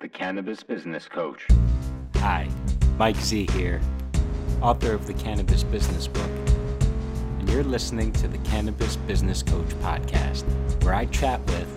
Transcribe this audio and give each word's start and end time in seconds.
the 0.00 0.08
Cannabis 0.08 0.62
Business 0.62 1.08
Coach. 1.08 1.48
Hi, 2.16 2.48
Mike 2.98 3.16
Z 3.16 3.48
here, 3.50 3.80
author 4.62 4.92
of 4.92 5.08
the 5.08 5.14
Cannabis 5.14 5.64
Business 5.64 6.06
Book, 6.06 6.30
and 7.40 7.50
you're 7.50 7.64
listening 7.64 8.12
to 8.12 8.28
the 8.28 8.38
Cannabis 8.38 8.94
Business 8.94 9.42
Coach 9.42 9.70
podcast, 9.80 10.44
where 10.84 10.94
I 10.94 11.06
chat 11.06 11.44
with 11.48 11.68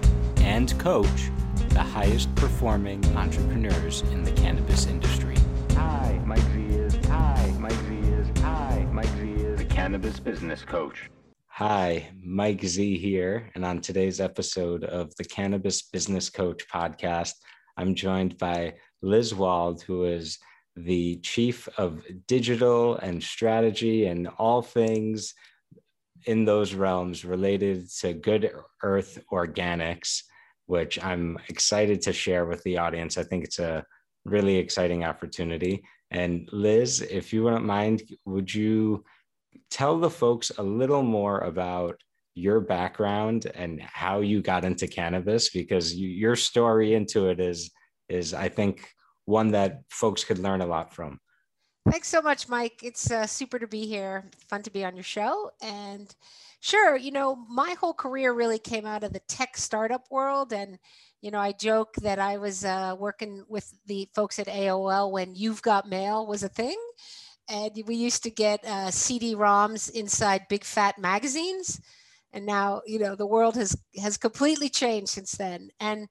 and 0.41 0.77
coach 0.77 1.31
the 1.69 1.81
highest 1.81 2.33
performing 2.35 3.03
entrepreneurs 3.17 4.01
in 4.11 4.23
the 4.23 4.31
cannabis 4.33 4.85
industry. 4.85 5.35
Hi, 5.71 6.21
Mike 6.23 6.43
Z 6.53 6.61
is. 6.61 6.95
Hi, 7.07 7.51
Mike 7.57 7.71
Z 7.71 7.95
is. 7.95 8.27
Hi, 8.41 8.87
Mike 8.91 9.09
Z 9.17 9.31
is. 9.31 9.57
The 9.57 9.65
Cannabis 9.65 10.19
Business 10.19 10.61
Coach. 10.61 11.09
Hi, 11.47 12.07
Mike 12.23 12.63
Z 12.63 12.99
here, 12.99 13.49
and 13.55 13.65
on 13.65 13.81
today's 13.81 14.21
episode 14.21 14.83
of 14.83 15.11
the 15.15 15.23
Cannabis 15.23 15.81
Business 15.81 16.29
Coach 16.29 16.67
podcast, 16.71 17.33
I'm 17.77 17.95
joined 17.95 18.37
by 18.37 18.75
Liz 19.01 19.33
Wald, 19.33 19.81
who 19.81 20.05
is 20.05 20.39
the 20.75 21.17
chief 21.17 21.67
of 21.77 22.03
digital 22.27 22.95
and 22.97 23.21
strategy 23.21 24.05
and 24.05 24.27
all 24.37 24.61
things 24.61 25.33
in 26.25 26.45
those 26.45 26.73
realms 26.73 27.25
related 27.25 27.89
to 27.99 28.13
Good 28.13 28.51
Earth 28.83 29.19
Organics, 29.31 30.23
which 30.67 31.03
I'm 31.03 31.37
excited 31.49 32.01
to 32.03 32.13
share 32.13 32.45
with 32.45 32.63
the 32.63 32.77
audience. 32.77 33.17
I 33.17 33.23
think 33.23 33.43
it's 33.43 33.59
a 33.59 33.85
really 34.25 34.57
exciting 34.57 35.03
opportunity. 35.03 35.83
And 36.11 36.47
Liz, 36.51 37.01
if 37.01 37.33
you 37.33 37.43
wouldn't 37.43 37.65
mind, 37.65 38.03
would 38.25 38.53
you 38.53 39.03
tell 39.69 39.97
the 39.97 40.09
folks 40.09 40.51
a 40.57 40.63
little 40.63 41.03
more 41.03 41.39
about 41.39 41.99
your 42.33 42.59
background 42.61 43.51
and 43.55 43.81
how 43.81 44.21
you 44.21 44.41
got 44.41 44.65
into 44.65 44.87
cannabis 44.87 45.49
because 45.49 45.93
you, 45.93 46.07
your 46.07 46.35
story 46.35 46.93
into 46.93 47.27
it 47.27 47.39
is 47.39 47.71
is 48.09 48.33
I 48.33 48.49
think 48.49 48.89
one 49.25 49.51
that 49.51 49.83
folks 49.89 50.23
could 50.23 50.39
learn 50.39 50.61
a 50.61 50.65
lot 50.65 50.93
from. 50.93 51.19
Thanks 51.89 52.09
so 52.09 52.21
much, 52.21 52.47
Mike. 52.47 52.81
It's 52.83 53.09
uh, 53.09 53.25
super 53.25 53.57
to 53.57 53.67
be 53.67 53.87
here. 53.87 54.29
Fun 54.49 54.61
to 54.63 54.71
be 54.71 54.85
on 54.85 54.95
your 54.95 55.03
show. 55.03 55.49
And 55.61 56.13
sure, 56.59 56.95
you 56.95 57.11
know, 57.11 57.35
my 57.49 57.75
whole 57.79 57.93
career 57.93 58.33
really 58.33 58.59
came 58.59 58.85
out 58.85 59.03
of 59.03 59.13
the 59.13 59.21
tech 59.21 59.57
startup 59.57 60.05
world. 60.11 60.53
And, 60.53 60.77
you 61.21 61.31
know, 61.31 61.39
I 61.39 61.53
joke 61.53 61.95
that 62.03 62.19
I 62.19 62.37
was 62.37 62.63
uh, 62.63 62.95
working 62.99 63.43
with 63.47 63.73
the 63.87 64.07
folks 64.13 64.37
at 64.37 64.47
AOL 64.47 65.11
when 65.11 65.33
You've 65.33 65.63
Got 65.63 65.89
Mail 65.89 66.27
was 66.27 66.43
a 66.43 66.49
thing. 66.49 66.77
And 67.49 67.71
we 67.87 67.95
used 67.95 68.23
to 68.23 68.29
get 68.29 68.63
uh, 68.63 68.91
CD-ROMs 68.91 69.91
inside 69.91 70.45
big 70.49 70.63
fat 70.63 70.99
magazines. 70.99 71.81
And 72.33 72.45
now, 72.45 72.81
you 72.85 72.99
know, 72.99 73.15
the 73.15 73.27
world 73.27 73.55
has 73.55 73.75
has 74.01 74.17
completely 74.17 74.69
changed 74.69 75.09
since 75.09 75.33
then. 75.33 75.69
And 75.79 76.07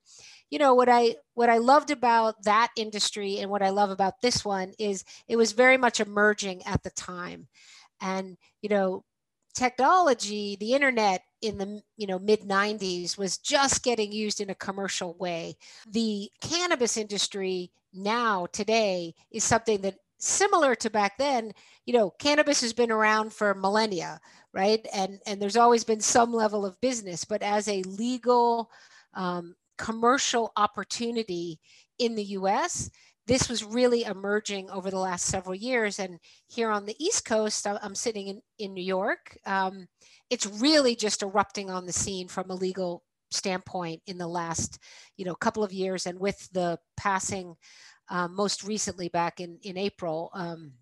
you 0.50 0.58
know 0.58 0.74
what 0.74 0.88
i 0.88 1.14
what 1.34 1.48
i 1.48 1.58
loved 1.58 1.90
about 1.90 2.42
that 2.42 2.70
industry 2.76 3.38
and 3.38 3.50
what 3.50 3.62
i 3.62 3.70
love 3.70 3.90
about 3.90 4.20
this 4.20 4.44
one 4.44 4.72
is 4.78 5.04
it 5.28 5.36
was 5.36 5.52
very 5.52 5.76
much 5.76 6.00
emerging 6.00 6.62
at 6.66 6.82
the 6.82 6.90
time. 6.90 7.48
And 8.00 8.36
you 8.62 8.68
know 8.68 9.04
technology 9.54 10.56
the 10.60 10.74
internet 10.74 11.22
in 11.42 11.58
the 11.58 11.80
you 11.96 12.06
know 12.06 12.18
mid 12.18 12.40
90s 12.40 13.16
was 13.16 13.38
just 13.38 13.82
getting 13.82 14.12
used 14.12 14.40
in 14.40 14.50
a 14.50 14.54
commercial 14.54 15.14
way. 15.14 15.56
The 15.88 16.30
cannabis 16.40 16.96
industry 16.96 17.70
now 17.92 18.46
today 18.52 19.14
is 19.30 19.44
something 19.44 19.80
that 19.82 19.96
similar 20.18 20.74
to 20.74 20.90
back 20.90 21.16
then 21.16 21.52
you 21.86 21.94
know 21.94 22.10
cannabis 22.10 22.60
has 22.60 22.74
been 22.74 22.90
around 22.90 23.32
for 23.32 23.54
millennia 23.54 24.20
right 24.52 24.86
and 24.92 25.20
and 25.26 25.40
there's 25.40 25.56
always 25.56 25.84
been 25.84 26.00
some 26.00 26.32
level 26.32 26.66
of 26.66 26.80
business 26.80 27.24
but 27.24 27.42
as 27.42 27.68
a 27.68 27.82
legal 27.82 28.70
um, 29.14 29.54
commercial 29.80 30.52
opportunity 30.56 31.58
in 31.98 32.14
the 32.14 32.24
US. 32.24 32.90
This 33.26 33.48
was 33.48 33.64
really 33.64 34.04
emerging 34.04 34.68
over 34.70 34.90
the 34.90 34.98
last 34.98 35.26
several 35.26 35.54
years. 35.54 35.98
And 35.98 36.18
here 36.48 36.70
on 36.70 36.84
the 36.84 36.96
East 36.98 37.24
Coast, 37.24 37.66
I'm 37.66 37.94
sitting 37.94 38.26
in, 38.26 38.42
in 38.58 38.74
New 38.74 38.82
York. 38.82 39.38
Um, 39.46 39.86
it's 40.28 40.46
really 40.46 40.94
just 40.94 41.22
erupting 41.22 41.70
on 41.70 41.86
the 41.86 41.92
scene 41.92 42.28
from 42.28 42.50
a 42.50 42.54
legal 42.54 43.04
standpoint 43.30 44.02
in 44.06 44.18
the 44.18 44.26
last 44.26 44.80
you 45.16 45.24
know 45.24 45.36
couple 45.36 45.62
of 45.62 45.72
years 45.72 46.06
and 46.06 46.18
with 46.18 46.48
the 46.52 46.76
passing 46.96 47.54
um, 48.08 48.34
most 48.34 48.64
recently 48.64 49.08
back 49.08 49.38
in 49.38 49.56
in 49.62 49.78
april 49.78 50.32
um, 50.34 50.72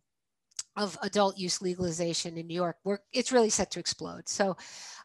of 0.78 0.96
adult 1.02 1.36
use 1.36 1.60
legalization 1.60 2.38
in 2.38 2.46
New 2.46 2.54
York, 2.54 2.76
where 2.84 3.00
it's 3.12 3.32
really 3.32 3.50
set 3.50 3.70
to 3.72 3.80
explode. 3.80 4.28
So 4.28 4.56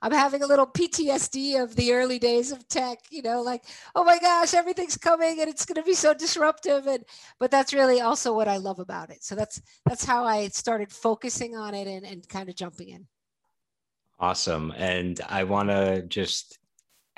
I'm 0.01 0.11
having 0.11 0.43
a 0.43 0.47
little 0.47 0.67
PTSD 0.67 1.61
of 1.61 1.75
the 1.75 1.93
early 1.93 2.19
days 2.19 2.51
of 2.51 2.67
tech, 2.67 2.99
you 3.09 3.23
know, 3.23 3.41
like, 3.41 3.63
oh 3.95 4.03
my 4.03 4.19
gosh, 4.19 4.53
everything's 4.53 4.97
coming 4.97 5.41
and 5.41 5.49
it's 5.49 5.65
going 5.65 5.81
to 5.81 5.83
be 5.83 5.95
so 5.95 6.13
disruptive. 6.13 6.85
And, 6.85 7.03
but 7.39 7.49
that's 7.49 7.73
really 7.73 8.01
also 8.01 8.33
what 8.35 8.47
I 8.47 8.57
love 8.57 8.79
about 8.79 9.09
it. 9.09 9.23
So 9.23 9.33
that's, 9.33 9.61
that's 9.85 10.05
how 10.05 10.25
I 10.25 10.47
started 10.49 10.91
focusing 10.91 11.57
on 11.57 11.73
it 11.73 11.87
and, 11.87 12.05
and 12.05 12.27
kind 12.29 12.49
of 12.49 12.55
jumping 12.55 12.89
in. 12.89 13.07
Awesome. 14.19 14.71
And 14.77 15.19
I 15.27 15.43
want 15.43 15.69
to 15.69 16.03
just 16.03 16.59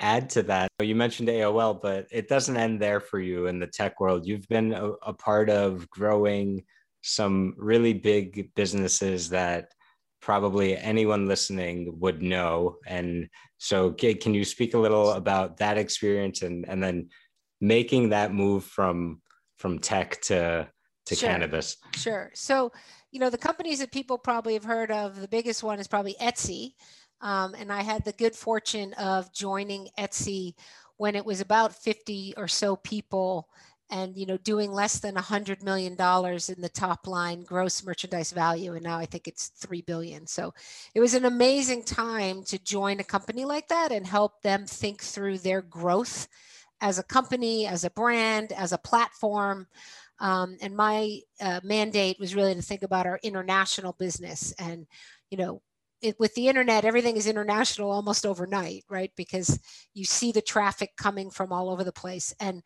add 0.00 0.30
to 0.30 0.42
that. 0.44 0.68
You 0.82 0.94
mentioned 0.94 1.28
AOL, 1.28 1.80
but 1.82 2.06
it 2.10 2.28
doesn't 2.28 2.56
end 2.56 2.80
there 2.80 3.00
for 3.00 3.20
you 3.20 3.48
in 3.48 3.58
the 3.58 3.66
tech 3.66 4.00
world. 4.00 4.26
You've 4.26 4.48
been 4.48 4.72
a, 4.72 4.92
a 5.02 5.12
part 5.12 5.50
of 5.50 5.88
growing 5.90 6.64
some 7.06 7.54
really 7.56 7.94
big 7.94 8.52
businesses 8.54 9.30
that 9.30 9.68
probably 10.20 10.76
anyone 10.76 11.28
listening 11.28 11.98
would 12.00 12.20
know. 12.20 12.76
And 12.86 13.28
so, 13.58 13.92
can 13.92 14.34
you 14.34 14.44
speak 14.44 14.74
a 14.74 14.78
little 14.78 15.12
about 15.12 15.58
that 15.58 15.78
experience 15.78 16.42
and, 16.42 16.68
and 16.68 16.82
then 16.82 17.08
making 17.60 18.10
that 18.10 18.34
move 18.34 18.64
from 18.64 19.22
from 19.56 19.78
tech 19.78 20.20
to 20.22 20.68
to 21.06 21.14
sure. 21.14 21.28
cannabis? 21.28 21.76
Sure. 21.94 22.30
So, 22.34 22.72
you 23.12 23.20
know, 23.20 23.30
the 23.30 23.38
companies 23.38 23.78
that 23.78 23.92
people 23.92 24.18
probably 24.18 24.54
have 24.54 24.64
heard 24.64 24.90
of, 24.90 25.20
the 25.20 25.28
biggest 25.28 25.62
one 25.62 25.78
is 25.78 25.86
probably 25.86 26.16
Etsy. 26.20 26.72
Um, 27.20 27.54
and 27.54 27.72
I 27.72 27.82
had 27.82 28.04
the 28.04 28.12
good 28.12 28.34
fortune 28.34 28.92
of 28.94 29.32
joining 29.32 29.88
Etsy 29.98 30.54
when 30.96 31.14
it 31.14 31.24
was 31.24 31.40
about 31.40 31.74
50 31.74 32.34
or 32.36 32.48
so 32.48 32.76
people 32.76 33.48
and 33.90 34.16
you 34.16 34.26
know 34.26 34.36
doing 34.38 34.72
less 34.72 34.98
than 34.98 35.16
a 35.16 35.22
hundred 35.22 35.62
million 35.62 35.94
dollars 35.94 36.48
in 36.48 36.60
the 36.60 36.68
top 36.68 37.06
line 37.06 37.42
gross 37.44 37.84
merchandise 37.84 38.32
value 38.32 38.74
and 38.74 38.82
now 38.82 38.98
i 38.98 39.06
think 39.06 39.28
it's 39.28 39.48
three 39.48 39.82
billion. 39.82 40.26
So 40.26 40.52
it 40.94 41.00
was 41.00 41.14
an 41.14 41.24
amazing 41.24 41.84
time 41.84 42.42
to 42.44 42.62
join 42.62 43.00
a 43.00 43.04
company 43.04 43.44
like 43.44 43.68
that 43.68 43.92
and 43.92 44.06
help 44.06 44.42
them 44.42 44.66
think 44.66 45.02
through 45.02 45.38
their 45.38 45.62
growth 45.62 46.28
as 46.80 46.98
a 46.98 47.02
company 47.04 47.66
as 47.66 47.84
a 47.84 47.90
brand 47.90 48.52
as 48.52 48.72
a 48.72 48.78
platform. 48.78 49.66
Um, 50.18 50.56
and 50.62 50.74
my 50.74 51.20
uh, 51.40 51.60
mandate 51.62 52.18
was 52.18 52.34
really 52.34 52.54
to 52.54 52.62
think 52.62 52.82
about 52.82 53.06
our 53.06 53.20
international 53.22 53.94
business 53.98 54.52
and 54.58 54.86
you 55.30 55.36
know 55.36 55.60
it, 56.02 56.18
with 56.18 56.34
the 56.34 56.48
internet 56.48 56.84
everything 56.84 57.16
is 57.16 57.26
international 57.26 57.90
almost 57.90 58.26
overnight 58.26 58.84
right? 58.88 59.12
Because 59.16 59.58
you 59.94 60.04
see 60.04 60.32
the 60.32 60.42
traffic 60.42 60.90
coming 60.96 61.30
from 61.30 61.52
all 61.52 61.70
over 61.70 61.84
the 61.84 61.92
place. 61.92 62.34
And 62.40 62.62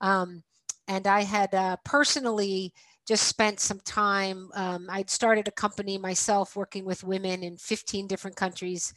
um, 0.00 0.42
and 0.88 1.06
I 1.06 1.22
had 1.22 1.54
uh, 1.54 1.76
personally 1.84 2.72
just 3.06 3.28
spent 3.28 3.60
some 3.60 3.80
time. 3.80 4.50
Um, 4.54 4.88
I'd 4.90 5.10
started 5.10 5.48
a 5.48 5.52
company 5.52 5.96
myself 5.96 6.56
working 6.56 6.84
with 6.84 7.04
women 7.04 7.42
in 7.42 7.56
15 7.56 8.06
different 8.06 8.36
countries 8.36 8.92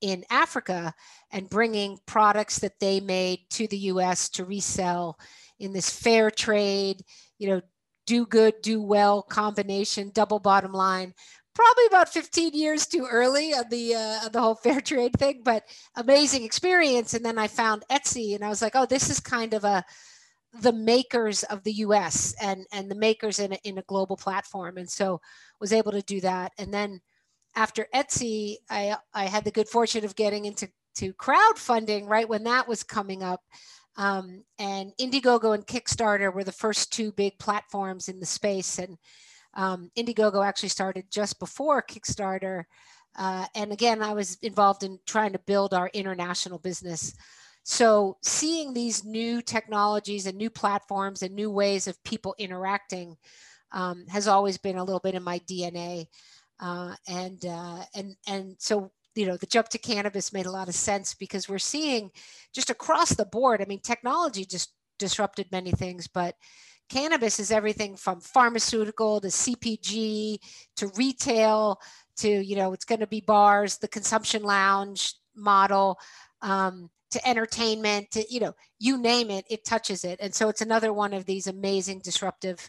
in 0.00 0.24
Africa 0.30 0.92
and 1.30 1.48
bringing 1.48 1.98
products 2.06 2.58
that 2.58 2.80
they 2.80 3.00
made 3.00 3.38
to 3.50 3.68
the 3.68 3.78
US 3.78 4.28
to 4.30 4.44
resell 4.44 5.16
in 5.60 5.72
this 5.72 5.88
fair 5.88 6.30
trade, 6.30 7.02
you 7.38 7.48
know, 7.48 7.60
do 8.06 8.26
good, 8.26 8.54
do 8.62 8.82
well 8.82 9.22
combination, 9.22 10.10
double 10.12 10.40
bottom 10.40 10.72
line. 10.72 11.14
Probably 11.54 11.86
about 11.86 12.08
15 12.08 12.52
years 12.52 12.86
too 12.86 13.06
early 13.08 13.54
on 13.54 13.68
the 13.70 13.94
uh, 13.94 14.28
the 14.30 14.40
whole 14.40 14.54
fair 14.62 14.80
trade 14.80 15.12
thing, 15.18 15.42
but 15.44 15.64
amazing 15.94 16.44
experience. 16.44 17.14
And 17.14 17.24
then 17.24 17.38
I 17.38 17.46
found 17.46 17.84
Etsy, 17.90 18.34
and 18.34 18.42
I 18.44 18.48
was 18.48 18.60
like, 18.60 18.74
oh, 18.74 18.86
this 18.86 19.08
is 19.08 19.20
kind 19.20 19.54
of 19.54 19.62
a 19.62 19.84
the 20.60 20.72
makers 20.72 21.44
of 21.44 21.62
the 21.64 21.72
US 21.72 22.34
and, 22.40 22.66
and 22.72 22.90
the 22.90 22.94
makers 22.94 23.38
in 23.38 23.52
a, 23.52 23.58
in 23.64 23.78
a 23.78 23.82
global 23.82 24.16
platform. 24.16 24.76
And 24.76 24.88
so 24.88 25.20
was 25.60 25.72
able 25.72 25.92
to 25.92 26.02
do 26.02 26.20
that. 26.20 26.52
And 26.58 26.72
then 26.72 27.00
after 27.54 27.86
Etsy, 27.94 28.56
I, 28.70 28.96
I 29.14 29.24
had 29.24 29.44
the 29.44 29.50
good 29.50 29.68
fortune 29.68 30.04
of 30.04 30.16
getting 30.16 30.44
into 30.44 30.68
to 30.96 31.14
crowdfunding 31.14 32.06
right 32.06 32.28
when 32.28 32.44
that 32.44 32.68
was 32.68 32.82
coming 32.82 33.22
up. 33.22 33.40
Um, 33.96 34.44
and 34.58 34.92
Indiegogo 35.00 35.54
and 35.54 35.66
Kickstarter 35.66 36.32
were 36.32 36.44
the 36.44 36.52
first 36.52 36.92
two 36.92 37.12
big 37.12 37.38
platforms 37.38 38.08
in 38.08 38.20
the 38.20 38.26
space. 38.26 38.78
And 38.78 38.98
um, 39.54 39.90
Indiegogo 39.96 40.44
actually 40.44 40.70
started 40.70 41.06
just 41.10 41.38
before 41.38 41.82
Kickstarter. 41.82 42.64
Uh, 43.16 43.46
and 43.54 43.72
again, 43.72 44.02
I 44.02 44.14
was 44.14 44.36
involved 44.42 44.82
in 44.82 44.98
trying 45.06 45.32
to 45.32 45.38
build 45.40 45.74
our 45.74 45.90
international 45.92 46.58
business. 46.58 47.14
So, 47.64 48.16
seeing 48.22 48.74
these 48.74 49.04
new 49.04 49.40
technologies 49.40 50.26
and 50.26 50.36
new 50.36 50.50
platforms 50.50 51.22
and 51.22 51.34
new 51.34 51.50
ways 51.50 51.86
of 51.86 52.02
people 52.04 52.34
interacting 52.38 53.16
um, 53.72 54.04
has 54.08 54.28
always 54.28 54.58
been 54.58 54.78
a 54.78 54.84
little 54.84 55.00
bit 55.00 55.14
in 55.14 55.22
my 55.22 55.38
DNA. 55.40 56.06
Uh, 56.60 56.94
and 57.08 57.44
uh, 57.46 57.82
and 57.94 58.14
and 58.28 58.54
so 58.58 58.90
you 59.14 59.26
know 59.26 59.36
the 59.36 59.46
jump 59.46 59.68
to 59.68 59.78
cannabis 59.78 60.32
made 60.32 60.46
a 60.46 60.50
lot 60.50 60.68
of 60.68 60.74
sense 60.74 61.14
because 61.14 61.48
we're 61.48 61.58
seeing 61.58 62.10
just 62.54 62.70
across 62.70 63.10
the 63.10 63.24
board. 63.26 63.60
I 63.60 63.64
mean, 63.64 63.80
technology 63.80 64.44
just 64.44 64.72
disrupted 64.98 65.50
many 65.50 65.72
things, 65.72 66.06
but 66.06 66.36
cannabis 66.88 67.40
is 67.40 67.50
everything 67.50 67.96
from 67.96 68.20
pharmaceutical 68.20 69.20
to 69.20 69.28
CPG 69.28 70.38
to 70.76 70.86
retail 70.96 71.80
to, 72.18 72.28
you 72.28 72.54
know, 72.54 72.72
it's 72.72 72.84
going 72.84 73.00
to 73.00 73.06
be 73.06 73.20
bars, 73.20 73.78
the 73.78 73.88
consumption 73.88 74.42
lounge 74.42 75.14
model, 75.34 75.98
um, 76.42 76.90
to 77.12 77.28
entertainment, 77.28 78.10
to, 78.10 78.24
you 78.28 78.40
know, 78.40 78.54
you 78.78 78.98
name 78.98 79.30
it, 79.30 79.44
it 79.48 79.64
touches 79.64 80.04
it. 80.04 80.18
And 80.20 80.34
so 80.34 80.48
it's 80.48 80.60
another 80.60 80.92
one 80.92 81.12
of 81.12 81.24
these 81.24 81.46
amazing 81.46 82.00
disruptive 82.00 82.68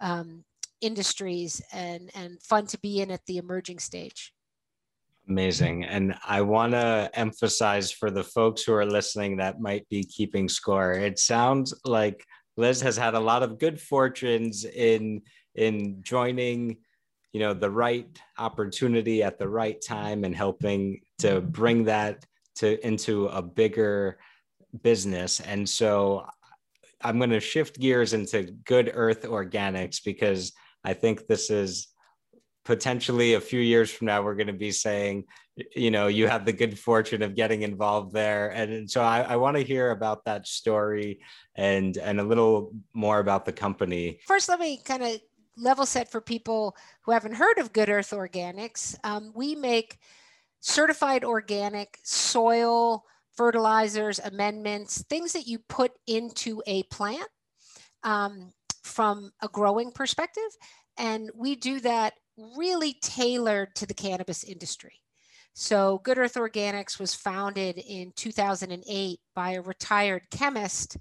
um, 0.00 0.44
industries 0.80 1.62
and, 1.72 2.10
and 2.14 2.42
fun 2.42 2.66
to 2.68 2.78
be 2.78 3.00
in 3.00 3.10
at 3.10 3.24
the 3.26 3.36
emerging 3.36 3.78
stage. 3.78 4.32
Amazing. 5.28 5.84
And 5.84 6.14
I 6.26 6.40
want 6.40 6.72
to 6.72 7.10
emphasize 7.14 7.92
for 7.92 8.10
the 8.10 8.24
folks 8.24 8.62
who 8.62 8.72
are 8.72 8.86
listening 8.86 9.36
that 9.36 9.60
might 9.60 9.88
be 9.88 10.02
keeping 10.02 10.48
score. 10.48 10.92
It 10.92 11.18
sounds 11.18 11.74
like 11.84 12.24
Liz 12.56 12.80
has 12.80 12.96
had 12.96 13.14
a 13.14 13.20
lot 13.20 13.42
of 13.42 13.58
good 13.58 13.80
fortunes 13.80 14.64
in 14.64 15.22
in 15.54 16.02
joining, 16.02 16.78
you 17.32 17.40
know, 17.40 17.54
the 17.54 17.70
right 17.70 18.06
opportunity 18.38 19.22
at 19.22 19.38
the 19.38 19.48
right 19.48 19.80
time 19.86 20.24
and 20.24 20.34
helping 20.34 21.00
to 21.18 21.40
bring 21.40 21.84
that 21.84 22.24
to 22.56 22.84
into 22.86 23.26
a 23.26 23.42
bigger 23.42 24.18
business. 24.82 25.40
And 25.40 25.68
so 25.68 26.26
I'm 27.02 27.18
going 27.18 27.30
to 27.30 27.40
shift 27.40 27.78
gears 27.78 28.12
into 28.12 28.42
Good 28.64 28.90
Earth 28.92 29.22
Organics 29.22 30.04
because 30.04 30.52
I 30.84 30.94
think 30.94 31.26
this 31.26 31.50
is 31.50 31.88
potentially 32.64 33.34
a 33.34 33.40
few 33.40 33.60
years 33.60 33.90
from 33.90 34.06
now 34.06 34.22
we're 34.22 34.34
going 34.34 34.46
to 34.46 34.52
be 34.52 34.70
saying 34.70 35.24
you 35.74 35.90
know 35.90 36.06
you 36.06 36.28
have 36.28 36.44
the 36.44 36.52
good 36.52 36.78
fortune 36.78 37.22
of 37.22 37.34
getting 37.34 37.62
involved 37.62 38.12
there. 38.12 38.50
And 38.50 38.90
so 38.90 39.02
i, 39.02 39.20
I 39.22 39.36
want 39.36 39.56
to 39.56 39.62
hear 39.62 39.90
about 39.90 40.24
that 40.24 40.46
story 40.46 41.20
and 41.56 41.96
and 41.96 42.20
a 42.20 42.24
little 42.24 42.72
more 42.94 43.18
about 43.18 43.44
the 43.44 43.52
company. 43.52 44.20
First 44.26 44.48
let 44.48 44.60
me 44.60 44.80
kind 44.84 45.02
of 45.02 45.20
level 45.56 45.86
set 45.86 46.10
for 46.10 46.20
people 46.20 46.76
who 47.02 47.12
haven't 47.12 47.34
heard 47.34 47.58
of 47.58 47.72
good 47.72 47.88
earth 47.88 48.10
organics. 48.10 48.96
Um, 49.04 49.32
we 49.34 49.54
make 49.54 49.98
certified 50.60 51.24
organic 51.24 51.98
soil 52.04 53.04
fertilizers 53.36 54.18
amendments 54.18 55.02
things 55.04 55.32
that 55.32 55.46
you 55.46 55.58
put 55.68 55.92
into 56.06 56.62
a 56.66 56.82
plant 56.84 57.28
um, 58.02 58.52
from 58.82 59.30
a 59.42 59.48
growing 59.48 59.90
perspective 59.90 60.42
and 60.98 61.30
we 61.34 61.56
do 61.56 61.80
that 61.80 62.14
really 62.56 62.94
tailored 63.02 63.74
to 63.76 63.86
the 63.86 63.94
cannabis 63.94 64.44
industry. 64.44 65.00
So, 65.52 66.00
Good 66.04 66.18
Earth 66.18 66.34
Organics 66.34 66.98
was 66.98 67.14
founded 67.14 67.78
in 67.78 68.12
2008 68.16 69.20
by 69.34 69.52
a 69.52 69.62
retired 69.62 70.22
chemist 70.30 70.96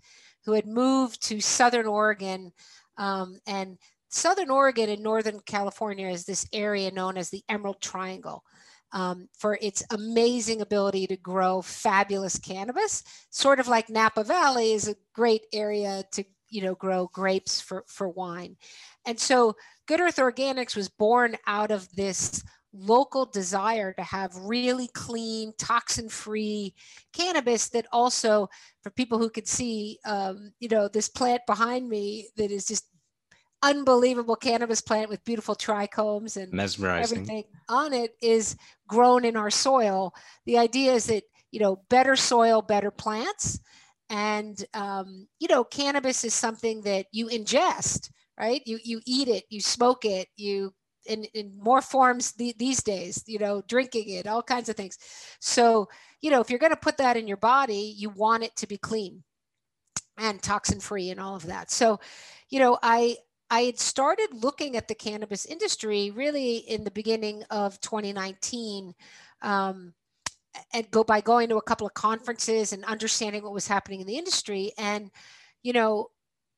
who 0.46 0.54
had 0.54 0.66
moved 0.66 1.22
to 1.28 1.40
Southern 1.40 1.86
Oregon. 1.86 2.52
Um, 2.98 3.40
and 3.46 3.78
Southern 4.10 4.50
Oregon 4.50 4.90
and 4.90 5.04
Northern 5.04 5.40
California 5.46 6.08
is 6.08 6.26
this 6.26 6.48
area 6.52 6.92
known 6.92 7.16
as 7.16 7.30
the 7.30 7.44
Emerald 7.48 7.80
Triangle. 7.80 8.44
Um, 8.92 9.30
for 9.38 9.60
its 9.62 9.84
amazing 9.92 10.62
ability 10.62 11.06
to 11.08 11.18
grow 11.18 11.62
fabulous 11.62 12.40
cannabis, 12.40 13.04
sort 13.30 13.60
of 13.60 13.68
like 13.68 13.88
Napa 13.90 14.24
Valley 14.24 14.74
is 14.74 14.88
a 14.88 14.96
great 15.14 15.44
area 15.54 16.04
to 16.14 16.24
you 16.50 16.64
know 16.64 16.74
grow 16.74 17.08
grapes 17.14 17.62
for 17.62 17.84
for 17.88 18.10
wine, 18.10 18.58
and 19.06 19.20
so 19.20 19.56
Good 19.88 20.02
Earth 20.02 20.18
Organics 20.18 20.76
was 20.76 20.90
born 20.90 21.36
out 21.46 21.72
of 21.72 21.88
this 21.96 22.44
local 22.74 23.26
desire 23.26 23.94
to 23.94 24.04
have 24.04 24.36
really 24.36 24.88
clean, 24.90 25.54
toxin 25.58 26.10
free 26.10 26.74
cannabis 27.14 27.70
that 27.70 27.88
also, 27.92 28.48
for 28.84 28.92
people 28.92 29.18
who 29.18 29.30
could 29.30 29.48
see, 29.48 30.00
um, 30.06 30.52
you 30.60 30.70
know, 30.70 30.88
this 30.88 31.10
plant 31.10 31.42
behind 31.48 31.90
me 31.90 32.30
that 32.38 32.52
is 32.52 32.66
just 32.66 32.86
unbelievable 33.62 34.36
cannabis 34.36 34.82
plant 34.82 35.10
with 35.10 35.24
beautiful 35.26 35.56
trichomes 35.56 36.38
and 36.38 36.52
mesmerizing 36.54 37.20
everything 37.20 37.44
on 37.68 37.94
it 37.94 38.16
is 38.22 38.56
grown 38.88 39.26
in 39.26 39.36
our 39.36 39.50
soil. 39.50 40.14
The 40.46 40.58
idea 40.58 40.94
is 40.94 41.06
that, 41.08 41.24
you 41.52 41.60
know, 41.60 41.82
better 41.90 42.16
soil, 42.16 42.62
better 42.62 42.92
plants. 42.92 43.60
And, 44.10 44.64
um, 44.74 45.28
you 45.40 45.48
know, 45.48 45.64
cannabis 45.64 46.24
is 46.24 46.34
something 46.34 46.82
that 46.82 47.06
you 47.12 47.28
ingest 47.28 48.10
right? 48.40 48.62
You 48.66 48.80
you 48.84 49.02
eat 49.06 49.28
it, 49.28 49.44
you 49.50 49.60
smoke 49.60 50.06
it, 50.06 50.30
you 50.38 50.74
in, 51.06 51.26
in 51.34 51.58
more 51.62 51.82
forms 51.82 52.34
the, 52.34 52.54
these 52.58 52.82
days, 52.82 53.24
you 53.28 53.40
know, 53.40 53.62
drinking 53.68 54.10
it, 54.10 54.28
all 54.28 54.44
kinds 54.44 54.70
of 54.70 54.76
things. 54.76 54.98
So, 55.40 55.90
you 56.22 56.30
know, 56.30 56.40
if 56.40 56.50
you're 56.50 56.60
going 56.60 56.72
to 56.72 56.78
put 56.78 56.98
that 56.98 57.18
in 57.18 57.28
your 57.28 57.38
body, 57.38 57.94
you 57.98 58.10
want 58.10 58.44
it 58.44 58.56
to 58.58 58.68
be 58.68 58.78
clean 58.78 59.24
and 60.18 60.42
toxin 60.42 60.80
free 60.80 61.10
and 61.10 61.20
all 61.20 61.36
of 61.36 61.48
that. 61.48 61.72
So, 61.72 62.00
you 62.50 62.60
know, 62.60 62.78
I 62.84 63.18
I 63.50 63.62
had 63.62 63.80
started 63.80 64.30
looking 64.34 64.76
at 64.76 64.88
the 64.88 64.96
cannabis 64.96 65.46
industry 65.46 66.12
really 66.12 66.58
in 66.58 66.84
the 66.84 66.92
beginning 66.92 67.44
of 67.50 67.80
2019. 67.82 68.94
Um, 69.42 69.94
and 70.74 70.90
go 70.92 71.04
by 71.04 71.22
going 71.22 71.48
to 71.50 71.58
a 71.58 71.62
couple 71.62 71.88
of 71.88 71.94
conferences 71.94 72.74
and 72.74 72.84
understanding 72.86 73.44
what 73.44 73.54
was 73.54 73.68
happening 73.68 74.02
in 74.02 74.08
the 74.08 74.18
industry 74.18 74.74
and 74.78 75.12
you 75.62 75.72
know 75.72 76.10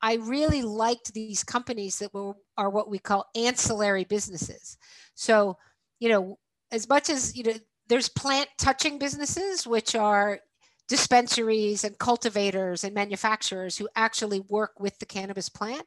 I 0.02 0.16
really 0.16 0.64
liked 0.64 1.14
these 1.14 1.44
companies 1.44 2.00
that 2.00 2.14
were, 2.14 2.34
are 2.58 2.70
what 2.70 2.90
we 2.90 2.98
call 2.98 3.28
ancillary 3.36 4.04
businesses. 4.04 4.78
So, 5.14 5.58
you 6.00 6.10
know, 6.10 6.40
as 6.72 6.90
much 6.90 7.10
as, 7.10 7.38
you 7.38 7.44
know, 7.44 7.54
there's 7.88 8.10
plant 8.10 8.50
touching 8.58 8.98
businesses, 8.98 9.68
which 9.68 9.96
are 9.96 10.40
dispensaries 10.92 11.86
and 11.86 11.98
cultivators 11.98 12.84
and 12.84 12.94
manufacturers 12.94 13.78
who 13.78 13.88
actually 13.96 14.42
work 14.50 14.78
with 14.78 15.00
the 15.00 15.06
cannabis 15.06 15.48
plant. 15.48 15.84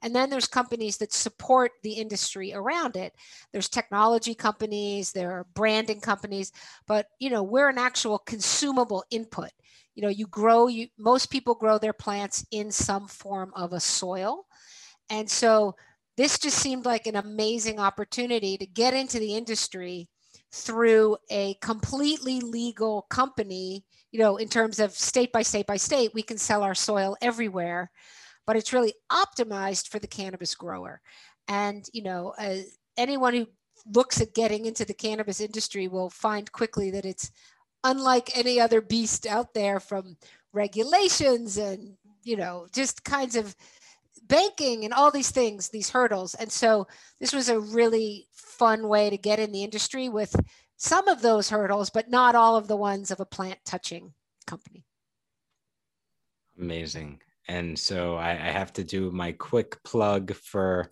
And 0.00 0.14
then 0.14 0.30
there's 0.30 0.46
companies 0.46 0.96
that 0.98 1.12
support 1.12 1.72
the 1.82 1.94
industry 1.94 2.54
around 2.54 2.94
it. 2.94 3.14
There's 3.50 3.68
technology 3.68 4.32
companies, 4.32 5.10
there 5.10 5.32
are 5.32 5.46
branding 5.54 6.00
companies, 6.00 6.52
but 6.86 7.06
you 7.18 7.30
know, 7.30 7.42
we're 7.42 7.68
an 7.68 7.78
actual 7.78 8.20
consumable 8.20 9.04
input 9.10 9.50
you 9.96 10.02
know 10.02 10.08
you 10.08 10.26
grow 10.26 10.66
you 10.66 10.88
most 10.98 11.30
people 11.30 11.54
grow 11.54 11.78
their 11.78 11.92
plants 11.92 12.44
in 12.50 12.68
some 12.68 13.06
form 13.06 13.52
of 13.54 13.72
a 13.72 13.78
soil 13.78 14.44
and 15.08 15.30
so 15.30 15.76
this 16.16 16.36
just 16.36 16.58
seemed 16.58 16.84
like 16.84 17.06
an 17.06 17.14
amazing 17.14 17.78
opportunity 17.78 18.56
to 18.56 18.66
get 18.66 18.92
into 18.92 19.20
the 19.20 19.36
industry 19.36 20.08
through 20.54 21.16
a 21.30 21.54
completely 21.54 22.40
legal 22.40 23.02
company 23.10 23.84
you 24.12 24.20
know 24.20 24.36
in 24.36 24.48
terms 24.48 24.78
of 24.78 24.92
state 24.92 25.32
by 25.32 25.42
state 25.42 25.66
by 25.66 25.76
state 25.76 26.12
we 26.14 26.22
can 26.22 26.38
sell 26.38 26.62
our 26.62 26.74
soil 26.74 27.16
everywhere 27.20 27.90
but 28.46 28.56
it's 28.56 28.72
really 28.72 28.94
optimized 29.10 29.88
for 29.88 29.98
the 29.98 30.06
cannabis 30.06 30.54
grower. 30.54 31.00
And 31.48 31.86
you 31.92 32.02
know 32.02 32.34
uh, 32.38 32.58
anyone 32.96 33.34
who 33.34 33.46
looks 33.92 34.20
at 34.20 34.34
getting 34.34 34.64
into 34.64 34.84
the 34.84 34.94
cannabis 34.94 35.40
industry 35.40 35.88
will 35.88 36.10
find 36.10 36.50
quickly 36.50 36.90
that 36.92 37.04
it's 37.04 37.30
unlike 37.82 38.36
any 38.36 38.58
other 38.58 38.80
beast 38.80 39.26
out 39.26 39.52
there 39.52 39.78
from 39.78 40.16
regulations 40.52 41.58
and 41.58 41.96
you 42.22 42.36
know 42.36 42.66
just 42.72 43.04
kinds 43.04 43.36
of 43.36 43.54
banking 44.26 44.84
and 44.84 44.94
all 44.94 45.10
these 45.10 45.30
things 45.30 45.68
these 45.68 45.90
hurdles. 45.90 46.34
And 46.34 46.50
so 46.50 46.86
this 47.20 47.32
was 47.32 47.48
a 47.48 47.60
really 47.60 48.26
fun 48.58 48.88
way 48.88 49.10
to 49.10 49.16
get 49.16 49.38
in 49.38 49.52
the 49.52 49.64
industry 49.64 50.08
with 50.08 50.34
some 50.76 51.08
of 51.08 51.22
those 51.22 51.50
hurdles 51.50 51.90
but 51.90 52.10
not 52.10 52.34
all 52.34 52.56
of 52.56 52.68
the 52.68 52.76
ones 52.76 53.10
of 53.10 53.20
a 53.20 53.26
plant 53.26 53.58
touching 53.64 54.12
company 54.46 54.84
amazing 56.58 57.20
and 57.48 57.78
so 57.78 58.16
I, 58.16 58.30
I 58.30 58.50
have 58.50 58.72
to 58.74 58.84
do 58.84 59.10
my 59.10 59.32
quick 59.32 59.82
plug 59.84 60.34
for 60.34 60.90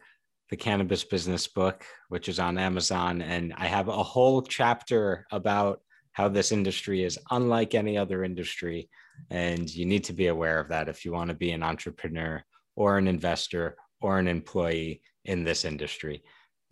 the 0.51 0.57
cannabis 0.57 1.05
business 1.05 1.47
book 1.47 1.85
which 2.09 2.29
is 2.29 2.39
on 2.39 2.59
amazon 2.59 3.23
and 3.23 3.55
i 3.57 3.67
have 3.67 3.89
a 3.89 4.03
whole 4.03 4.43
chapter 4.43 5.27
about 5.31 5.81
how 6.13 6.29
this 6.29 6.53
industry 6.53 7.03
is 7.03 7.19
unlike 7.31 7.75
any 7.75 7.99
other 7.99 8.23
industry. 8.23 8.89
And 9.31 9.73
you 9.75 9.87
need 9.87 10.05
to 10.05 10.13
be 10.13 10.29
aware 10.29 10.61
of 10.61 10.69
that 10.69 10.89
if 10.89 11.05
you 11.05 11.13
want 11.13 11.29
to 11.29 11.35
be 11.35 11.53
an 11.53 11.63
entrepreneur 11.63 12.45
or 12.77 12.99
an 12.99 13.09
investor 13.09 13.77
or 14.01 14.19
an 14.19 14.29
employee 14.29 15.03
in 15.25 15.45
this 15.45 15.65
industry. 15.65 16.23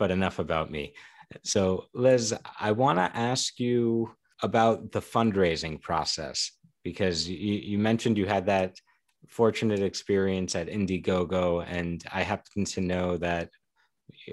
But 0.00 0.11
enough 0.11 0.38
about 0.38 0.71
me. 0.71 0.95
So, 1.45 1.87
Liz, 1.95 2.35
I 2.59 2.73
want 2.73 2.99
to 2.99 3.16
ask 3.33 3.61
you 3.61 4.11
about 4.42 4.90
the 4.90 5.00
fundraising 5.14 5.80
process 5.80 6.52
because 6.83 7.28
you, 7.28 7.54
you 7.71 7.78
mentioned 7.78 8.16
you 8.16 8.26
had 8.26 8.47
that 8.47 8.73
fortunate 9.28 9.83
experience 9.90 10.57
at 10.57 10.69
Indiegogo, 10.69 11.64
and 11.69 12.02
I 12.12 12.23
happen 12.23 12.64
to 12.64 12.80
know 12.80 13.19
that 13.19 13.50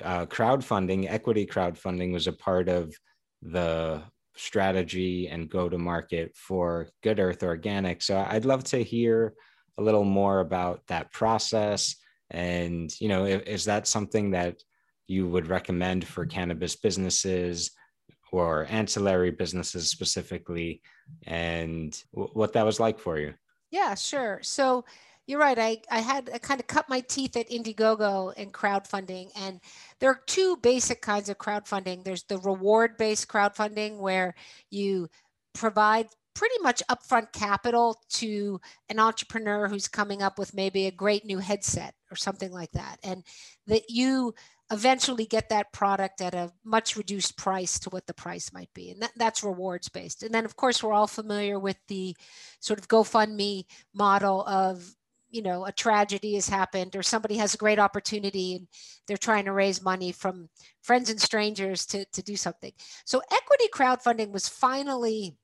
uh, 0.02 0.26
crowdfunding, 0.26 1.12
equity 1.12 1.46
crowdfunding, 1.46 2.14
was 2.14 2.28
a 2.28 2.40
part 2.50 2.70
of 2.70 2.96
the 3.42 4.02
strategy 4.38 5.28
and 5.28 5.50
go 5.50 5.68
to 5.68 5.78
market 5.78 6.32
for 6.36 6.88
Good 7.04 7.20
Earth 7.20 7.44
Organic. 7.44 8.02
So 8.02 8.26
I'd 8.34 8.46
love 8.46 8.64
to 8.66 8.84
hear 8.84 9.34
a 9.78 9.84
little 9.84 10.06
more 10.06 10.40
about 10.40 10.82
that 10.88 11.12
process. 11.12 11.96
And, 12.32 12.90
you 13.02 13.10
know, 13.10 13.26
is, 13.26 13.42
is 13.42 13.66
that 13.66 13.88
something 13.88 14.32
that 14.32 14.56
you 15.08 15.28
would 15.28 15.48
recommend 15.48 16.06
for 16.06 16.26
cannabis 16.26 16.76
businesses 16.76 17.72
or 18.32 18.68
ancillary 18.70 19.32
businesses 19.32 19.90
specifically, 19.90 20.82
and 21.26 22.04
w- 22.14 22.32
what 22.34 22.54
that 22.54 22.66
was 22.66 22.80
like 22.80 23.00
for 23.00 23.18
you? 23.18 23.34
Yeah, 23.72 23.96
sure. 23.96 24.40
So, 24.44 24.86
you're 25.28 25.40
right. 25.40 25.60
I, 25.60 25.82
I 25.92 26.00
had 26.00 26.30
I 26.34 26.38
kind 26.38 26.60
of 26.60 26.68
cut 26.68 26.88
my 26.90 27.02
teeth 27.02 27.36
at 27.36 27.50
Indiegogo 27.50 28.34
and 28.38 28.54
crowdfunding. 28.54 29.30
And 29.36 29.60
there 30.00 30.10
are 30.10 30.22
two 30.26 30.56
basic 30.58 31.02
kinds 31.02 31.28
of 31.28 31.38
crowdfunding. 31.38 32.04
There's 32.04 32.24
the 32.24 32.38
reward 32.40 32.98
based 32.98 33.28
crowdfunding 33.28 33.98
where 33.98 34.36
you 34.72 35.10
provide 35.54 36.08
pretty 36.34 36.56
much 36.62 36.82
upfront 36.90 37.34
capital 37.34 38.00
to 38.10 38.62
an 38.90 39.00
entrepreneur 39.00 39.68
who's 39.68 39.88
coming 39.88 40.22
up 40.22 40.40
with 40.40 40.54
maybe 40.54 40.86
a 40.86 40.92
great 40.92 41.26
new 41.26 41.40
headset 41.40 41.94
or 42.10 42.16
something 42.16 42.52
like 42.52 42.72
that. 42.72 42.98
And 43.04 43.24
that 43.66 43.90
you 43.90 44.34
eventually 44.72 45.26
get 45.26 45.50
that 45.50 45.72
product 45.72 46.22
at 46.22 46.34
a 46.34 46.52
much 46.64 46.98
reduced 46.98 47.38
price 47.38 47.80
to 47.80 47.90
what 47.90 48.06
the 48.06 48.14
price 48.14 48.52
might 48.52 48.74
be. 48.74 48.92
And 48.92 49.02
that, 49.02 49.12
that's 49.16 49.44
rewards 49.44 49.88
based. 49.90 50.24
And 50.24 50.34
then, 50.34 50.46
of 50.46 50.56
course, 50.56 50.84
we're 50.84 50.94
all 50.94 51.08
familiar 51.08 51.58
with 51.58 51.78
the 51.88 52.16
sort 52.60 52.80
of 52.80 52.88
GoFundMe 52.88 53.66
model 53.94 54.46
of 54.46 54.94
you 55.30 55.42
know 55.42 55.66
a 55.66 55.72
tragedy 55.72 56.36
has 56.36 56.48
happened 56.48 56.96
or 56.96 57.04
somebody 57.04 57.36
has 57.36 57.54
a 57.54 57.58
great 57.58 57.80
opportunity 57.80 58.56
and 58.56 58.68
they're 59.08 59.18
trying 59.18 59.46
to 59.46 59.52
raise 59.52 59.82
money 59.82 60.12
from 60.12 60.50
friends 60.82 61.10
and 61.10 61.20
strangers 61.20 61.86
to, 61.86 62.06
to 62.14 62.24
do 62.24 62.38
something 62.38 62.72
so 63.06 63.22
equity 63.32 63.66
crowdfunding 63.74 64.32
was 64.32 64.48
finally 64.48 65.36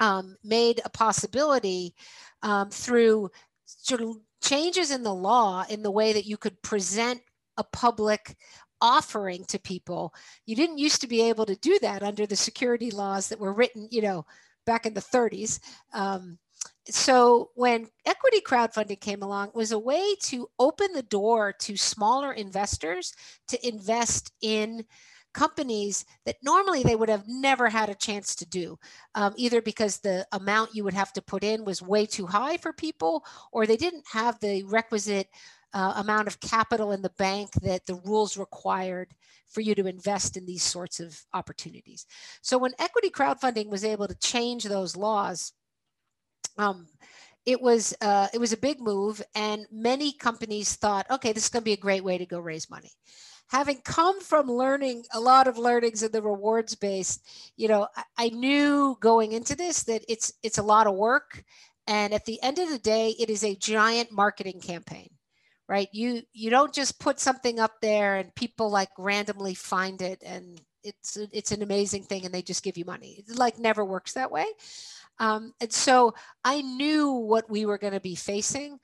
um, 0.00 0.36
made 0.42 0.80
a 0.84 0.90
possibility 0.90 1.94
um, 2.42 2.70
through 2.70 3.30
sort 3.64 4.00
of 4.00 4.16
changes 4.42 4.90
in 4.90 5.02
the 5.02 5.14
law 5.14 5.64
in 5.68 5.82
the 5.82 5.90
way 5.90 6.12
that 6.12 6.26
you 6.26 6.36
could 6.36 6.60
present 6.62 7.20
a 7.58 7.64
public 7.64 8.34
offering 8.80 9.44
to 9.46 9.58
people. 9.58 10.14
You 10.46 10.56
didn't 10.56 10.78
used 10.78 11.00
to 11.02 11.08
be 11.08 11.22
able 11.22 11.44
to 11.46 11.56
do 11.56 11.78
that 11.82 12.02
under 12.02 12.26
the 12.26 12.36
security 12.36 12.90
laws 12.90 13.28
that 13.28 13.40
were 13.40 13.52
written, 13.52 13.88
you 13.90 14.02
know, 14.02 14.24
back 14.64 14.86
in 14.86 14.94
the 14.94 15.00
30s. 15.00 15.60
Um, 15.92 16.38
so 16.88 17.50
when 17.54 17.88
equity 18.06 18.40
crowdfunding 18.40 19.00
came 19.00 19.22
along, 19.22 19.48
it 19.48 19.54
was 19.54 19.72
a 19.72 19.78
way 19.78 20.14
to 20.24 20.48
open 20.58 20.92
the 20.92 21.02
door 21.02 21.52
to 21.60 21.76
smaller 21.76 22.32
investors 22.32 23.12
to 23.48 23.68
invest 23.68 24.32
in 24.40 24.84
companies 25.34 26.04
that 26.24 26.36
normally 26.42 26.82
they 26.82 26.96
would 26.96 27.08
have 27.08 27.24
never 27.28 27.68
had 27.68 27.90
a 27.90 27.94
chance 27.94 28.34
to 28.34 28.46
do, 28.46 28.78
um, 29.14 29.34
either 29.36 29.60
because 29.60 29.98
the 29.98 30.26
amount 30.32 30.74
you 30.74 30.82
would 30.82 30.94
have 30.94 31.12
to 31.12 31.22
put 31.22 31.44
in 31.44 31.64
was 31.64 31.82
way 31.82 32.06
too 32.06 32.26
high 32.26 32.56
for 32.56 32.72
people, 32.72 33.24
or 33.52 33.66
they 33.66 33.76
didn't 33.76 34.04
have 34.10 34.40
the 34.40 34.62
requisite 34.64 35.28
uh, 35.74 35.94
amount 35.96 36.28
of 36.28 36.40
capital 36.40 36.92
in 36.92 37.02
the 37.02 37.12
bank 37.18 37.52
that 37.62 37.86
the 37.86 38.00
rules 38.04 38.36
required 38.36 39.14
for 39.46 39.60
you 39.60 39.74
to 39.74 39.86
invest 39.86 40.36
in 40.36 40.46
these 40.46 40.62
sorts 40.62 41.00
of 41.00 41.24
opportunities. 41.32 42.06
So 42.42 42.58
when 42.58 42.72
equity 42.78 43.10
crowdfunding 43.10 43.68
was 43.68 43.84
able 43.84 44.08
to 44.08 44.18
change 44.18 44.64
those 44.64 44.96
laws, 44.96 45.52
um, 46.56 46.88
it 47.46 47.60
was 47.60 47.94
uh, 48.00 48.28
it 48.34 48.38
was 48.38 48.52
a 48.52 48.58
big 48.58 48.80
move, 48.80 49.22
and 49.34 49.66
many 49.72 50.12
companies 50.12 50.74
thought, 50.74 51.10
okay, 51.10 51.32
this 51.32 51.44
is 51.44 51.48
going 51.48 51.62
to 51.62 51.64
be 51.64 51.72
a 51.72 51.78
great 51.78 52.04
way 52.04 52.18
to 52.18 52.26
go 52.26 52.40
raise 52.40 52.68
money. 52.68 52.90
Having 53.50 53.80
come 53.84 54.20
from 54.20 54.48
learning 54.48 55.04
a 55.14 55.20
lot 55.20 55.48
of 55.48 55.56
learnings 55.56 56.02
in 56.02 56.12
the 56.12 56.20
rewards 56.20 56.74
based, 56.74 57.26
you 57.56 57.68
know, 57.68 57.88
I, 57.96 58.02
I 58.18 58.28
knew 58.30 58.98
going 59.00 59.32
into 59.32 59.54
this 59.56 59.84
that 59.84 60.04
it's 60.08 60.32
it's 60.42 60.58
a 60.58 60.62
lot 60.62 60.86
of 60.86 60.94
work, 60.94 61.42
and 61.86 62.12
at 62.12 62.26
the 62.26 62.42
end 62.42 62.58
of 62.58 62.68
the 62.68 62.78
day, 62.78 63.14
it 63.18 63.30
is 63.30 63.44
a 63.44 63.56
giant 63.56 64.12
marketing 64.12 64.60
campaign 64.60 65.08
right? 65.68 65.88
You 65.92 66.22
you 66.32 66.50
don't 66.50 66.72
just 66.72 66.98
put 66.98 67.20
something 67.20 67.60
up 67.60 67.80
there 67.80 68.16
and 68.16 68.34
people 68.34 68.70
like 68.70 68.90
randomly 68.98 69.54
find 69.54 70.00
it 70.02 70.22
and 70.24 70.60
it's 70.82 71.16
it's 71.16 71.52
an 71.52 71.62
amazing 71.62 72.04
thing 72.04 72.24
and 72.24 72.32
they 72.32 72.42
just 72.42 72.62
give 72.64 72.78
you 72.78 72.84
money. 72.84 73.22
It 73.28 73.36
like 73.36 73.58
never 73.58 73.84
works 73.84 74.14
that 74.14 74.30
way. 74.30 74.46
Um, 75.20 75.52
and 75.60 75.72
so 75.72 76.14
i 76.44 76.62
knew 76.62 77.10
what 77.10 77.50
we 77.50 77.66
were 77.66 77.78
going 77.78 77.92
to 77.92 78.00
be 78.00 78.14
facing 78.14 78.78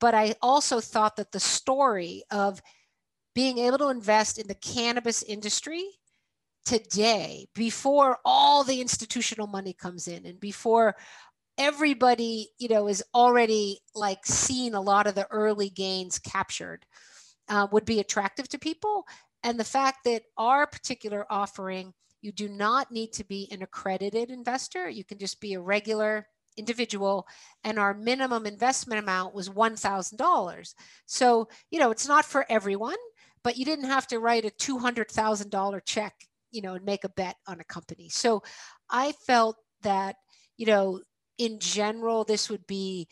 but 0.00 0.14
i 0.14 0.34
also 0.42 0.80
thought 0.80 1.14
that 1.14 1.30
the 1.30 1.40
story 1.40 2.24
of 2.30 2.60
being 3.34 3.58
able 3.58 3.78
to 3.78 3.88
invest 3.88 4.38
in 4.38 4.48
the 4.48 4.54
cannabis 4.56 5.22
industry 5.22 5.84
today 6.64 7.46
before 7.54 8.18
all 8.24 8.64
the 8.64 8.80
institutional 8.80 9.46
money 9.46 9.72
comes 9.72 10.08
in 10.08 10.26
and 10.26 10.40
before 10.40 10.96
everybody 11.58 12.48
you 12.58 12.68
know 12.68 12.88
is 12.88 13.02
already 13.14 13.80
like 13.94 14.24
seeing 14.24 14.74
a 14.74 14.80
lot 14.80 15.06
of 15.06 15.14
the 15.14 15.26
early 15.30 15.70
gains 15.70 16.18
captured 16.18 16.84
uh, 17.48 17.66
would 17.72 17.84
be 17.84 18.00
attractive 18.00 18.48
to 18.48 18.58
people. 18.58 19.04
And 19.42 19.60
the 19.60 19.64
fact 19.64 19.98
that 20.04 20.22
our 20.36 20.66
particular 20.66 21.24
offering 21.30 21.92
you 22.22 22.32
do 22.32 22.48
not 22.48 22.90
need 22.90 23.12
to 23.12 23.24
be 23.24 23.48
an 23.52 23.62
accredited 23.62 24.30
investor. 24.30 24.88
You 24.88 25.04
can 25.04 25.18
just 25.18 25.40
be 25.40 25.54
a 25.54 25.60
regular 25.60 26.26
individual 26.56 27.26
and 27.64 27.78
our 27.78 27.94
minimum 27.94 28.46
investment 28.46 28.98
amount 28.98 29.34
was 29.34 29.50
$1000 29.50 30.74
so 31.04 31.48
you 31.70 31.78
know 31.78 31.90
it's 31.90 32.08
not 32.08 32.24
for 32.24 32.46
everyone 32.48 32.96
but 33.44 33.58
you 33.58 33.64
didn't 33.66 33.84
have 33.84 34.06
to 34.06 34.18
write 34.18 34.46
a 34.46 34.50
$200000 34.50 35.80
check 35.84 36.14
you 36.50 36.62
know 36.62 36.72
and 36.72 36.84
make 36.84 37.04
a 37.04 37.10
bet 37.10 37.36
on 37.46 37.60
a 37.60 37.64
company. 37.64 38.08
So 38.08 38.42
i 38.90 39.12
felt 39.26 39.56
that 39.82 40.16
you 40.56 40.64
know 40.64 41.00
in 41.38 41.58
general, 41.58 42.24
this 42.24 42.50
would 42.50 42.66
be 42.66 43.08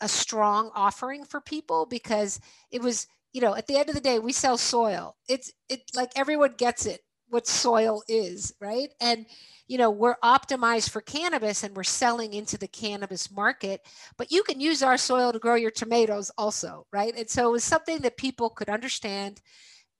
a 0.00 0.08
strong 0.08 0.70
offering 0.74 1.24
for 1.24 1.40
people 1.40 1.86
because 1.86 2.40
it 2.70 2.82
was, 2.82 3.06
you 3.32 3.40
know, 3.40 3.54
at 3.54 3.66
the 3.66 3.76
end 3.76 3.88
of 3.88 3.94
the 3.94 4.00
day, 4.00 4.18
we 4.18 4.32
sell 4.32 4.58
soil. 4.58 5.16
It's 5.28 5.52
it 5.68 5.82
like 5.94 6.10
everyone 6.16 6.54
gets 6.56 6.86
it 6.86 7.02
what 7.28 7.46
soil 7.46 8.02
is, 8.08 8.52
right? 8.60 8.88
And 9.00 9.26
you 9.68 9.78
know, 9.78 9.90
we're 9.90 10.16
optimized 10.22 10.90
for 10.90 11.00
cannabis 11.00 11.64
and 11.64 11.76
we're 11.76 11.82
selling 11.82 12.34
into 12.34 12.56
the 12.56 12.68
cannabis 12.68 13.32
market, 13.32 13.80
but 14.16 14.30
you 14.30 14.44
can 14.44 14.60
use 14.60 14.80
our 14.80 14.96
soil 14.96 15.32
to 15.32 15.40
grow 15.40 15.56
your 15.56 15.72
tomatoes 15.72 16.30
also, 16.38 16.86
right? 16.92 17.12
And 17.16 17.28
so 17.28 17.48
it 17.48 17.52
was 17.52 17.64
something 17.64 17.98
that 18.02 18.16
people 18.16 18.48
could 18.48 18.68
understand 18.68 19.40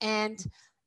and 0.00 0.38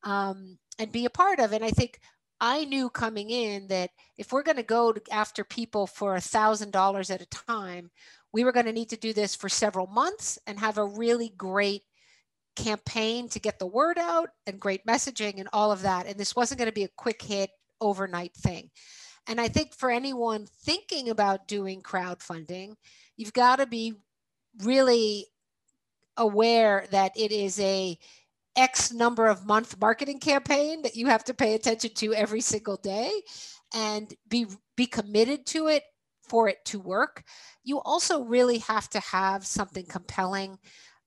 um, 0.03 0.57
and 0.77 0.91
be 0.93 1.05
a 1.05 1.09
part 1.09 1.39
of. 1.39 1.51
And 1.51 1.63
I 1.63 1.71
think 1.71 2.00
I 2.41 2.65
knew 2.65 2.89
coming 2.89 3.29
in 3.29 3.67
that 3.67 3.91
if 4.17 4.31
we're 4.31 4.43
going 4.43 4.58
to 4.58 4.63
go 4.63 4.93
after 5.12 5.43
people 5.43 5.88
for 5.88 6.15
a 6.15 6.22
thousand 6.22 6.72
dollars 6.72 7.10
at 7.10 7.22
a 7.22 7.25
time, 7.27 7.91
we 8.31 8.43
were 8.43 8.51
going 8.51 8.65
to 8.65 8.72
need 8.72 8.89
to 8.89 8.98
do 8.98 9.13
this 9.13 9.36
for 9.36 9.50
several 9.50 9.88
months 9.88 10.39
and 10.48 10.60
have 10.60 10.77
a 10.77 10.86
really 10.86 11.34
great 11.38 11.84
campaign 12.55 13.29
to 13.29 13.39
get 13.39 13.60
the 13.60 13.67
word 13.67 13.98
out 13.98 14.29
and 14.46 14.60
great 14.60 14.86
messaging 14.86 15.39
and 15.39 15.50
all 15.53 15.72
of 15.72 15.81
that. 15.81 16.05
And 16.05 16.17
this 16.17 16.36
wasn't 16.36 16.60
going 16.60 16.69
to 16.69 16.74
be 16.74 16.84
a 16.84 16.89
quick 16.96 17.22
hit 17.22 17.50
overnight 17.81 18.34
thing. 18.36 18.69
And 19.27 19.39
I 19.39 19.48
think 19.48 19.75
for 19.75 19.91
anyone 19.91 20.48
thinking 20.63 21.10
about 21.10 21.48
doing 21.48 21.81
crowdfunding, 21.81 22.75
you've 23.15 23.34
got 23.34 23.58
to 23.58 23.65
be 23.65 23.93
really 24.63 25.27
aware 26.17 26.86
that 26.91 27.13
it 27.15 27.31
is 27.31 27.60
a 27.60 27.98
X 28.60 28.92
number 28.92 29.28
of 29.28 29.46
month 29.46 29.80
marketing 29.80 30.20
campaign 30.20 30.82
that 30.82 30.96
you 30.96 31.08
have 31.08 31.24
to 31.24 31.34
pay 31.34 31.54
attention 31.54 31.92
to 31.96 32.13
every 32.13 32.42
single 32.42 32.75
day 32.75 33.10
and 33.74 34.13
be 34.28 34.48
be 34.75 34.86
committed 34.86 35.46
to 35.48 35.68
it 35.68 35.84
for 36.28 36.50
it 36.50 36.58
to 36.66 36.80
work. 36.80 37.24
You 37.63 37.80
also 37.80 38.24
really 38.24 38.60
have 38.60 38.89
to 38.89 39.00
have 39.00 39.46
something 39.46 39.86
compelling. 39.86 40.60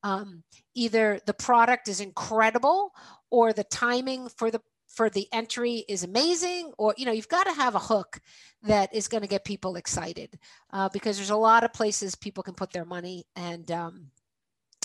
Um, 0.02 0.42
either 0.74 1.20
the 1.26 1.34
product 1.34 1.88
is 1.88 2.00
incredible 2.00 2.92
or 3.30 3.52
the 3.52 3.64
timing 3.64 4.28
for 4.30 4.50
the 4.50 4.60
for 4.88 5.10
the 5.10 5.28
entry 5.32 5.84
is 5.88 6.04
amazing 6.04 6.72
or 6.78 6.94
you 6.96 7.06
know 7.06 7.12
you've 7.12 7.28
got 7.28 7.44
to 7.44 7.52
have 7.52 7.74
a 7.74 7.78
hook 7.78 8.18
that 8.62 8.94
is 8.94 9.08
going 9.08 9.22
to 9.22 9.28
get 9.28 9.44
people 9.44 9.76
excited 9.76 10.38
uh, 10.72 10.88
because 10.92 11.16
there's 11.16 11.30
a 11.30 11.36
lot 11.36 11.64
of 11.64 11.72
places 11.72 12.14
people 12.14 12.42
can 12.42 12.54
put 12.54 12.72
their 12.72 12.84
money 12.84 13.24
and 13.36 13.70
um, 13.70 14.06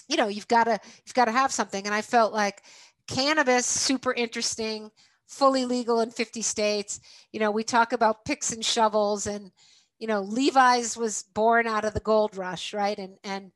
you 0.08 0.18
know 0.18 0.28
you've 0.28 0.48
got 0.48 0.66
to 0.66 0.80
you've 1.06 1.14
got 1.14 1.26
to 1.26 1.32
have 1.32 1.52
something. 1.52 1.86
And 1.86 1.94
i 1.94 2.02
felt 2.02 2.34
like 2.34 2.64
cannabis 3.08 3.66
super 3.66 4.14
interesting 4.14 4.92
fully 5.28 5.66
legal 5.66 6.00
in 6.02 6.10
50 6.10 6.42
states. 6.42 7.00
You 7.32 7.40
know 7.40 7.52
we 7.52 7.64
talk 7.64 7.94
about 7.94 8.26
picks 8.26 8.52
and 8.54 8.64
shovels 8.64 9.28
and 9.28 9.52
you 10.00 10.08
know 10.08 10.22
levi's 10.22 10.96
was 10.98 11.24
born 11.34 11.68
out 11.68 11.86
of 11.86 11.94
the 11.94 12.00
gold 12.00 12.36
rush 12.38 12.74
right? 12.74 12.98
And 12.98 13.18
and 13.24 13.52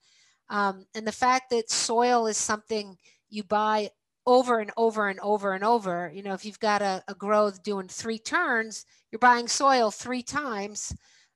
um, 0.50 0.86
and 0.94 1.08
the 1.08 1.14
fact 1.14 1.50
that 1.52 1.72
soil 1.72 2.28
is 2.28 2.38
something 2.38 2.98
you 3.30 3.44
buy 3.44 3.90
over 4.28 4.60
and 4.60 4.72
over 4.78 5.08
and 5.08 5.20
over 5.22 5.54
and 5.54 5.64
over 5.64 6.12
you 6.14 6.22
know 6.22 6.34
if 6.34 6.46
you've 6.46 6.60
got 6.60 6.82
a, 6.82 7.04
a 7.08 7.16
growth 7.16 7.64
doing 7.64 7.88
three 7.88 8.20
turns 8.20 8.86
you're 9.12 9.20
buying 9.20 9.48
soil 9.48 9.92
three 9.92 10.24
times. 10.24 10.94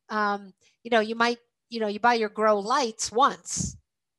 Um, 0.10 0.53
you 0.84 0.91
know 0.91 1.00
you 1.00 1.15
might 1.15 1.39
you 1.69 1.79
know 1.79 1.88
you 1.88 2.00
buy 2.00 2.13
your 2.15 2.29
grow 2.29 2.60
lights 2.60 3.12
once 3.12 3.75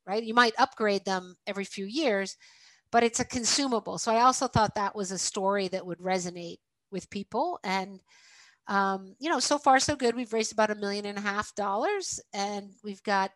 right? 0.07 0.23
You 0.23 0.35
might 0.35 0.55
upgrade 0.59 1.05
them 1.05 1.37
every 1.47 1.65
few 1.65 1.85
years, 1.85 2.37
but 2.93 3.03
it's 3.03 3.21
a 3.21 3.25
consumable. 3.25 3.99
So 3.99 4.13
I 4.13 4.23
also 4.23 4.47
thought 4.47 4.75
that 4.75 4.95
was 4.95 5.11
a 5.11 5.19
story 5.19 5.69
that 5.69 5.85
would 5.85 5.99
resonate 5.99 6.59
with 6.91 7.11
people. 7.11 7.59
And, 7.65 8.01
um, 8.69 9.15
you 9.19 9.29
know, 9.29 9.41
so 9.41 9.59
far 9.59 9.81
so 9.81 9.97
good. 9.97 10.15
We've 10.15 10.33
raised 10.33 10.53
about 10.53 10.71
a 10.71 10.77
million 10.77 11.07
and 11.07 11.19
a 11.19 11.23
half 11.23 11.55
dollars 11.55 12.21
and 12.33 12.71
we've 12.85 13.03
got, 13.03 13.31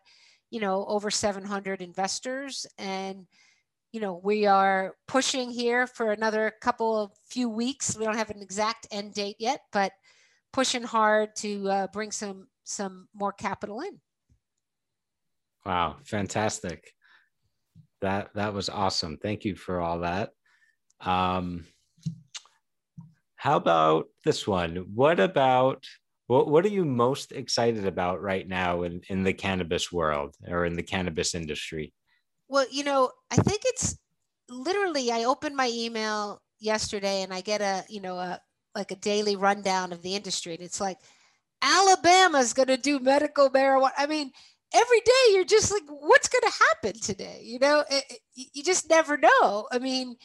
you 0.49 0.59
know, 0.59 0.85
over 0.87 1.11
700 1.11 1.81
investors. 1.81 2.65
And, 2.77 3.27
you 3.91 3.99
know, 3.99 4.21
we 4.23 4.45
are 4.45 4.95
pushing 5.07 5.49
here 5.49 5.87
for 5.87 6.11
another 6.11 6.53
couple 6.61 6.97
of 6.97 7.11
few 7.25 7.49
weeks. 7.49 7.97
We 7.97 8.05
don't 8.05 8.17
have 8.17 8.29
an 8.29 8.41
exact 8.41 8.87
end 8.91 9.13
date 9.13 9.35
yet, 9.39 9.61
but 9.73 9.91
pushing 10.53 10.83
hard 10.83 11.35
to 11.37 11.69
uh, 11.69 11.87
bring 11.93 12.11
some 12.11 12.47
some 12.63 13.07
more 13.13 13.33
capital 13.33 13.81
in. 13.81 13.99
Wow, 15.65 15.97
fantastic. 16.03 16.91
That 18.01 18.33
that 18.33 18.53
was 18.53 18.69
awesome. 18.69 19.17
Thank 19.17 19.45
you 19.45 19.55
for 19.55 19.79
all 19.79 19.99
that. 19.99 20.31
Um, 21.01 21.65
how 23.35 23.57
about 23.57 24.07
this 24.23 24.47
one? 24.47 24.75
What 24.93 25.19
about 25.19 25.83
what 26.27 26.47
what 26.47 26.65
are 26.65 26.69
you 26.69 26.85
most 26.85 27.31
excited 27.31 27.85
about 27.85 28.21
right 28.21 28.47
now 28.47 28.83
in, 28.83 29.01
in 29.09 29.23
the 29.23 29.33
cannabis 29.33 29.91
world 29.91 30.35
or 30.47 30.65
in 30.65 30.75
the 30.75 30.83
cannabis 30.83 31.35
industry? 31.35 31.93
Well, 32.47 32.65
you 32.71 32.83
know, 32.83 33.11
I 33.29 33.35
think 33.35 33.61
it's 33.65 33.97
literally 34.49 35.11
I 35.11 35.25
opened 35.25 35.55
my 35.55 35.69
email 35.73 36.41
yesterday 36.59 37.23
and 37.23 37.33
I 37.33 37.41
get 37.41 37.61
a, 37.61 37.83
you 37.89 38.01
know, 38.01 38.17
a 38.17 38.39
like 38.73 38.91
a 38.91 38.95
daily 38.95 39.35
rundown 39.35 39.91
of 39.91 40.01
the 40.01 40.15
industry 40.15 40.53
and 40.53 40.63
it's 40.63 40.81
like 40.81 40.97
Alabama's 41.61 42.53
going 42.53 42.67
to 42.67 42.77
do 42.77 42.99
medical 42.99 43.49
marijuana. 43.49 43.91
I 43.97 44.07
mean, 44.07 44.31
every 44.73 44.99
day 45.01 45.33
you're 45.33 45.45
just 45.45 45.71
like 45.71 45.83
what's 45.87 46.29
going 46.29 46.43
to 46.43 46.63
happen 46.69 46.99
today? 46.99 47.41
You 47.43 47.59
know 47.59 47.83
it, 47.89 48.03
it, 48.09 48.47
you 48.53 48.63
just 48.63 48.89
never 48.89 49.17
know. 49.17 49.67
I 49.71 49.79
mean 49.79 50.15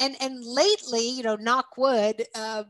and 0.00 0.16
and 0.20 0.44
lately 0.44 1.08
you 1.08 1.22
know 1.22 1.36
knock 1.36 1.76
wood 1.76 2.24
um, 2.34 2.66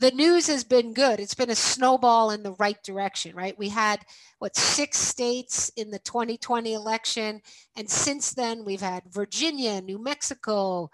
the 0.00 0.10
news 0.12 0.46
has 0.46 0.62
been 0.62 0.94
good. 0.94 1.18
It's 1.18 1.34
been 1.34 1.50
a 1.50 1.56
snowball 1.56 2.30
in 2.30 2.42
the 2.42 2.54
right 2.58 2.82
direction 2.82 3.34
right? 3.34 3.58
We 3.58 3.68
had 3.68 4.00
what 4.38 4.56
six 4.56 4.98
states 4.98 5.70
in 5.76 5.90
the 5.90 5.98
2020 6.00 6.72
election 6.74 7.40
and 7.76 7.88
since 7.88 8.32
then 8.34 8.64
we've 8.64 8.80
had 8.80 9.02
virginia 9.10 9.80
new 9.80 9.98
mexico 9.98 10.90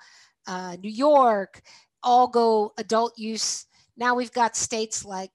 uh, 0.46 0.76
new 0.80 0.90
york 0.90 1.62
all 2.04 2.28
go 2.28 2.72
adult 2.76 3.18
use. 3.18 3.66
Now 3.96 4.14
we've 4.14 4.32
got 4.32 4.56
states 4.56 5.04
like 5.04 5.32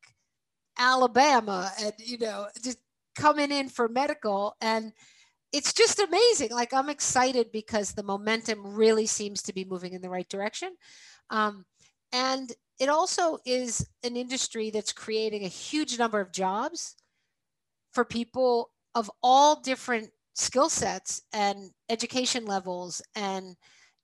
alabama 0.78 1.70
and 1.82 1.92
you 1.98 2.18
know 2.18 2.48
just 2.64 2.78
coming 3.20 3.52
in 3.52 3.70
for 3.70 3.88
medical 3.88 4.56
and 4.62 4.94
it's 5.52 5.74
just 5.74 6.00
amazing. 6.00 6.52
Like 6.52 6.74
i'm 6.74 6.90
excited 6.90 7.52
because 7.52 7.92
the 7.92 8.04
momentum 8.04 8.76
really 8.76 9.06
seems 9.06 9.42
to 9.44 9.54
be 9.54 9.66
moving 9.66 9.94
in 9.94 10.02
the 10.02 10.10
right 10.10 10.30
direction. 10.30 10.76
Um, 11.30 11.66
and 12.12 12.52
it 12.80 12.90
also 12.90 13.40
is 13.46 13.86
an 14.04 14.16
industry 14.16 14.72
that's 14.72 14.94
creating 14.94 15.44
a 15.44 15.50
huge 15.50 16.00
number 16.00 16.20
of 16.20 16.32
jobs 16.32 16.96
for 17.92 18.06
people 18.06 18.72
of 18.96 19.12
all 19.22 19.62
different 19.62 20.10
skill 20.36 20.70
sets 20.70 21.22
and 21.34 21.72
education 21.90 22.46
levels 22.46 23.02
and 23.16 23.56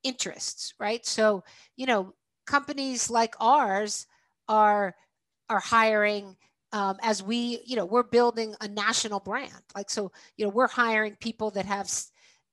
interests 0.03 0.73
right? 0.79 1.05
So 1.05 1.43
you 1.77 1.85
know 1.85 2.13
companies 2.45 3.09
like 3.09 3.35
ours 3.39 4.07
are 4.47 4.95
are 5.49 5.59
hiring 5.59 6.35
um, 6.75 6.97
as 7.01 7.23
we, 7.23 7.61
you 7.65 7.77
know, 7.77 7.85
we're 7.85 8.03
building 8.03 8.53
a 8.59 8.67
national 8.67 9.21
brand. 9.21 9.63
Like, 9.73 9.89
so, 9.89 10.11
you 10.35 10.45
know, 10.45 10.51
we're 10.51 10.67
hiring 10.67 11.15
people 11.21 11.49
that 11.51 11.65
have 11.65 11.89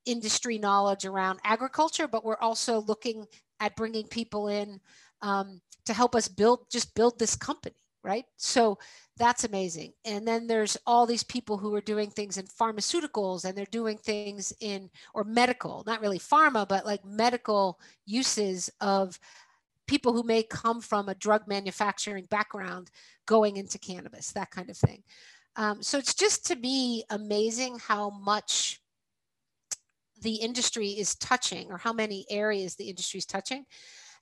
industry 0.06 0.58
knowledge 0.58 1.04
around 1.04 1.40
agriculture, 1.42 2.06
but 2.06 2.24
we're 2.24 2.38
also 2.38 2.82
looking 2.82 3.26
at 3.58 3.74
bringing 3.74 4.06
people 4.06 4.46
in 4.46 4.80
um, 5.22 5.60
to 5.86 5.92
help 5.92 6.14
us 6.14 6.28
build, 6.28 6.70
just 6.70 6.94
build 6.94 7.18
this 7.18 7.34
company, 7.34 7.74
right? 8.04 8.24
So 8.36 8.78
that's 9.16 9.42
amazing. 9.42 9.92
And 10.04 10.26
then 10.26 10.46
there's 10.46 10.76
all 10.86 11.04
these 11.04 11.24
people 11.24 11.58
who 11.58 11.74
are 11.74 11.80
doing 11.80 12.08
things 12.08 12.38
in 12.38 12.46
pharmaceuticals 12.46 13.44
and 13.44 13.58
they're 13.58 13.66
doing 13.72 13.98
things 13.98 14.52
in, 14.60 14.88
or 15.14 15.24
medical, 15.24 15.82
not 15.84 16.00
really 16.00 16.20
pharma, 16.20 16.68
but 16.68 16.86
like 16.86 17.04
medical 17.04 17.80
uses 18.06 18.70
of 18.80 19.18
people 19.86 20.12
who 20.12 20.22
may 20.22 20.42
come 20.42 20.80
from 20.80 21.08
a 21.08 21.14
drug 21.14 21.46
manufacturing 21.46 22.26
background 22.30 22.90
going 23.26 23.56
into 23.56 23.78
cannabis, 23.78 24.32
that 24.32 24.50
kind 24.50 24.70
of 24.70 24.76
thing. 24.76 25.02
Um, 25.56 25.82
so 25.82 25.98
it's 25.98 26.14
just 26.14 26.46
to 26.46 26.56
me 26.56 27.04
amazing 27.10 27.78
how 27.78 28.10
much 28.10 28.80
the 30.22 30.36
industry 30.36 30.88
is 30.90 31.14
touching 31.16 31.70
or 31.70 31.78
how 31.78 31.92
many 31.92 32.24
areas 32.30 32.74
the 32.74 32.88
industry 32.88 33.18
is 33.18 33.26
touching. 33.26 33.66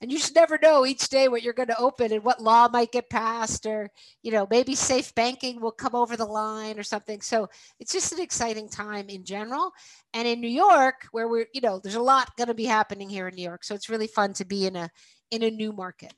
And 0.02 0.10
you 0.10 0.16
just 0.16 0.34
never 0.34 0.58
know 0.62 0.86
each 0.86 1.10
day 1.10 1.28
what 1.28 1.42
you're 1.42 1.52
going 1.52 1.68
to 1.68 1.78
open 1.78 2.10
and 2.10 2.24
what 2.24 2.42
law 2.42 2.68
might 2.68 2.90
get 2.90 3.10
passed 3.10 3.66
or 3.66 3.90
you 4.22 4.32
know 4.32 4.46
maybe 4.50 4.74
safe 4.74 5.14
banking 5.14 5.60
will 5.60 5.72
come 5.72 5.94
over 5.94 6.16
the 6.16 6.24
line 6.24 6.78
or 6.78 6.82
something. 6.82 7.20
So 7.20 7.48
it's 7.78 7.92
just 7.92 8.12
an 8.12 8.20
exciting 8.20 8.70
time 8.70 9.10
in 9.10 9.24
general. 9.24 9.72
And 10.14 10.26
in 10.26 10.40
new 10.40 10.48
york 10.48 11.06
where 11.12 11.28
we're 11.28 11.46
you 11.52 11.60
know 11.60 11.78
there's 11.78 11.96
a 11.96 12.02
lot 12.02 12.34
going 12.36 12.48
to 12.48 12.54
be 12.54 12.64
happening 12.64 13.10
here 13.10 13.28
in 13.28 13.34
new 13.34 13.44
york. 13.44 13.62
So 13.62 13.74
it's 13.74 13.90
really 13.90 14.06
fun 14.06 14.32
to 14.34 14.46
be 14.46 14.66
in 14.66 14.74
a 14.74 14.90
in 15.30 15.42
a 15.42 15.50
new 15.50 15.72
market 15.72 16.12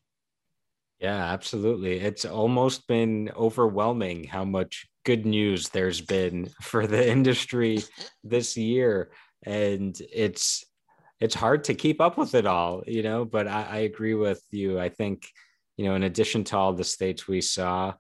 yeah 1.01 1.33
absolutely 1.33 1.99
it's 1.99 2.25
almost 2.25 2.87
been 2.87 3.31
overwhelming 3.37 4.25
how 4.25 4.45
much 4.45 4.87
good 5.05 5.27
news 5.27 5.69
there's 5.71 6.01
been 6.01 6.49
for 6.63 6.87
the 6.87 7.09
industry 7.09 7.83
this 8.25 8.57
year 8.57 9.11
and 9.45 10.01
it's 10.13 10.65
it's 11.23 11.37
hard 11.37 11.63
to 11.63 11.75
keep 11.75 12.01
up 12.01 12.19
with 12.19 12.35
it 12.35 12.47
all, 12.47 12.83
you 12.85 13.05
know, 13.05 13.25
but 13.25 13.47
I, 13.47 13.63
I 13.63 13.77
agree 13.79 14.15
with 14.15 14.43
you. 14.51 14.81
I 14.81 14.89
think, 14.89 15.29
you 15.77 15.85
know, 15.85 15.95
in 15.95 16.03
addition 16.03 16.43
to 16.45 16.57
all 16.57 16.73
the 16.73 16.83
states 16.83 17.29
we 17.29 17.41
saw 17.41 17.95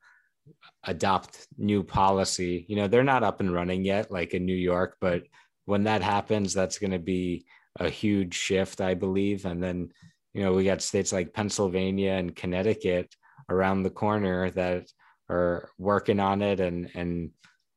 adopt 0.82 1.46
new 1.56 1.84
policy, 1.84 2.66
you 2.68 2.74
know, 2.74 2.88
they're 2.88 3.04
not 3.04 3.22
up 3.22 3.38
and 3.38 3.54
running 3.54 3.84
yet, 3.84 4.10
like 4.10 4.34
in 4.34 4.44
New 4.44 4.56
York, 4.56 4.96
but 5.00 5.22
when 5.66 5.84
that 5.84 6.02
happens, 6.02 6.52
that's 6.52 6.80
going 6.80 6.90
to 6.90 6.98
be 6.98 7.46
a 7.78 7.88
huge 7.88 8.34
shift, 8.34 8.80
I 8.80 8.94
believe. 8.94 9.46
And 9.46 9.62
then, 9.62 9.90
you 10.34 10.42
know, 10.42 10.52
we 10.52 10.64
got 10.64 10.82
states 10.82 11.12
like 11.12 11.34
Pennsylvania 11.34 12.12
and 12.12 12.34
Connecticut 12.34 13.14
around 13.48 13.82
the 13.82 13.90
corner 13.90 14.50
that 14.50 14.86
are 15.28 15.70
working 15.78 16.20
on 16.20 16.42
it 16.42 16.60
and 16.60 16.90
and 16.94 17.30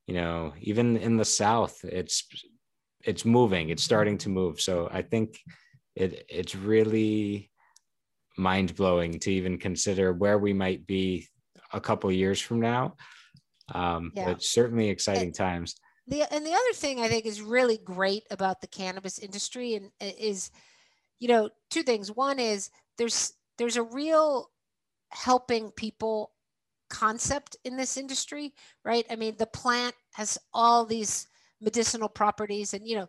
you 0.07 0.15
know 0.15 0.53
even 0.59 0.97
in 0.97 1.17
the 1.17 1.25
south 1.25 1.83
it's 1.83 2.27
it's 3.03 3.23
moving 3.23 3.69
it's 3.69 3.83
starting 3.83 4.17
to 4.17 4.29
move. 4.29 4.59
So 4.59 4.89
i 4.91 5.01
think 5.01 5.39
it 5.95 6.25
it's 6.29 6.55
really 6.55 7.51
mind 8.37 8.75
blowing 8.75 9.19
to 9.19 9.31
even 9.31 9.57
consider 9.57 10.11
where 10.13 10.37
we 10.37 10.53
might 10.53 10.85
be 10.85 11.27
a 11.71 11.79
couple 11.79 12.11
years 12.11 12.41
from 12.41 12.59
now. 12.59 12.95
Um 13.73 14.11
yeah. 14.13 14.25
but 14.25 14.43
certainly 14.43 14.89
exciting 14.89 15.23
and 15.23 15.35
times. 15.35 15.75
The 16.07 16.21
and 16.33 16.45
the 16.45 16.53
other 16.53 16.73
thing 16.73 16.99
i 16.99 17.07
think 17.07 17.25
is 17.25 17.41
really 17.41 17.77
great 17.77 18.23
about 18.29 18.61
the 18.61 18.67
cannabis 18.67 19.17
industry 19.17 19.75
and 19.75 19.91
is 19.99 20.51
you 21.19 21.28
know 21.28 21.49
two 21.69 21.84
things. 21.84 22.12
One 22.12 22.39
is 22.39 22.69
there's 22.97 23.34
there's 23.58 23.78
a 23.78 23.84
real 23.84 24.51
helping 25.10 25.71
people 25.71 26.32
concept 26.89 27.58
in 27.63 27.78
this 27.78 27.97
industry 27.97 28.54
right? 28.84 29.06
I 29.10 29.15
mean 29.15 29.36
the 29.38 29.47
plant 29.47 29.95
has 30.13 30.38
all 30.54 30.86
these 30.86 31.28
medicinal 31.62 32.10
properties 32.10 32.73
and 32.73 32.88
you 32.88 32.95
know 32.95 33.08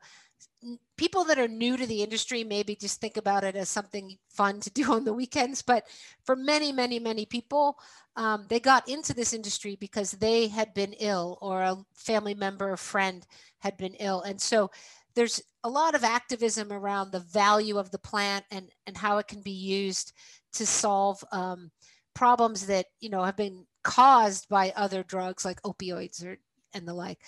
people 0.97 1.25
that 1.25 1.38
are 1.38 1.49
new 1.49 1.77
to 1.77 1.87
the 1.87 2.03
industry 2.03 2.42
maybe 2.42 2.75
just 2.75 3.01
think 3.01 3.16
about 3.16 3.45
it 3.45 3.55
as 3.55 3.69
something 3.69 4.16
fun 4.29 4.61
to 4.61 4.71
do 4.71 4.92
on 4.92 5.05
the 5.05 5.12
weekends 5.12 5.62
but 5.62 5.85
for 6.25 6.37
many 6.37 6.73
many 6.73 6.99
many 6.99 7.27
people 7.27 7.79
um, 8.16 8.47
they 8.49 8.59
got 8.59 8.88
into 8.88 9.12
this 9.12 9.35
industry 9.35 9.77
because 9.79 10.12
they 10.12 10.49
had 10.49 10.73
been 10.73 10.95
ill 10.95 11.38
or 11.42 11.62
a 11.62 11.77
family 11.95 12.35
member 12.35 12.73
or 12.73 12.79
friend 12.79 13.27
had 13.59 13.77
been 13.77 13.95
ill. 14.01 14.23
And 14.23 14.40
so 14.40 14.71
there's 15.16 15.42
a 15.64 15.68
lot 15.68 15.94
of 15.94 16.05
activism 16.05 16.72
around 16.72 17.11
the 17.11 17.20
value 17.20 17.79
of 17.79 17.90
the 17.90 17.98
plant 17.98 18.44
and 18.50 18.70
and 18.87 18.96
how 18.96 19.18
it 19.18 19.26
can 19.26 19.42
be 19.42 19.50
used 19.50 20.12
to 20.52 20.64
solve 20.64 21.22
um, 21.33 21.70
problems 22.14 22.66
that 22.66 22.87
you 23.00 23.11
know 23.11 23.24
have 23.24 23.37
been 23.37 23.66
caused 23.83 24.48
by 24.48 24.72
other 24.76 25.02
drugs 25.02 25.44
like 25.44 25.61
opioids 25.62 26.24
or 26.24 26.38
and 26.74 26.87
the 26.87 26.94
like 26.94 27.18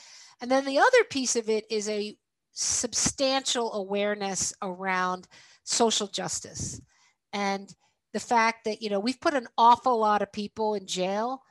and 0.41 0.51
then 0.51 0.65
the 0.65 0.79
other 0.79 1.05
piece 1.11 1.35
of 1.37 1.49
it 1.49 1.65
is 1.71 1.89
a 1.89 2.17
substantial 2.53 3.73
awareness 3.75 4.53
around 4.63 5.27
social 5.65 6.07
justice 6.07 6.81
and 7.33 7.75
the 8.13 8.21
fact 8.21 8.65
that, 8.65 8.83
you 8.83 8.91
know, 8.91 9.01
we've 9.01 9.21
put 9.21 9.35
an 9.35 9.49
awful 9.57 9.99
lot 9.99 10.23
of 10.23 10.33
people 10.33 10.75
in 10.75 10.87
jail 10.87 11.43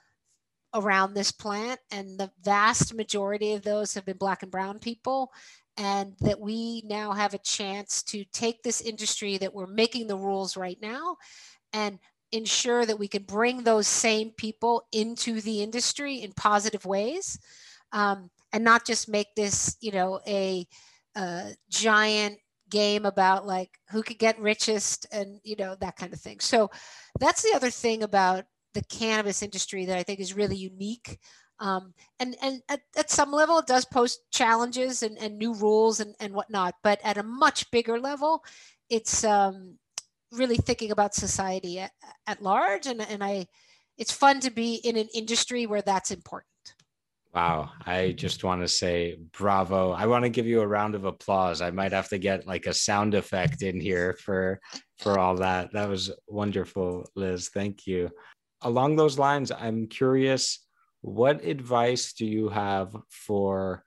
around 0.73 1.13
this 1.13 1.32
plant, 1.32 1.80
and 1.91 2.19
the 2.19 2.32
vast 2.43 2.93
majority 2.93 3.54
of 3.54 3.63
those 3.63 3.93
have 3.93 4.06
been 4.06 4.17
Black 4.17 4.43
and 4.43 4.52
Brown 4.52 4.80
people. 4.80 5.32
And 5.78 6.13
that 6.22 6.40
we 6.40 6.82
now 6.86 7.12
have 7.12 7.34
a 7.34 7.40
chance 7.40 8.02
to 8.04 8.26
take 8.34 8.63
this 8.63 8.82
industry 8.82 9.38
that 9.38 9.54
we're 9.54 9.68
making 9.68 10.08
the 10.08 10.18
rules 10.18 10.58
right 10.58 10.78
now 10.82 11.18
and 11.72 12.00
ensure 12.32 12.86
that 12.86 12.98
we 12.98 13.08
can 13.08 13.24
bring 13.24 13.63
those 13.63 13.88
same 13.88 14.32
people 14.32 14.88
into 14.92 15.40
the 15.42 15.62
industry 15.62 16.22
in 16.22 16.32
positive 16.34 16.86
ways. 16.86 17.40
Um, 17.92 18.30
and 18.54 18.63
not 18.63 18.86
just 18.86 19.08
make 19.08 19.28
this, 19.36 19.78
you 19.82 19.92
know, 19.92 20.20
a, 20.28 20.66
a 21.16 21.54
giant 21.70 22.40
game 22.70 23.06
about 23.06 23.46
like 23.46 23.70
who 23.92 24.04
could 24.04 24.20
get 24.20 24.40
richest 24.40 25.06
and 25.12 25.40
you 25.44 25.56
know 25.56 25.76
that 25.80 25.96
kind 25.96 26.13
of 26.13 26.20
thing. 26.20 26.40
So 26.40 26.70
that's 27.20 27.42
the 27.42 27.56
other 27.56 27.70
thing 27.70 28.04
about 28.04 28.46
the 28.74 28.84
cannabis 28.84 29.42
industry 29.42 29.86
that 29.86 29.98
I 29.98 30.04
think 30.04 30.20
is 30.20 30.34
really 30.34 30.58
unique. 30.58 31.18
Um, 31.60 31.93
and 32.20 32.36
and 32.41 32.62
at, 32.70 32.82
at, 32.96 33.10
some 33.10 33.32
level, 33.32 33.58
it 33.58 33.67
does 33.67 33.86
pose 33.86 34.20
challenges 34.32 35.02
and, 35.02 35.17
and 35.17 35.38
new 35.38 35.54
rules 35.54 36.00
and, 36.00 36.13
and 36.20 36.34
whatnot. 36.34 36.76
But 36.84 37.00
at 37.04 37.17
a 37.17 37.24
much 37.24 37.70
bigger 37.72 38.00
level, 38.00 38.43
it's 38.89 39.24
um, 39.24 39.78
really 40.32 40.58
thinking 40.58 40.91
about 40.91 41.15
society 41.15 41.80
at, 41.80 41.91
at 42.28 42.41
large. 42.41 42.86
And, 42.86 43.02
and 43.02 43.24
I, 43.24 43.48
it's 43.98 44.12
fun 44.12 44.39
to 44.41 44.52
be 44.52 44.76
in 44.76 44.98
an 44.98 45.08
industry 45.13 45.65
where 45.65 45.82
that's 45.82 46.12
important. 46.12 46.46
Wow. 47.34 47.72
I 47.86 48.13
just 48.13 48.43
want 48.43 48.62
to 48.62 48.67
say 48.67 49.17
bravo. 49.32 49.91
I 49.91 50.08
want 50.08 50.24
to 50.24 50.30
give 50.30 50.48
you 50.48 50.62
a 50.62 50.67
round 50.67 50.96
of 50.96 51.06
applause. 51.06 51.62
I 51.62 51.72
might 51.72 51.91
have 51.91 52.10
to 52.10 52.17
get 52.17 52.48
like 52.48 52.65
a 52.65 52.74
sound 52.74 53.13
effect 53.13 53.62
in 53.62 53.80
here 53.80 54.17
for 54.24 54.60
for 55.00 55.20
all 55.20 55.36
that. 55.36 55.72
That 55.74 55.89
was 55.89 56.12
wonderful, 56.28 57.06
Liz. 57.15 57.50
Thank 57.50 57.86
you. 57.86 58.10
Along 58.63 58.96
those 58.96 59.20
lines, 59.20 59.52
I'm 59.52 59.86
curious 59.86 60.66
what 61.02 61.44
advice 61.44 62.14
do 62.14 62.26
you 62.26 62.50
have 62.50 62.96
for 63.10 63.84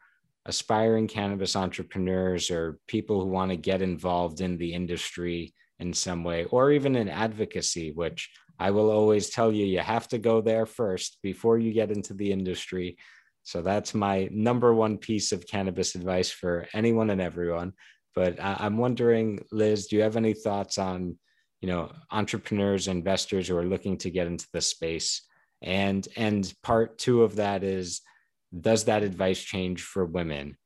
aspiring 0.47 1.07
cannabis 1.07 1.55
entrepreneurs 1.55 2.51
or 2.51 2.79
people 2.87 3.21
who 3.21 3.29
want 3.29 3.51
to 3.51 3.57
get 3.57 3.83
involved 3.83 4.41
in 4.41 4.57
the 4.57 4.73
industry 4.73 5.53
in 5.79 5.93
some 5.93 6.25
way 6.25 6.45
or 6.47 6.71
even 6.73 6.97
in 6.97 7.09
advocacy 7.09 7.93
which 7.93 8.31
I 8.61 8.73
will 8.73 8.91
always 8.91 9.31
tell 9.31 9.51
you, 9.51 9.65
you 9.65 9.79
have 9.79 10.07
to 10.09 10.19
go 10.19 10.43
there 10.43 10.67
first 10.67 11.17
before 11.23 11.59
you 11.59 11.73
get 11.73 11.91
into 11.91 12.13
the 12.13 12.31
industry. 12.31 12.99
So 13.43 13.63
that's 13.63 13.95
my 13.95 14.29
number 14.31 14.75
one 14.75 14.99
piece 14.99 15.33
of 15.33 15.47
cannabis 15.47 15.95
advice 15.95 16.31
for 16.31 16.69
anyone 16.75 17.09
and 17.09 17.23
everyone. 17.23 17.73
But 18.15 18.37
I'm 18.39 18.77
wondering, 18.77 19.41
Liz, 19.51 19.87
do 19.87 19.97
you 19.97 20.03
have 20.03 20.17
any 20.17 20.35
thoughts 20.35 20.77
on, 20.77 21.17
you 21.63 21.69
know, 21.69 21.91
entrepreneurs, 22.11 22.87
investors 22.87 23.49
who 23.49 23.57
are 23.57 23.65
looking 23.65 23.97
to 23.99 24.11
get 24.11 24.27
into 24.27 24.47
the 24.53 24.61
space? 24.61 25.23
And 25.63 26.07
and 26.17 26.53
part 26.63 26.99
two 26.99 27.23
of 27.23 27.37
that 27.37 27.63
is, 27.63 28.01
does 28.59 28.85
that 28.85 29.03
advice 29.03 29.41
change 29.41 29.83
for 29.83 30.05
women? 30.05 30.57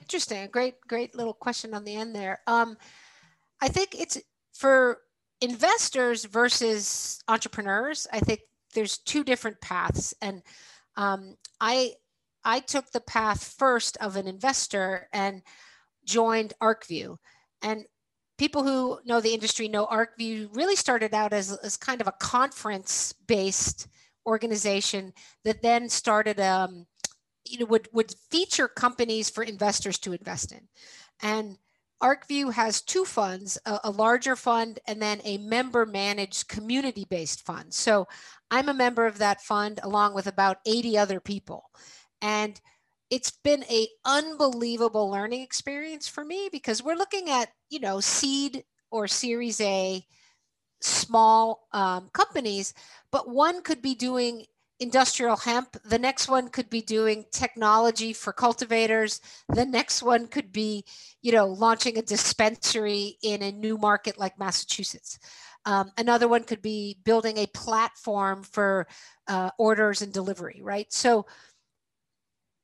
Interesting. 0.00 0.48
Great, 0.50 0.74
great 0.88 1.14
little 1.14 1.34
question 1.34 1.74
on 1.74 1.84
the 1.84 1.94
end 1.94 2.14
there. 2.14 2.40
Um, 2.46 2.76
I 3.60 3.68
think 3.68 3.94
it's 3.98 4.18
for 4.52 4.98
investors 5.40 6.24
versus 6.24 7.20
entrepreneurs, 7.28 8.06
I 8.12 8.20
think 8.20 8.40
there's 8.74 8.98
two 8.98 9.24
different 9.24 9.60
paths. 9.60 10.14
And 10.20 10.42
um, 10.96 11.36
I 11.60 11.92
I 12.44 12.60
took 12.60 12.90
the 12.90 13.00
path 13.00 13.54
first 13.58 13.96
of 13.98 14.16
an 14.16 14.26
investor 14.26 15.08
and 15.12 15.42
joined 16.04 16.54
ArcView. 16.62 17.16
And 17.62 17.84
people 18.38 18.62
who 18.62 19.00
know 19.04 19.20
the 19.20 19.34
industry 19.34 19.68
know 19.68 19.86
ArcView 19.86 20.54
really 20.54 20.76
started 20.76 21.12
out 21.12 21.32
as, 21.32 21.56
as 21.58 21.76
kind 21.76 22.00
of 22.00 22.06
a 22.06 22.12
conference 22.12 23.12
based 23.26 23.88
organization 24.26 25.12
that 25.44 25.62
then 25.62 25.88
started 25.88 26.40
um, 26.40 26.86
you 27.44 27.58
know 27.58 27.66
would 27.66 27.88
would 27.92 28.14
feature 28.30 28.68
companies 28.68 29.28
for 29.28 29.42
investors 29.42 29.98
to 29.98 30.12
invest 30.12 30.52
in 30.52 30.68
and 31.22 31.58
ArcView 32.02 32.52
has 32.52 32.80
two 32.80 33.04
funds, 33.04 33.58
a, 33.66 33.80
a, 33.84 33.90
larger 33.90 34.36
fund 34.36 34.78
and 34.86 35.02
then 35.02 35.20
a 35.24 35.38
member 35.38 35.84
managed 35.84 36.48
community 36.48 37.04
based 37.10 37.44
fund. 37.44 37.74
So 37.74 38.06
I'm 38.50 38.68
a 38.68 38.74
member 38.74 39.04
of 39.06 39.18
that 39.18 39.40
fund 39.40 39.80
along 39.82 40.14
with 40.14 40.28
about 40.28 40.58
80 40.64 40.96
other 40.96 41.18
people. 41.18 41.70
And 42.22 42.60
it's 43.10 43.30
been 43.30 43.64
a 43.64 43.88
unbelievable 44.04 45.10
learning 45.10 45.42
experience 45.42 46.08
for 46.08 46.24
me 46.24 46.48
because 46.52 46.82
we're 46.82 46.94
looking 46.96 47.30
at, 47.30 47.50
you 47.70 47.80
know, 47.80 48.00
seed 48.00 48.64
or 48.90 49.06
series 49.08 49.60
A 49.60 50.04
small 50.80 51.66
um, 51.72 52.08
companies, 52.12 52.74
but 53.10 53.28
one 53.28 53.62
could 53.62 53.82
be 53.82 53.94
doing 53.94 54.44
industrial 54.80 55.36
hemp. 55.36 55.76
The 55.84 55.98
next 55.98 56.28
one 56.28 56.48
could 56.48 56.70
be 56.70 56.80
doing 56.82 57.24
technology 57.32 58.12
for 58.12 58.32
cultivators. 58.32 59.20
The 59.48 59.66
next 59.66 60.02
one 60.02 60.28
could 60.28 60.52
be, 60.52 60.84
you 61.20 61.32
know, 61.32 61.46
launching 61.46 61.98
a 61.98 62.02
dispensary 62.02 63.18
in 63.22 63.42
a 63.42 63.50
new 63.50 63.76
market 63.76 64.18
like 64.18 64.38
Massachusetts. 64.38 65.18
Um, 65.64 65.90
another 65.98 66.28
one 66.28 66.44
could 66.44 66.62
be 66.62 66.98
building 67.04 67.38
a 67.38 67.46
platform 67.46 68.44
for 68.44 68.86
uh, 69.26 69.50
orders 69.58 70.00
and 70.00 70.12
delivery, 70.12 70.60
right? 70.62 70.90
So 70.92 71.26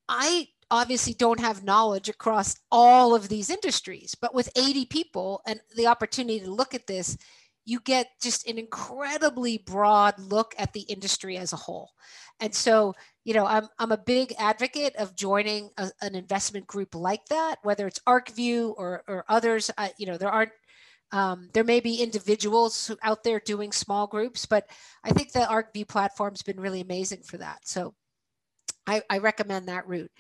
I 0.09 0.49
obviously 0.71 1.15
don't 1.15 1.41
have 1.41 1.65
knowledge 1.65 2.09
across 2.09 2.57
all 2.71 3.15
of 3.15 3.29
these 3.29 3.51
industries, 3.51 4.15
but 4.15 4.35
with 4.35 4.51
80 4.57 4.87
people 4.87 5.43
and 5.47 5.61
the 5.77 5.87
opportunity 5.87 6.41
to 6.41 6.51
look 6.51 6.75
at 6.75 6.87
this, 6.87 7.17
you 7.65 7.81
get 7.81 8.09
just 8.23 8.47
an 8.47 8.59
incredibly 8.59 9.59
broad 9.59 10.19
look 10.19 10.55
at 10.59 10.73
the 10.73 10.83
industry 10.83 11.37
as 11.37 11.53
a 11.53 11.57
whole. 11.57 11.93
And 12.41 12.55
so, 12.55 12.95
you 13.25 13.33
know, 13.33 13.47
I'm, 13.47 13.69
I'm 13.79 13.93
a 13.93 13.97
big 13.97 14.35
advocate 14.39 14.95
of 14.97 15.17
joining 15.17 15.71
a, 15.79 15.91
an 16.03 16.15
investment 16.15 16.67
group 16.67 16.95
like 16.95 17.25
that, 17.27 17.57
whether 17.63 17.87
it's 17.87 18.01
ArcView 18.07 18.75
or, 18.77 19.03
or 19.09 19.25
others. 19.29 19.71
Uh, 19.79 19.89
you 19.97 20.07
know, 20.07 20.19
there 20.19 20.31
aren't, 20.31 20.53
um, 21.13 21.49
there 21.55 21.65
may 21.65 21.81
be 21.81 22.03
individuals 22.03 22.91
out 23.03 23.23
there 23.23 23.41
doing 23.41 23.73
small 23.73 24.07
groups, 24.07 24.45
but 24.45 24.69
I 25.05 25.11
think 25.11 25.33
the 25.33 25.41
ArcView 25.41 25.89
platform's 25.89 26.43
been 26.43 26.61
really 26.61 26.81
amazing 26.81 27.23
for 27.23 27.39
that. 27.39 27.61
So 27.67 27.95
I, 28.87 29.03
I 29.11 29.19
recommend 29.19 29.69
that 29.69 29.87
route. 29.89 30.11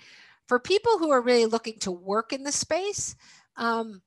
For 0.49 0.59
people 0.59 0.99
who 0.99 1.11
are 1.11 1.23
really 1.23 1.47
looking 1.47 1.79
to 1.81 1.93
work 1.93 2.33
in 2.33 2.43
the 2.45 2.53
space, 2.53 3.17
um, 3.57 4.03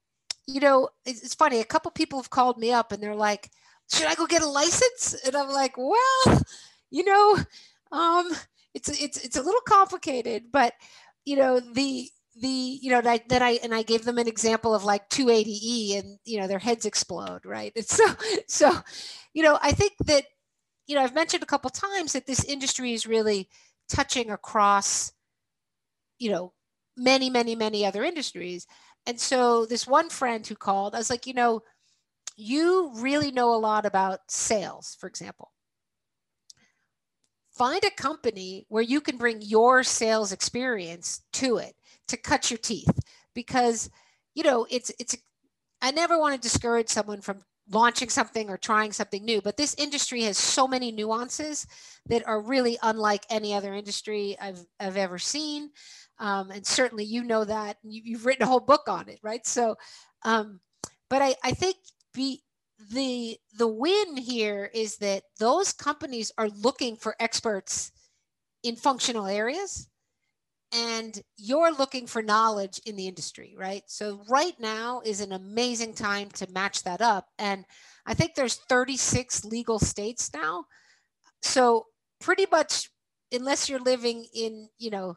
you 0.48 0.60
know, 0.62 0.90
it's, 1.06 1.24
it's 1.24 1.36
funny. 1.36 1.60
A 1.60 1.66
couple 1.66 1.92
people 1.92 2.20
have 2.20 2.30
called 2.30 2.58
me 2.58 2.72
up 2.72 2.92
and 2.92 3.02
they're 3.02 3.16
like, 3.16 3.50
"Should 3.92 4.08
I 4.08 4.16
go 4.16 4.28
get 4.28 4.42
a 4.44 4.48
license?" 4.48 5.16
And 5.26 5.36
I'm 5.36 5.50
like, 5.50 5.78
"Well, 5.78 6.42
you 6.92 7.04
know, 7.06 7.38
um, 7.92 8.30
it's 8.74 8.90
it's 8.90 9.18
it's 9.24 9.38
a 9.38 9.42
little 9.42 9.62
complicated, 9.62 10.46
but 10.52 10.74
you 11.26 11.36
know 11.36 11.60
the 11.60 12.10
the 12.40 12.48
you 12.82 12.92
know 12.92 13.02
that, 13.02 13.30
that 13.30 13.42
I 13.42 13.52
and 13.64 13.74
I 13.74 13.82
gave 13.84 14.06
them 14.06 14.18
an 14.18 14.28
example 14.28 14.76
of 14.76 14.84
like 14.84 15.10
280e 15.10 15.98
and 16.00 16.20
you 16.26 16.40
know 16.40 16.48
their 16.48 16.60
heads 16.60 16.86
explode, 16.86 17.46
right? 17.46 17.72
It's 17.76 17.96
so 17.96 18.06
so, 18.48 18.72
you 19.34 19.44
know, 19.44 19.58
I 19.62 19.72
think 19.72 19.94
that 20.06 20.26
you 20.88 20.96
know 20.96 21.04
I've 21.04 21.16
mentioned 21.16 21.44
a 21.44 21.48
couple 21.48 21.70
times 21.70 22.14
that 22.14 22.28
this 22.28 22.44
industry 22.44 22.94
is 22.94 23.08
really 23.08 23.50
touching 23.90 24.32
across, 24.32 25.14
you 26.20 26.32
know, 26.32 26.54
many 26.96 27.30
many 27.30 27.56
many 27.56 27.86
other 27.86 28.04
industries 28.04 28.68
and 29.08 29.20
so 29.20 29.66
this 29.66 29.88
one 29.88 30.10
friend 30.10 30.46
who 30.46 30.56
called, 30.56 30.94
I 30.94 30.98
was 30.98 31.10
like, 31.10 31.26
you 31.26 31.34
know, 31.34 31.64
you 32.36 32.92
really 32.96 33.32
know 33.32 33.54
a 33.54 33.58
lot 33.58 33.86
about 33.86 34.30
sales, 34.30 34.98
for 35.00 35.08
example. 35.08 35.54
Find 37.52 37.84
a 37.86 37.92
company 37.92 38.66
where 38.68 38.84
you 38.84 39.00
can 39.02 39.18
bring 39.18 39.42
your 39.42 39.82
sales 39.84 40.32
experience 40.34 41.22
to 41.34 41.58
it 41.58 41.76
to 42.10 42.18
cut 42.18 42.52
your 42.52 42.58
teeth 42.58 43.00
because 43.34 43.90
you 44.36 44.44
know 44.44 44.68
it's 44.70 44.92
it's 45.00 45.16
I 45.82 45.92
never 45.92 46.20
want 46.20 46.36
to 46.36 46.42
discourage 46.42 46.90
someone 46.90 47.22
from 47.22 47.42
launching 47.70 48.10
something 48.10 48.50
or 48.50 48.58
trying 48.58 48.92
something 48.92 49.26
new 49.26 49.42
but 49.42 49.58
this 49.58 49.76
industry 49.78 50.24
has 50.24 50.38
so 50.38 50.68
many 50.68 50.92
nuances 50.92 51.68
that 52.08 52.26
are 52.28 52.42
really 52.42 52.78
unlike 52.84 53.26
any 53.30 53.54
other 53.54 53.74
industry 53.74 54.38
I've, 54.40 54.66
I've 54.80 54.98
ever 54.98 55.20
seen. 55.20 55.72
Um, 56.20 56.50
and 56.50 56.66
certainly 56.66 57.04
you 57.04 57.24
know 57.24 57.46
that 57.46 57.78
you, 57.84 58.18
have 58.18 58.26
written 58.26 58.44
a 58.44 58.48
whole 58.48 58.60
book 58.60 58.84
on 58.88 59.08
it 59.08 59.20
right? 59.22 59.46
So 59.46 59.76
um, 60.24 60.60
but 61.10 61.22
I, 61.22 61.36
I 61.44 61.52
think 61.52 61.78
be 62.14 62.44
the 62.92 63.38
the 63.58 63.68
win 63.68 64.18
here 64.18 64.70
is 64.74 64.98
that 64.98 65.24
those 65.40 65.74
companies 65.74 66.32
are 66.38 66.50
looking 66.50 66.96
for 66.96 67.16
experts 67.20 67.92
in 68.64 68.76
functional 68.76 69.26
areas 69.26 69.88
and 70.74 71.22
you're 71.38 71.72
looking 71.74 72.06
for 72.06 72.22
knowledge 72.22 72.80
in 72.86 72.96
the 72.96 73.08
industry 73.08 73.56
right 73.58 73.84
so 73.88 74.22
right 74.30 74.60
now 74.60 75.02
is 75.06 75.22
an 75.22 75.32
amazing 75.32 75.94
time 75.94 76.30
to 76.30 76.52
match 76.52 76.84
that 76.84 77.02
up 77.02 77.28
and 77.40 77.64
i 78.06 78.14
think 78.14 78.36
there's 78.36 78.56
36 78.70 79.46
legal 79.46 79.80
states 79.80 80.32
now 80.34 80.66
so 81.42 81.86
pretty 82.20 82.46
much 82.52 82.90
unless 83.32 83.70
you're 83.70 83.80
living 83.80 84.26
in 84.34 84.68
you 84.78 84.90
know 84.90 85.16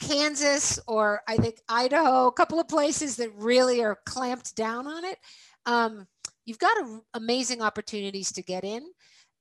Kansas 0.00 0.78
or 0.86 1.22
I 1.26 1.36
think 1.36 1.60
Idaho, 1.68 2.26
a 2.26 2.32
couple 2.32 2.60
of 2.60 2.68
places 2.68 3.16
that 3.16 3.34
really 3.34 3.82
are 3.82 3.98
clamped 4.04 4.54
down 4.54 4.86
on 4.86 5.04
it. 5.04 5.18
Um, 5.64 6.06
you've 6.44 6.58
got 6.58 6.76
a, 6.78 7.00
amazing 7.14 7.62
opportunities 7.62 8.32
to 8.32 8.42
get 8.42 8.64
in. 8.64 8.82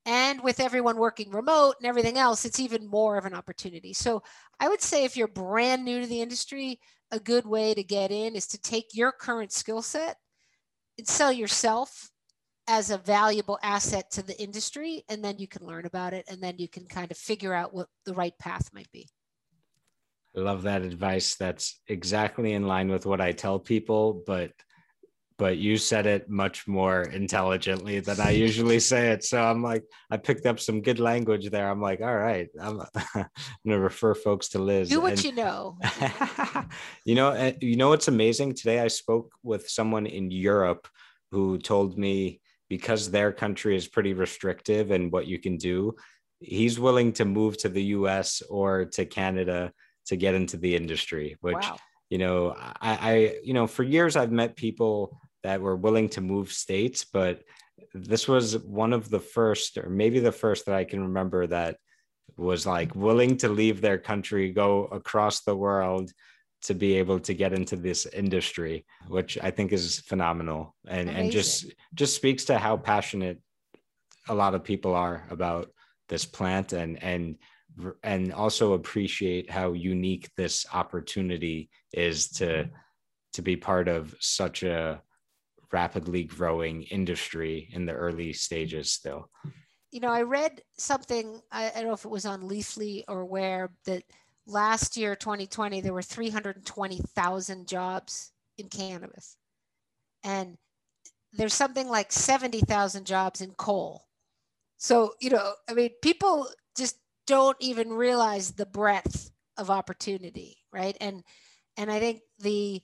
And 0.06 0.42
with 0.44 0.60
everyone 0.60 0.98
working 0.98 1.32
remote 1.32 1.76
and 1.80 1.88
everything 1.88 2.18
else, 2.18 2.46
it's 2.46 2.60
even 2.60 2.86
more 2.86 3.18
of 3.18 3.26
an 3.26 3.34
opportunity. 3.34 3.92
So 3.92 4.22
I 4.60 4.70
would 4.70 4.82
say 4.82 5.04
if 5.04 5.18
you're 5.18 5.28
brand 5.28 5.84
new 5.84 6.02
to 6.02 6.08
the 6.08 6.22
industry, 6.22 6.80
a 7.12 7.20
good 7.20 7.46
way 7.46 7.74
to 7.74 7.84
get 7.84 8.12
in 8.12 8.36
is 8.36 8.48
to 8.48 8.62
take 8.62 8.90
your 8.94 9.12
current 9.12 9.52
skill 9.52 9.82
set 9.82 10.18
and 10.98 11.08
sell 11.08 11.32
yourself 11.32 12.12
as 12.68 12.90
a 12.90 12.98
valuable 12.98 13.60
asset 13.64 14.12
to 14.12 14.24
the 14.24 14.40
industry. 14.42 15.04
And 15.10 15.24
then 15.24 15.40
you 15.40 15.48
can 15.48 15.66
learn 15.66 15.86
about 15.86 16.14
it 16.14 16.26
and 16.30 16.42
then 16.42 16.56
you 16.58 16.68
can 16.68 16.86
kind 16.86 17.10
of 17.10 17.18
figure 17.18 17.54
out 17.54 17.74
what 17.74 17.88
the 18.06 18.14
right 18.14 18.38
path 18.40 18.70
might 18.74 18.92
be. 18.92 19.08
I 20.36 20.42
love 20.42 20.64
that 20.64 20.82
advice. 20.82 21.36
That's 21.36 21.80
exactly 21.88 22.54
in 22.54 22.68
line 22.68 22.90
with 22.90 23.06
what 23.06 23.22
I 23.22 23.32
tell 23.32 23.58
people, 23.58 24.24
but 24.28 24.52
but 25.38 25.58
you 25.58 25.78
said 25.78 26.06
it 26.06 26.30
much 26.30 26.68
more 26.68 27.02
intelligently 27.02 28.00
than 28.00 28.20
I 28.22 28.32
usually 28.32 28.80
say 28.80 29.10
it. 29.10 29.24
So 29.24 29.42
I'm 29.42 29.62
like, 29.62 29.84
I 30.10 30.18
picked 30.18 30.46
up 30.46 30.60
some 30.60 30.82
good 30.82 31.00
language 31.00 31.50
there. 31.50 31.70
I'm 31.70 31.82
like, 31.82 32.02
all 32.02 32.16
right, 32.16 32.48
I'm, 32.60 32.82
I'm 32.96 33.26
gonna 33.66 33.80
refer 33.80 34.14
folks 34.14 34.50
to 34.50 34.60
Liz. 34.60 34.90
Do 34.90 35.02
what 35.02 35.14
and, 35.14 35.24
you 35.24 35.34
know. 35.34 35.78
you 37.06 37.16
know, 37.16 37.32
eh, 37.32 37.54
you 37.62 37.76
know 37.76 37.90
what's 37.90 38.08
amazing? 38.08 38.54
Today 38.54 38.80
I 38.80 38.88
spoke 38.88 39.34
with 39.44 39.70
someone 39.70 40.06
in 40.06 40.32
Europe 40.32 40.88
who 41.32 41.58
told 41.58 41.98
me 41.98 42.40
because 42.70 43.12
their 43.12 43.32
country 43.32 43.76
is 43.76 43.88
pretty 43.88 44.14
restrictive 44.14 44.92
and 44.92 45.12
what 45.12 45.28
you 45.28 45.38
can 45.38 45.58
do, 45.58 45.96
he's 46.40 46.80
willing 46.80 47.14
to 47.14 47.26
move 47.26 47.58
to 47.58 47.70
the 47.70 47.84
us 47.84 48.42
or 48.50 48.86
to 48.86 49.06
canada 49.06 49.72
to 50.06 50.16
get 50.16 50.36
into 50.36 50.58
the 50.58 50.76
industry 50.76 51.38
which 51.42 51.56
wow. 51.56 51.78
you 52.10 52.18
know 52.18 52.54
I, 52.58 52.74
I 52.82 53.36
you 53.44 53.54
know 53.54 53.68
for 53.68 53.84
years 53.84 54.16
i've 54.16 54.32
met 54.32 54.56
people 54.56 55.20
that 55.46 55.62
were 55.62 55.76
willing 55.76 56.10
to 56.10 56.22
move 56.22 56.52
states 56.52 57.06
but 57.06 57.44
this 57.94 58.28
was 58.28 58.58
one 58.84 58.94
of 58.94 59.12
the 59.12 59.20
first 59.20 59.78
or 59.78 59.90
maybe 59.90 60.20
the 60.20 60.32
first 60.32 60.66
that 60.66 60.76
i 60.76 60.84
can 60.84 61.02
remember 61.02 61.46
that 61.46 61.78
was 62.36 62.66
like 62.66 62.96
willing 62.96 63.38
to 63.38 63.48
leave 63.48 63.80
their 63.80 64.00
country 64.00 64.52
go 64.52 64.86
across 64.86 65.42
the 65.42 65.56
world 65.56 66.12
to 66.64 66.74
be 66.74 66.96
able 66.96 67.20
to 67.20 67.36
get 67.36 67.54
into 67.54 67.76
this 67.76 68.08
industry 68.08 68.86
which 69.08 69.38
i 69.48 69.52
think 69.52 69.72
is 69.72 70.00
phenomenal 70.00 70.76
and 70.88 71.10
Amazing. 71.10 71.22
and 71.22 71.32
just 71.32 71.74
just 71.94 72.16
speaks 72.16 72.46
to 72.46 72.58
how 72.58 72.76
passionate 72.76 73.40
a 74.28 74.34
lot 74.34 74.56
of 74.56 74.64
people 74.64 74.96
are 74.96 75.28
about 75.30 75.70
this 76.10 76.26
plant 76.26 76.74
and 76.74 76.92
and 77.04 77.38
and 78.02 78.34
also 78.34 78.74
appreciate 78.74 79.52
how 79.52 79.74
unique 79.74 80.32
this 80.38 80.66
opportunity 80.74 81.70
is 81.94 82.30
to 82.30 82.68
to 83.36 83.42
be 83.42 83.58
part 83.58 83.90
of 83.90 84.16
such 84.22 84.64
a 84.64 85.02
rapidly 85.72 86.24
growing 86.24 86.84
industry 86.84 87.70
in 87.74 87.86
the 87.86 87.94
early 87.94 88.34
stages 88.34 88.92
still. 88.92 89.30
You 89.92 90.02
know 90.02 90.10
i 90.10 90.24
read 90.24 90.62
something 90.78 91.40
I, 91.52 91.72
don't 91.74 91.86
know 91.88 91.94
if 91.94 92.04
it 92.04 92.12
was 92.12 92.26
on 92.26 92.42
leafly 92.42 93.04
or 93.08 93.24
where 93.24 93.72
that 93.86 94.04
last 94.46 94.98
year 94.98 95.16
2020 95.16 95.82
there 95.82 95.94
were 95.94 96.02
320000 96.02 97.68
jobs 97.68 98.32
in 98.58 98.68
cannabis. 98.68 99.38
And 100.24 100.58
there's 101.34 101.54
something 101.54 101.88
like 101.88 102.12
70000 102.12 103.06
jobs 103.06 103.42
in 103.42 103.52
coal. 103.52 104.06
So 104.78 105.14
you 105.22 105.30
know 105.30 105.54
i 105.70 105.74
mean 105.74 105.92
people 106.02 106.50
just 106.78 106.98
don't 107.26 107.58
even 107.60 107.94
realize 107.94 108.52
the 108.52 108.66
breadth 108.66 109.32
of 109.58 109.70
opportunity 109.70 110.58
right? 110.74 110.98
And 111.00 111.24
and 111.78 111.90
i 111.90 112.00
think 112.00 112.22
the 112.40 112.82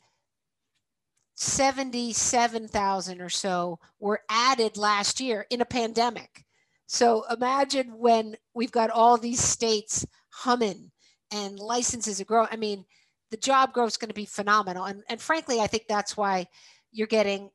77,000 1.42 3.20
or 3.20 3.30
so 3.30 3.80
were 4.00 4.22
added 4.30 4.78
last 4.78 5.20
year 5.20 5.48
in 5.50 5.62
a 5.62 5.66
pandemic. 5.66 6.46
So 6.86 7.26
imagine 7.32 7.98
when 7.98 8.36
we've 8.54 8.72
got 8.72 8.92
all 8.92 9.18
these 9.18 9.40
states 9.40 10.06
humming 10.30 10.92
and 11.32 11.58
licenses 11.58 12.22
are 12.22 12.26
growing. 12.26 12.50
I 12.52 12.58
mean, 12.58 12.86
the 13.32 13.38
job 13.38 13.74
growth 13.74 13.94
is 13.94 13.98
going 13.98 14.10
to 14.10 14.14
be 14.14 14.26
phenomenal. 14.26 14.86
And, 14.86 15.02
and 15.10 15.20
frankly, 15.20 15.60
I 15.60 15.66
think 15.66 15.86
that's 15.88 16.16
why 16.16 16.46
you're 16.92 17.08
getting 17.08 17.50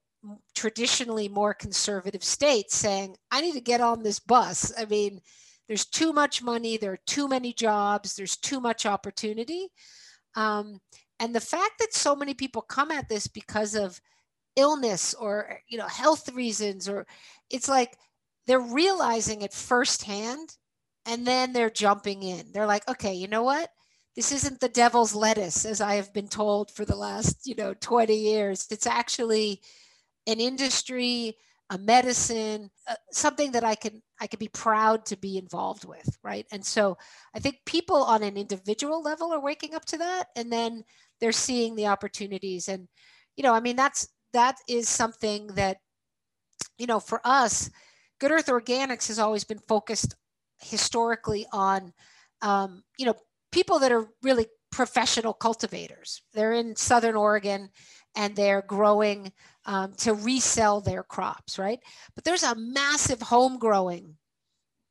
traditionally 0.57 1.29
more 1.29 1.55
conservative 1.55 2.25
states 2.25 2.75
saying, 2.75 3.15
I 3.31 3.41
need 3.41 3.53
to 3.53 3.61
get 3.61 3.81
on 3.81 4.03
this 4.03 4.19
bus. 4.19 4.73
I 4.77 4.87
mean, 4.87 5.21
there's 5.69 5.87
too 5.87 6.13
much 6.13 6.43
money, 6.43 6.77
there 6.77 6.93
are 6.93 7.01
too 7.07 7.29
many 7.29 7.53
jobs, 7.53 8.17
there's 8.17 8.37
too 8.37 8.59
much 8.59 8.85
opportunity. 8.85 9.69
Um, 10.35 10.81
and 11.21 11.35
the 11.35 11.41
fact 11.41 11.79
that 11.81 11.95
so 11.95 12.15
many 12.15 12.35
people 12.35 12.63
come 12.63 12.91
at 12.91 13.09
this 13.09 13.27
because 13.27 13.75
of 13.75 14.01
illness 14.57 15.15
or 15.15 15.61
you 15.69 15.79
know 15.79 15.87
health 15.87 16.33
reasons 16.33 16.89
or 16.89 17.07
it's 17.51 17.69
like 17.69 17.97
they're 18.47 18.59
realizing 18.61 19.43
it 19.43 19.53
firsthand 19.53 20.57
and 21.05 21.27
then 21.27 21.53
they're 21.53 21.71
jumping 21.71 22.23
in. 22.23 22.51
They're 22.53 22.67
like 22.67 22.89
okay 22.89 23.15
you 23.15 23.29
know 23.29 23.43
what? 23.43 23.71
This 24.17 24.33
isn't 24.33 24.61
the 24.61 24.69
devil's 24.71 25.15
lettuce 25.15 25.65
as 25.67 25.81
i 25.81 25.95
have 25.95 26.13
been 26.15 26.29
told 26.29 26.71
for 26.71 26.85
the 26.85 26.97
last 26.97 27.47
you 27.47 27.55
know 27.55 27.75
20 27.75 28.15
years. 28.15 28.67
It's 28.71 28.87
actually 28.87 29.61
an 30.27 30.41
industry 30.41 31.37
a 31.71 31.79
medicine 31.79 32.71
uh, 32.89 32.95
something 33.11 33.51
that 33.51 33.65
i 33.65 33.75
can 33.75 34.01
i 34.21 34.27
can 34.29 34.39
be 34.39 34.47
proud 34.49 35.05
to 35.05 35.17
be 35.17 35.37
involved 35.37 35.85
with 35.85 36.17
right? 36.23 36.47
And 36.53 36.65
so 36.65 36.97
i 37.35 37.41
think 37.41 37.59
people 37.67 38.05
on 38.05 38.23
an 38.23 38.37
individual 38.37 39.03
level 39.03 39.33
are 39.33 39.41
waking 39.41 39.75
up 39.75 39.85
to 39.87 39.99
that. 39.99 40.29
And 40.37 40.51
then 40.53 40.85
they're 41.21 41.33
seeing 41.33 41.75
the 41.75 41.87
opportunities. 41.87 42.69
And 42.69 42.89
you 43.37 43.43
know 43.43 43.55
i 43.55 43.61
mean 43.61 43.77
that's 43.77 44.09
that 44.33 44.57
is 44.69 44.89
something 44.89 45.47
that 45.49 45.79
you 46.79 46.87
know 46.87 46.99
for 46.99 47.21
us 47.25 47.71
good 48.19 48.31
earth 48.31 48.47
organics 48.47 49.09
has 49.09 49.19
always 49.19 49.45
been 49.45 49.59
focused 49.59 50.15
historically 50.61 51.47
on 51.53 51.93
um, 52.43 52.83
you 52.99 53.07
know 53.07 53.15
people 53.53 53.79
that 53.79 53.93
are 53.93 54.09
really 54.23 54.47
professional 54.73 55.33
cultivators. 55.33 56.21
They're 56.35 56.53
in 56.53 56.77
southern 56.77 57.15
oregon 57.15 57.71
and 58.15 58.37
they're 58.37 58.63
growing 58.63 59.33
um, 59.65 59.95
to 59.99 60.13
resell 60.13 60.81
their 60.81 61.03
crops 61.03 61.59
right? 61.59 61.81
But 62.15 62.25
there's 62.25 62.43
a 62.43 62.55
massive 62.55 63.23
home 63.23 63.59
growing 63.59 64.17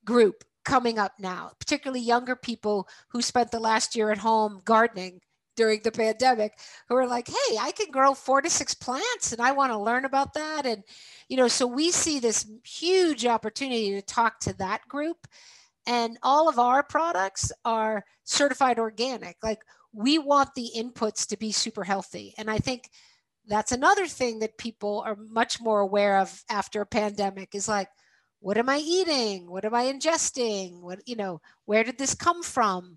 group 0.05 0.43
coming 0.63 0.97
up 0.97 1.13
now 1.19 1.51
particularly 1.59 1.99
younger 1.99 2.35
people 2.35 2.87
who 3.09 3.21
spent 3.21 3.51
the 3.51 3.59
last 3.59 3.95
year 3.95 4.11
at 4.11 4.17
home 4.17 4.61
gardening 4.65 5.19
during 5.55 5.81
the 5.81 5.91
pandemic 5.91 6.57
who 6.87 6.95
are 6.95 7.07
like, 7.07 7.27
hey, 7.27 7.57
I 7.59 7.71
can 7.71 7.91
grow 7.91 8.13
four 8.13 8.41
to 8.41 8.49
six 8.49 8.73
plants 8.73 9.31
and 9.31 9.41
I 9.41 9.51
want 9.51 9.71
to 9.71 9.79
learn 9.79 10.05
about 10.05 10.33
that. 10.33 10.65
And, 10.65 10.83
you 11.29 11.37
know, 11.37 11.47
so 11.47 11.65
we 11.65 11.91
see 11.91 12.19
this 12.19 12.45
huge 12.63 13.25
opportunity 13.25 13.91
to 13.91 14.01
talk 14.01 14.39
to 14.41 14.57
that 14.57 14.87
group. 14.87 15.27
And 15.87 16.17
all 16.23 16.49
of 16.49 16.59
our 16.59 16.83
products 16.83 17.51
are 17.63 18.05
certified 18.23 18.79
organic. 18.79 19.37
Like 19.43 19.59
we 19.93 20.17
want 20.17 20.53
the 20.55 20.71
inputs 20.75 21.27
to 21.27 21.37
be 21.37 21.51
super 21.51 21.83
healthy. 21.83 22.33
And 22.37 22.49
I 22.49 22.57
think 22.57 22.89
that's 23.47 23.71
another 23.71 24.07
thing 24.07 24.39
that 24.39 24.57
people 24.57 25.03
are 25.05 25.15
much 25.15 25.61
more 25.61 25.79
aware 25.79 26.17
of 26.17 26.43
after 26.49 26.81
a 26.81 26.85
pandemic 26.85 27.53
is 27.53 27.67
like, 27.67 27.89
what 28.45 28.59
am 28.59 28.69
i 28.69 28.77
eating 28.77 29.49
what 29.49 29.65
am 29.65 29.73
i 29.73 29.85
ingesting 29.85 30.79
what 30.81 30.99
you 31.07 31.15
know 31.15 31.41
where 31.65 31.83
did 31.83 31.97
this 31.97 32.13
come 32.13 32.43
from 32.43 32.95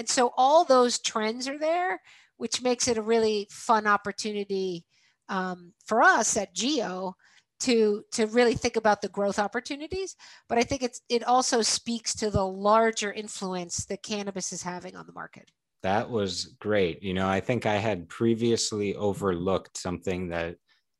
and 0.00 0.08
so 0.08 0.32
all 0.38 0.64
those 0.64 0.98
trends 0.98 1.46
are 1.46 1.58
there 1.58 2.00
which 2.38 2.62
makes 2.62 2.88
it 2.88 2.96
a 2.96 3.02
really 3.02 3.46
fun 3.50 3.86
opportunity 3.86 4.86
um, 5.28 5.74
for 5.84 6.02
us 6.02 6.38
at 6.38 6.54
geo 6.54 7.14
to 7.60 8.02
to 8.10 8.26
really 8.28 8.54
think 8.54 8.76
about 8.76 9.02
the 9.02 9.10
growth 9.10 9.38
opportunities. 9.38 10.16
But 10.48 10.56
i 10.56 10.62
think 10.62 10.82
it's 10.82 11.02
it 11.10 11.22
also 11.24 11.60
speaks 11.60 12.14
to 12.16 12.30
the 12.30 12.44
larger 12.44 13.12
influence 13.12 13.84
that 13.86 14.02
cannabis 14.02 14.52
is 14.52 14.62
having 14.62 14.96
on 14.96 15.06
the 15.06 15.12
market. 15.12 15.50
That 15.82 16.10
was 16.10 16.56
great. 16.60 17.02
You 17.02 17.14
know 17.14 17.28
i 17.28 17.40
think 17.40 17.66
i 17.66 17.76
had 17.76 18.08
previously 18.08 18.96
overlooked 18.96 19.76
something 19.76 20.28
that 20.28 20.56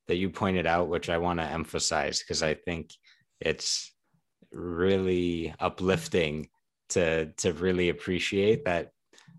that 0.07 0.17
you 0.17 0.29
pointed 0.29 0.67
out 0.67 0.89
which 0.89 1.09
i 1.09 1.17
want 1.17 1.39
to 1.39 1.45
emphasize 1.45 2.19
because 2.19 2.43
i 2.43 2.53
think 2.53 2.91
it's 3.39 3.91
really 4.51 5.55
uplifting 5.59 6.47
to 6.91 7.31
to 7.33 7.53
really 7.53 7.89
appreciate 7.89 8.65
that 8.65 8.91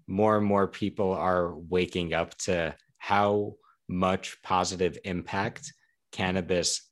more 0.07 0.37
and 0.37 0.47
more 0.47 0.67
people 0.67 1.13
are 1.13 1.57
waking 1.57 2.13
up 2.13 2.37
to 2.37 2.75
how 2.99 3.55
much 3.89 4.41
positive 4.43 4.99
impact 5.05 5.73
cannabis 6.13 6.89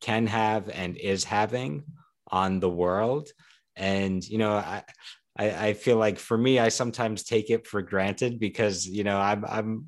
can 0.00 0.26
have 0.26 0.68
and 0.68 0.96
is 0.96 1.24
having 1.24 1.84
on 2.28 2.60
the 2.60 2.70
world. 2.70 3.28
And 3.76 4.26
you 4.26 4.38
know 4.38 4.52
I, 4.52 4.82
I 5.38 5.68
i 5.68 5.72
feel 5.72 5.96
like 5.96 6.18
for 6.18 6.36
me 6.36 6.58
i 6.58 6.68
sometimes 6.68 7.22
take 7.22 7.48
it 7.48 7.66
for 7.66 7.80
granted 7.80 8.38
because 8.38 8.86
you 8.86 9.02
know 9.02 9.18
i'm 9.18 9.46
i'm 9.48 9.86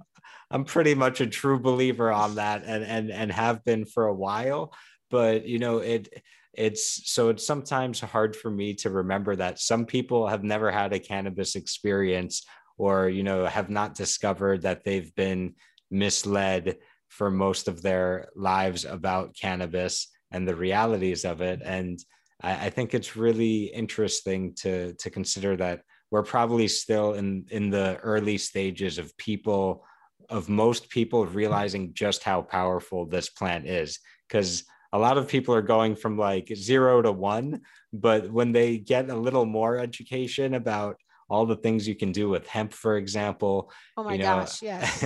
i'm 0.50 0.64
pretty 0.64 0.94
much 0.94 1.20
a 1.20 1.26
true 1.26 1.58
believer 1.58 2.10
on 2.10 2.36
that 2.36 2.62
and 2.64 2.82
and 2.84 3.10
and 3.10 3.30
have 3.30 3.64
been 3.64 3.84
for 3.84 4.06
a 4.06 4.14
while. 4.14 4.72
But 5.10 5.46
you 5.46 5.58
know 5.58 5.78
it 5.78 6.08
it's 6.56 7.12
so 7.12 7.28
it's 7.28 7.46
sometimes 7.46 8.00
hard 8.00 8.36
for 8.36 8.50
me 8.50 8.74
to 8.74 8.90
remember 8.90 9.36
that 9.36 9.58
some 9.58 9.84
people 9.84 10.26
have 10.26 10.44
never 10.44 10.70
had 10.70 10.92
a 10.92 10.98
cannabis 10.98 11.56
experience 11.56 12.44
or 12.78 13.08
you 13.08 13.22
know 13.22 13.46
have 13.46 13.70
not 13.70 13.94
discovered 13.94 14.62
that 14.62 14.84
they've 14.84 15.14
been 15.14 15.54
misled 15.90 16.76
for 17.08 17.30
most 17.30 17.68
of 17.68 17.82
their 17.82 18.28
lives 18.34 18.84
about 18.84 19.36
cannabis 19.36 20.08
and 20.32 20.48
the 20.48 20.56
realities 20.56 21.24
of 21.24 21.40
it. 21.40 21.62
And 21.64 21.98
I, 22.42 22.66
I 22.66 22.70
think 22.70 22.92
it's 22.92 23.16
really 23.16 23.64
interesting 23.66 24.54
to 24.56 24.94
to 24.94 25.10
consider 25.10 25.56
that 25.56 25.82
we're 26.10 26.24
probably 26.24 26.68
still 26.68 27.14
in 27.14 27.46
in 27.50 27.70
the 27.70 27.96
early 27.98 28.38
stages 28.38 28.98
of 28.98 29.16
people 29.16 29.84
of 30.30 30.48
most 30.48 30.88
people 30.88 31.26
realizing 31.26 31.92
just 31.94 32.22
how 32.22 32.42
powerful 32.42 33.06
this 33.06 33.28
plant 33.28 33.66
is. 33.66 33.98
Because 34.26 34.64
a 34.94 34.98
lot 34.98 35.18
of 35.18 35.26
people 35.26 35.52
are 35.52 35.68
going 35.76 35.96
from 35.96 36.16
like 36.16 36.50
zero 36.54 37.02
to 37.02 37.12
one 37.12 37.60
but 37.92 38.30
when 38.30 38.52
they 38.52 38.78
get 38.78 39.10
a 39.10 39.16
little 39.16 39.44
more 39.44 39.76
education 39.78 40.54
about 40.54 40.96
all 41.28 41.44
the 41.44 41.56
things 41.56 41.88
you 41.88 41.96
can 41.96 42.12
do 42.12 42.28
with 42.28 42.46
hemp 42.46 42.72
for 42.72 42.96
example 42.96 43.70
oh 43.96 44.04
my 44.04 44.12
you 44.12 44.18
know, 44.18 44.24
gosh 44.24 44.62
yes. 44.70 45.02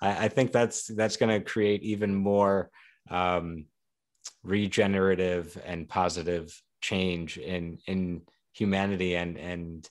I, 0.00 0.24
I, 0.24 0.28
think 0.28 0.52
that's 0.52 0.86
that's 0.86 1.16
going 1.16 1.32
to 1.36 1.44
create 1.44 1.82
even 1.82 2.14
more 2.14 2.70
um, 3.10 3.66
regenerative 4.42 5.60
and 5.66 5.88
positive 5.88 6.54
change 6.80 7.38
in 7.38 7.78
in 7.86 8.22
humanity 8.52 9.16
and 9.16 9.36
and 9.36 9.88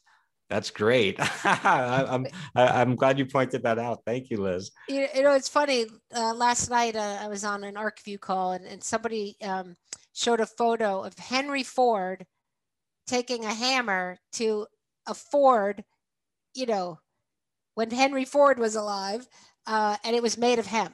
that's 0.54 0.70
great. 0.70 1.18
I'm 1.44 2.28
I'm 2.56 2.96
glad 2.96 3.18
you 3.18 3.26
pointed 3.26 3.64
that 3.64 3.80
out. 3.80 4.02
Thank 4.06 4.30
you, 4.30 4.38
Liz. 4.38 4.70
You, 4.88 5.08
know, 5.24 5.34
it's 5.34 5.50
funny. 5.50 5.88
Uh, 6.16 6.34
last 6.36 6.70
night 6.70 6.96
uh, 6.96 7.18
I 7.20 7.28
was 7.28 7.44
on 7.44 7.64
an 7.64 7.74
ArcView 7.74 8.20
call, 8.20 8.52
and, 8.52 8.64
and 8.66 8.84
somebody 8.84 9.36
um, 9.42 9.76
showed 10.14 10.40
a 10.40 10.46
photo 10.46 11.02
of 11.02 11.18
Henry 11.18 11.64
Ford 11.64 12.28
taking 13.08 13.46
a 13.46 13.54
hammer 13.54 14.20
to 14.34 14.68
a 15.08 15.16
Ford, 15.16 15.84
you 16.54 16.68
know, 16.68 17.00
when 17.74 17.90
Henry 17.90 18.24
Ford 18.24 18.60
was 18.60 18.76
alive, 18.76 19.28
uh, 19.66 19.98
and 20.06 20.16
it 20.16 20.22
was 20.22 20.38
made 20.38 20.60
of 20.60 20.68
hemp, 20.68 20.94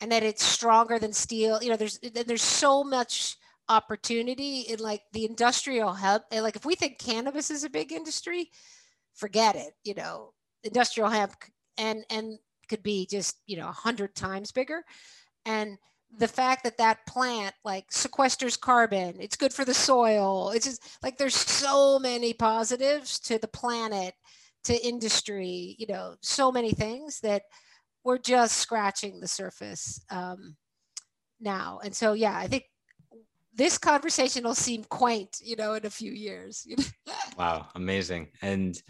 and 0.00 0.12
that 0.12 0.22
it's 0.22 0.44
stronger 0.44 1.00
than 1.00 1.12
steel. 1.12 1.60
You 1.60 1.70
know, 1.70 1.76
there's 1.76 1.98
there's 1.98 2.40
so 2.40 2.84
much 2.84 3.36
opportunity 3.68 4.60
in 4.60 4.78
like 4.78 5.02
the 5.12 5.24
industrial. 5.24 5.90
And 5.90 6.44
like 6.44 6.56
if 6.56 6.64
we 6.64 6.76
think 6.76 6.98
cannabis 6.98 7.50
is 7.50 7.64
a 7.64 7.70
big 7.70 7.90
industry, 7.90 8.50
forget 9.14 9.56
it. 9.56 9.72
You 9.84 9.94
know, 9.94 10.32
industrial 10.64 11.10
hemp 11.10 11.32
and 11.78 12.04
and 12.10 12.38
could 12.68 12.82
be 12.82 13.06
just 13.10 13.40
you 13.46 13.56
know 13.56 13.68
a 13.68 13.72
hundred 13.72 14.14
times 14.14 14.52
bigger, 14.52 14.82
and 15.44 15.78
the 16.18 16.28
fact 16.28 16.64
that 16.64 16.76
that 16.78 17.06
plant 17.06 17.54
like 17.64 17.88
sequesters 17.90 18.58
carbon 18.60 19.14
it's 19.18 19.36
good 19.36 19.52
for 19.52 19.64
the 19.64 19.74
soil 19.74 20.50
it's 20.50 20.66
just 20.66 20.98
like 21.02 21.16
there's 21.16 21.34
so 21.34 21.98
many 21.98 22.34
positives 22.34 23.18
to 23.18 23.38
the 23.38 23.48
planet 23.48 24.14
to 24.64 24.86
industry 24.86 25.74
you 25.78 25.86
know 25.86 26.14
so 26.20 26.52
many 26.52 26.72
things 26.72 27.20
that 27.20 27.42
we're 28.04 28.18
just 28.18 28.56
scratching 28.56 29.20
the 29.20 29.28
surface 29.28 30.04
um, 30.10 30.56
now. 31.40 31.80
And 31.84 31.94
so 31.94 32.12
yeah 32.12 32.36
i 32.36 32.46
think 32.46 32.64
this 33.54 33.78
conversation 33.78 34.44
will 34.44 34.54
seem 34.54 34.84
quaint 34.84 35.38
you 35.42 35.56
know 35.56 35.74
in 35.74 35.86
a 35.86 35.90
few 35.90 36.12
years. 36.12 36.66
Wow 37.38 37.68
amazing. 37.74 38.28
And 38.42 38.80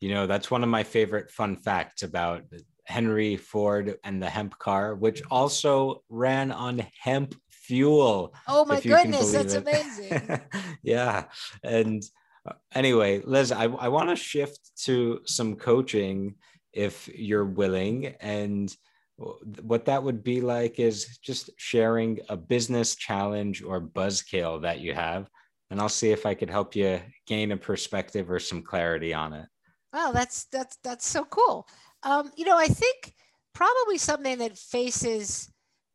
you 0.00 0.14
know 0.14 0.26
that's 0.26 0.50
one 0.50 0.62
of 0.62 0.68
my 0.68 0.82
favorite 0.82 1.30
fun 1.30 1.56
facts 1.56 2.02
about 2.02 2.44
Henry 2.90 3.36
Ford 3.36 3.96
and 4.04 4.22
the 4.22 4.28
hemp 4.28 4.58
car, 4.58 4.94
which 4.94 5.22
also 5.30 6.02
ran 6.08 6.50
on 6.50 6.86
hemp 7.00 7.34
fuel. 7.50 8.34
Oh 8.48 8.64
my 8.64 8.80
goodness, 8.80 9.32
that's 9.32 9.54
it. 9.54 9.62
amazing. 9.62 10.40
yeah. 10.82 11.24
And 11.62 12.02
uh, 12.44 12.54
anyway, 12.74 13.22
Liz, 13.24 13.52
I, 13.52 13.64
I 13.64 13.88
want 13.88 14.10
to 14.10 14.16
shift 14.16 14.58
to 14.84 15.20
some 15.24 15.54
coaching 15.54 16.34
if 16.72 17.08
you're 17.14 17.44
willing. 17.44 18.06
And 18.20 18.74
what 19.62 19.84
that 19.84 20.02
would 20.02 20.24
be 20.24 20.40
like 20.40 20.80
is 20.80 21.18
just 21.18 21.50
sharing 21.56 22.20
a 22.28 22.36
business 22.36 22.96
challenge 22.96 23.62
or 23.62 23.80
buzzkill 23.80 24.62
that 24.62 24.80
you 24.80 24.94
have. 24.94 25.28
And 25.70 25.80
I'll 25.80 25.88
see 25.88 26.10
if 26.10 26.26
I 26.26 26.34
could 26.34 26.50
help 26.50 26.74
you 26.74 27.00
gain 27.26 27.52
a 27.52 27.56
perspective 27.56 28.30
or 28.30 28.40
some 28.40 28.62
clarity 28.62 29.14
on 29.14 29.32
it. 29.34 29.46
Wow, 29.92 30.12
that's 30.12 30.44
that's 30.44 30.76
that's 30.84 31.06
so 31.06 31.24
cool. 31.24 31.66
Um, 32.02 32.30
you 32.36 32.44
know, 32.44 32.56
I 32.56 32.68
think 32.68 33.14
probably 33.54 33.98
something 33.98 34.38
that 34.38 34.56
faces 34.56 35.50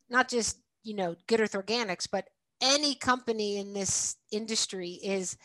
not 0.10 0.30
just, 0.30 0.60
you 0.84 0.96
know, 0.96 1.16
Good 1.28 1.42
Earth 1.42 1.54
Organics, 1.54 2.08
but 2.12 2.28
any 2.62 2.96
company 2.96 3.58
in 3.58 3.74
this 3.74 4.18
industry 4.32 5.00
is 5.04 5.38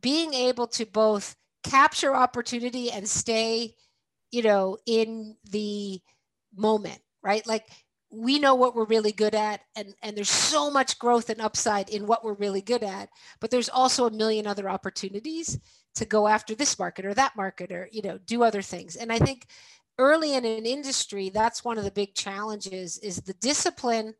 being 0.00 0.34
able 0.34 0.66
to 0.68 0.86
both 0.86 1.36
capture 1.62 2.14
opportunity 2.14 2.90
and 2.90 3.08
stay, 3.08 3.74
you 4.30 4.42
know, 4.42 4.78
in 4.86 5.36
the 5.50 6.00
moment, 6.54 7.00
right? 7.22 7.46
Like 7.46 7.66
we 8.10 8.38
know 8.38 8.54
what 8.54 8.74
we're 8.74 8.86
really 8.86 9.12
good 9.12 9.34
at 9.34 9.60
and 9.76 9.94
and 10.02 10.16
there's 10.16 10.30
so 10.30 10.70
much 10.70 10.98
growth 10.98 11.28
and 11.28 11.40
upside 11.40 11.90
in 11.90 12.06
what 12.06 12.24
we're 12.24 12.34
really 12.34 12.62
good 12.62 12.84
at 12.84 13.08
but 13.40 13.50
there's 13.50 13.68
also 13.68 14.06
a 14.06 14.10
million 14.12 14.46
other 14.46 14.68
opportunities 14.70 15.58
to 15.96 16.04
go 16.04 16.28
after 16.28 16.54
this 16.54 16.78
market 16.78 17.04
or 17.04 17.14
that 17.14 17.36
market 17.36 17.72
or 17.72 17.88
you 17.90 18.02
know 18.02 18.18
do 18.18 18.42
other 18.42 18.62
things. 18.62 18.96
And 18.96 19.12
i 19.12 19.18
think 19.18 19.46
early 19.98 20.34
in 20.34 20.44
an 20.44 20.66
industry 20.66 21.30
that's 21.30 21.64
one 21.64 21.78
of 21.78 21.84
the 21.84 21.90
big 21.90 22.14
challenges 22.14 22.98
is 22.98 23.16
the 23.16 23.34
discipline 23.34 24.14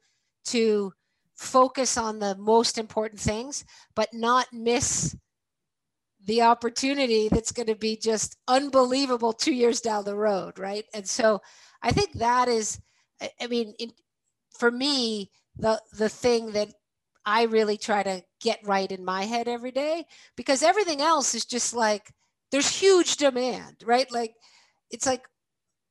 to 0.44 0.92
focus 1.34 1.98
on 1.98 2.18
the 2.18 2.34
most 2.36 2.78
important 2.78 3.20
things 3.20 3.64
but 3.94 4.08
not 4.12 4.46
miss 4.52 5.14
the 6.24 6.42
opportunity 6.42 7.28
that's 7.28 7.52
going 7.52 7.66
to 7.66 7.76
be 7.76 7.96
just 7.96 8.36
unbelievable 8.48 9.32
two 9.32 9.52
years 9.54 9.80
down 9.80 10.04
the 10.04 10.16
road 10.16 10.58
right? 10.58 10.84
And 10.94 11.06
so 11.06 11.40
i 11.82 11.92
think 11.92 12.12
that 12.14 12.48
is 12.48 12.80
i 13.40 13.46
mean 13.46 13.74
in, 13.78 13.92
for 14.58 14.70
me 14.70 15.30
the 15.58 15.80
the 15.92 16.08
thing 16.08 16.52
that 16.52 16.72
I 17.26 17.44
really 17.44 17.76
try 17.78 18.02
to 18.04 18.22
get 18.40 18.60
right 18.64 18.90
in 18.90 19.04
my 19.04 19.24
head 19.24 19.48
every 19.48 19.72
day 19.72 20.06
because 20.36 20.62
everything 20.62 21.00
else 21.02 21.34
is 21.34 21.44
just 21.44 21.74
like 21.74 22.12
there's 22.52 22.68
huge 22.68 23.16
demand, 23.16 23.82
right? 23.84 24.10
Like 24.12 24.34
it's 24.90 25.06
like 25.06 25.24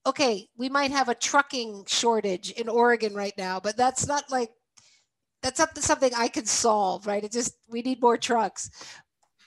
okay, 0.07 0.49
we 0.57 0.69
might 0.69 0.91
have 0.91 1.09
a 1.09 1.15
trucking 1.15 1.85
shortage 1.87 2.51
in 2.51 2.69
Oregon 2.69 3.13
right 3.15 3.33
now, 3.37 3.59
but 3.59 3.77
that's 3.77 4.07
not 4.07 4.23
like 4.31 4.51
that's 5.41 5.59
not 5.59 5.77
something 5.77 6.11
I 6.15 6.27
can 6.27 6.45
solve, 6.45 7.07
right? 7.07 7.23
It 7.23 7.31
just 7.31 7.55
we 7.69 7.81
need 7.81 8.01
more 8.01 8.17
trucks. 8.17 8.69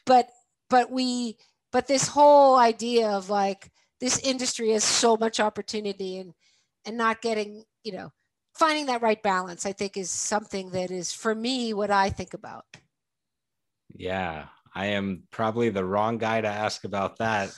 But 0.06 0.28
but 0.70 0.90
we 0.90 1.38
but 1.72 1.86
this 1.86 2.08
whole 2.08 2.56
idea 2.56 3.10
of 3.10 3.30
like 3.30 3.70
this 4.00 4.18
industry 4.20 4.70
has 4.72 4.84
so 4.84 5.16
much 5.16 5.40
opportunity 5.40 6.18
and 6.18 6.34
and 6.86 6.96
not 6.96 7.22
getting, 7.22 7.64
you 7.84 7.92
know, 7.92 8.12
finding 8.58 8.86
that 8.86 9.02
right 9.02 9.22
balance, 9.22 9.64
I 9.64 9.72
think, 9.72 9.96
is 9.96 10.10
something 10.10 10.70
that 10.70 10.90
is 10.90 11.12
for 11.12 11.34
me 11.34 11.72
what 11.72 11.90
I 11.90 12.10
think 12.10 12.34
about. 12.34 12.64
Yeah, 13.94 14.46
I 14.74 14.86
am 14.86 15.22
probably 15.30 15.70
the 15.70 15.84
wrong 15.84 16.18
guy 16.18 16.40
to 16.40 16.48
ask 16.48 16.84
about 16.84 17.18
that 17.18 17.50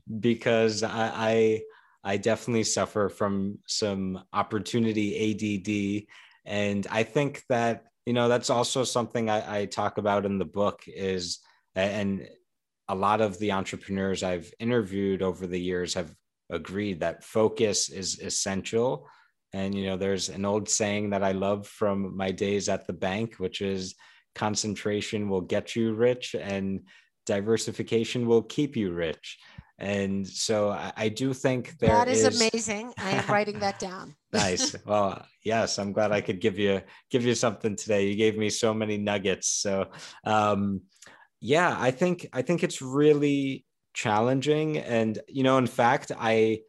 because 0.20 0.82
I, 0.82 1.12
I, 1.14 1.62
I 2.04 2.16
definitely 2.16 2.64
suffer 2.64 3.08
from 3.08 3.58
some 3.66 4.22
opportunity 4.32 6.06
ADD, 6.06 6.06
and 6.44 6.86
I 6.90 7.02
think 7.02 7.42
that 7.48 7.84
you 8.06 8.12
know 8.12 8.28
that's 8.28 8.50
also 8.50 8.84
something 8.84 9.30
I, 9.30 9.60
I 9.60 9.66
talk 9.66 9.98
about 9.98 10.26
in 10.26 10.38
the 10.38 10.44
book 10.44 10.82
is 10.86 11.38
and 11.74 12.28
a 12.88 12.94
lot 12.94 13.20
of 13.20 13.38
the 13.38 13.52
entrepreneurs 13.52 14.22
I've 14.22 14.52
interviewed 14.58 15.22
over 15.22 15.46
the 15.46 15.60
years 15.60 15.94
have 15.94 16.12
agreed 16.50 17.00
that 17.00 17.24
focus 17.24 17.88
is 17.88 18.18
essential 18.18 19.06
and, 19.52 19.74
you 19.74 19.86
know, 19.86 19.96
there's 19.96 20.28
an 20.28 20.44
old 20.44 20.68
saying 20.68 21.10
that 21.10 21.22
I 21.22 21.32
love 21.32 21.66
from 21.66 22.16
my 22.16 22.30
days 22.30 22.68
at 22.68 22.86
the 22.86 22.92
bank, 22.92 23.36
which 23.36 23.60
is 23.60 23.94
concentration 24.34 25.28
will 25.28 25.42
get 25.42 25.76
you 25.76 25.92
rich 25.92 26.34
and 26.34 26.80
diversification 27.26 28.26
will 28.26 28.42
keep 28.42 28.76
you 28.76 28.92
rich. 28.92 29.38
And 29.78 30.26
so 30.26 30.70
I, 30.70 30.92
I 30.96 31.08
do 31.08 31.34
think 31.34 31.78
there 31.78 31.90
that 31.90 32.08
is, 32.08 32.24
is... 32.24 32.40
amazing. 32.40 32.94
I 32.98 33.10
am 33.10 33.26
writing 33.28 33.58
that 33.60 33.78
down. 33.78 34.14
nice. 34.32 34.76
Well, 34.86 35.26
yes, 35.44 35.78
I'm 35.78 35.92
glad 35.92 36.12
I 36.12 36.20
could 36.20 36.40
give 36.40 36.58
you 36.58 36.82
give 37.10 37.24
you 37.24 37.34
something 37.34 37.76
today. 37.76 38.06
You 38.06 38.14
gave 38.14 38.38
me 38.38 38.48
so 38.48 38.72
many 38.72 38.96
nuggets. 38.96 39.48
So 39.48 39.86
um 40.24 40.82
yeah, 41.40 41.76
I 41.78 41.90
think 41.90 42.28
I 42.32 42.42
think 42.42 42.62
it's 42.62 42.80
really 42.80 43.64
challenging. 43.92 44.78
And 44.78 45.18
you 45.28 45.42
know, 45.42 45.58
in 45.58 45.66
fact, 45.66 46.12
I 46.16 46.60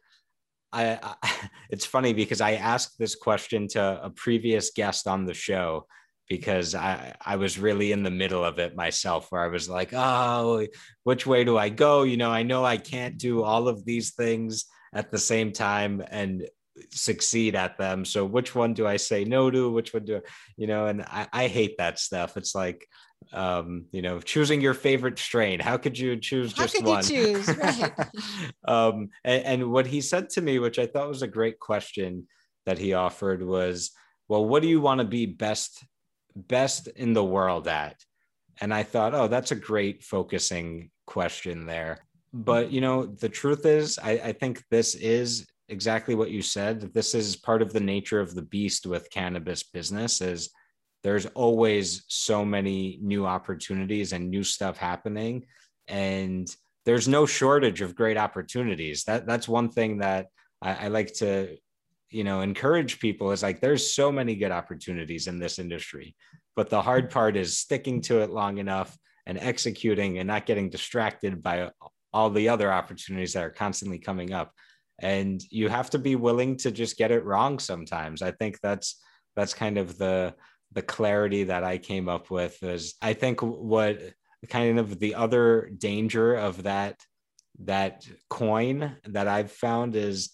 I, 0.74 0.98
I, 1.02 1.48
it's 1.70 1.86
funny 1.86 2.12
because 2.12 2.40
I 2.40 2.54
asked 2.54 2.98
this 2.98 3.14
question 3.14 3.68
to 3.68 4.04
a 4.04 4.10
previous 4.10 4.70
guest 4.70 5.06
on 5.06 5.24
the 5.24 5.34
show 5.34 5.86
because 6.28 6.74
I, 6.74 7.14
I 7.24 7.36
was 7.36 7.58
really 7.58 7.92
in 7.92 8.02
the 8.02 8.10
middle 8.10 8.44
of 8.44 8.58
it 8.58 8.74
myself 8.74 9.30
where 9.30 9.42
I 9.42 9.48
was 9.48 9.68
like, 9.68 9.90
oh, 9.92 10.66
which 11.02 11.26
way 11.26 11.44
do 11.44 11.58
I 11.58 11.68
go? 11.68 12.02
You 12.02 12.16
know, 12.16 12.30
I 12.30 12.42
know 12.42 12.64
I 12.64 12.78
can't 12.78 13.18
do 13.18 13.42
all 13.42 13.68
of 13.68 13.84
these 13.84 14.12
things 14.12 14.64
at 14.94 15.10
the 15.10 15.18
same 15.18 15.52
time 15.52 16.02
and 16.10 16.48
succeed 16.90 17.54
at 17.54 17.78
them. 17.78 18.04
So 18.04 18.24
which 18.24 18.54
one 18.54 18.74
do 18.74 18.86
I 18.86 18.96
say 18.96 19.24
no 19.24 19.50
to? 19.50 19.70
Which 19.70 19.92
one 19.92 20.04
do 20.04 20.22
you 20.56 20.66
know, 20.66 20.86
and 20.86 21.02
I, 21.02 21.28
I 21.32 21.46
hate 21.48 21.76
that 21.78 21.98
stuff. 21.98 22.36
It's 22.36 22.54
like 22.54 22.88
um, 23.34 23.86
you 23.90 24.00
know, 24.00 24.20
choosing 24.20 24.60
your 24.60 24.74
favorite 24.74 25.18
strain. 25.18 25.60
How 25.60 25.76
could 25.76 25.98
you 25.98 26.16
choose 26.16 26.52
just 26.52 26.78
How 26.80 26.86
one? 26.86 27.02
choose? 27.02 27.48
Right. 27.48 27.92
um, 28.68 29.10
and, 29.24 29.44
and 29.44 29.72
what 29.72 29.86
he 29.86 30.00
said 30.00 30.30
to 30.30 30.40
me, 30.40 30.58
which 30.58 30.78
I 30.78 30.86
thought 30.86 31.08
was 31.08 31.22
a 31.22 31.28
great 31.28 31.58
question 31.58 32.28
that 32.66 32.78
he 32.78 32.94
offered, 32.94 33.42
was, 33.42 33.90
"Well, 34.28 34.44
what 34.44 34.62
do 34.62 34.68
you 34.68 34.80
want 34.80 35.00
to 35.00 35.06
be 35.06 35.26
best 35.26 35.84
best 36.34 36.88
in 36.88 37.12
the 37.12 37.24
world 37.24 37.68
at?" 37.68 37.96
And 38.60 38.72
I 38.72 38.84
thought, 38.84 39.14
oh, 39.14 39.26
that's 39.26 39.50
a 39.50 39.56
great 39.56 40.04
focusing 40.04 40.90
question 41.06 41.66
there. 41.66 41.98
But 42.32 42.70
you 42.70 42.80
know, 42.80 43.06
the 43.06 43.28
truth 43.28 43.66
is, 43.66 43.98
I, 44.02 44.12
I 44.12 44.32
think 44.32 44.62
this 44.70 44.94
is 44.94 45.46
exactly 45.68 46.14
what 46.14 46.30
you 46.30 46.42
said. 46.42 46.92
This 46.92 47.14
is 47.14 47.36
part 47.36 47.62
of 47.62 47.72
the 47.72 47.80
nature 47.80 48.20
of 48.20 48.34
the 48.34 48.42
beast 48.42 48.86
with 48.86 49.10
cannabis 49.10 49.62
business 49.62 50.20
is 50.20 50.50
there's 51.04 51.26
always 51.26 52.04
so 52.08 52.44
many 52.44 52.98
new 53.00 53.26
opportunities 53.26 54.12
and 54.12 54.28
new 54.28 54.42
stuff 54.42 54.76
happening 54.76 55.46
and 55.86 56.56
there's 56.84 57.06
no 57.06 57.24
shortage 57.24 57.80
of 57.80 57.94
great 57.94 58.16
opportunities. 58.18 59.04
That 59.04 59.26
that's 59.26 59.48
one 59.48 59.70
thing 59.70 59.98
that 59.98 60.26
I, 60.60 60.86
I, 60.86 60.88
like 60.88 61.14
to 61.14 61.56
you 62.10 62.24
know 62.24 62.40
encourage 62.40 63.00
people 63.00 63.30
is 63.30 63.42
like 63.42 63.60
there's 63.60 63.94
so 63.94 64.10
many 64.12 64.34
good 64.34 64.50
opportunities 64.50 65.26
in 65.26 65.38
this 65.38 65.58
industry 65.58 66.14
but 66.56 66.70
the 66.70 66.82
hard 66.82 67.10
part 67.10 67.36
is 67.36 67.58
sticking 67.58 68.00
to 68.02 68.20
it 68.20 68.30
long 68.30 68.58
enough 68.58 68.96
and 69.26 69.38
executing 69.38 70.18
and 70.18 70.26
not 70.26 70.46
getting 70.46 70.70
distracted 70.70 71.42
by 71.42 71.70
all 72.12 72.30
the 72.30 72.48
other 72.48 72.72
opportunities 72.72 73.32
that 73.32 73.44
are 73.44 73.50
constantly 73.50 73.98
coming 73.98 74.32
up. 74.32 74.52
And 75.00 75.42
you 75.50 75.68
have 75.68 75.90
to 75.90 75.98
be 75.98 76.14
willing 76.14 76.56
to 76.58 76.70
just 76.70 76.96
get 76.96 77.10
it 77.10 77.24
wrong 77.24 77.58
sometimes. 77.58 78.22
I 78.22 78.30
think 78.30 78.60
that's 78.60 79.00
that's 79.34 79.54
kind 79.54 79.78
of 79.78 79.98
the 79.98 80.34
the 80.74 80.82
clarity 80.82 81.44
that 81.44 81.64
I 81.64 81.78
came 81.78 82.08
up 82.08 82.30
with 82.30 82.62
is 82.62 82.94
I 83.00 83.14
think 83.14 83.40
what 83.40 84.00
kind 84.48 84.78
of 84.78 84.98
the 84.98 85.14
other 85.14 85.70
danger 85.78 86.34
of 86.34 86.64
that 86.64 87.00
that 87.60 88.06
coin 88.28 88.96
that 89.06 89.28
I've 89.28 89.52
found 89.52 89.94
is 89.94 90.30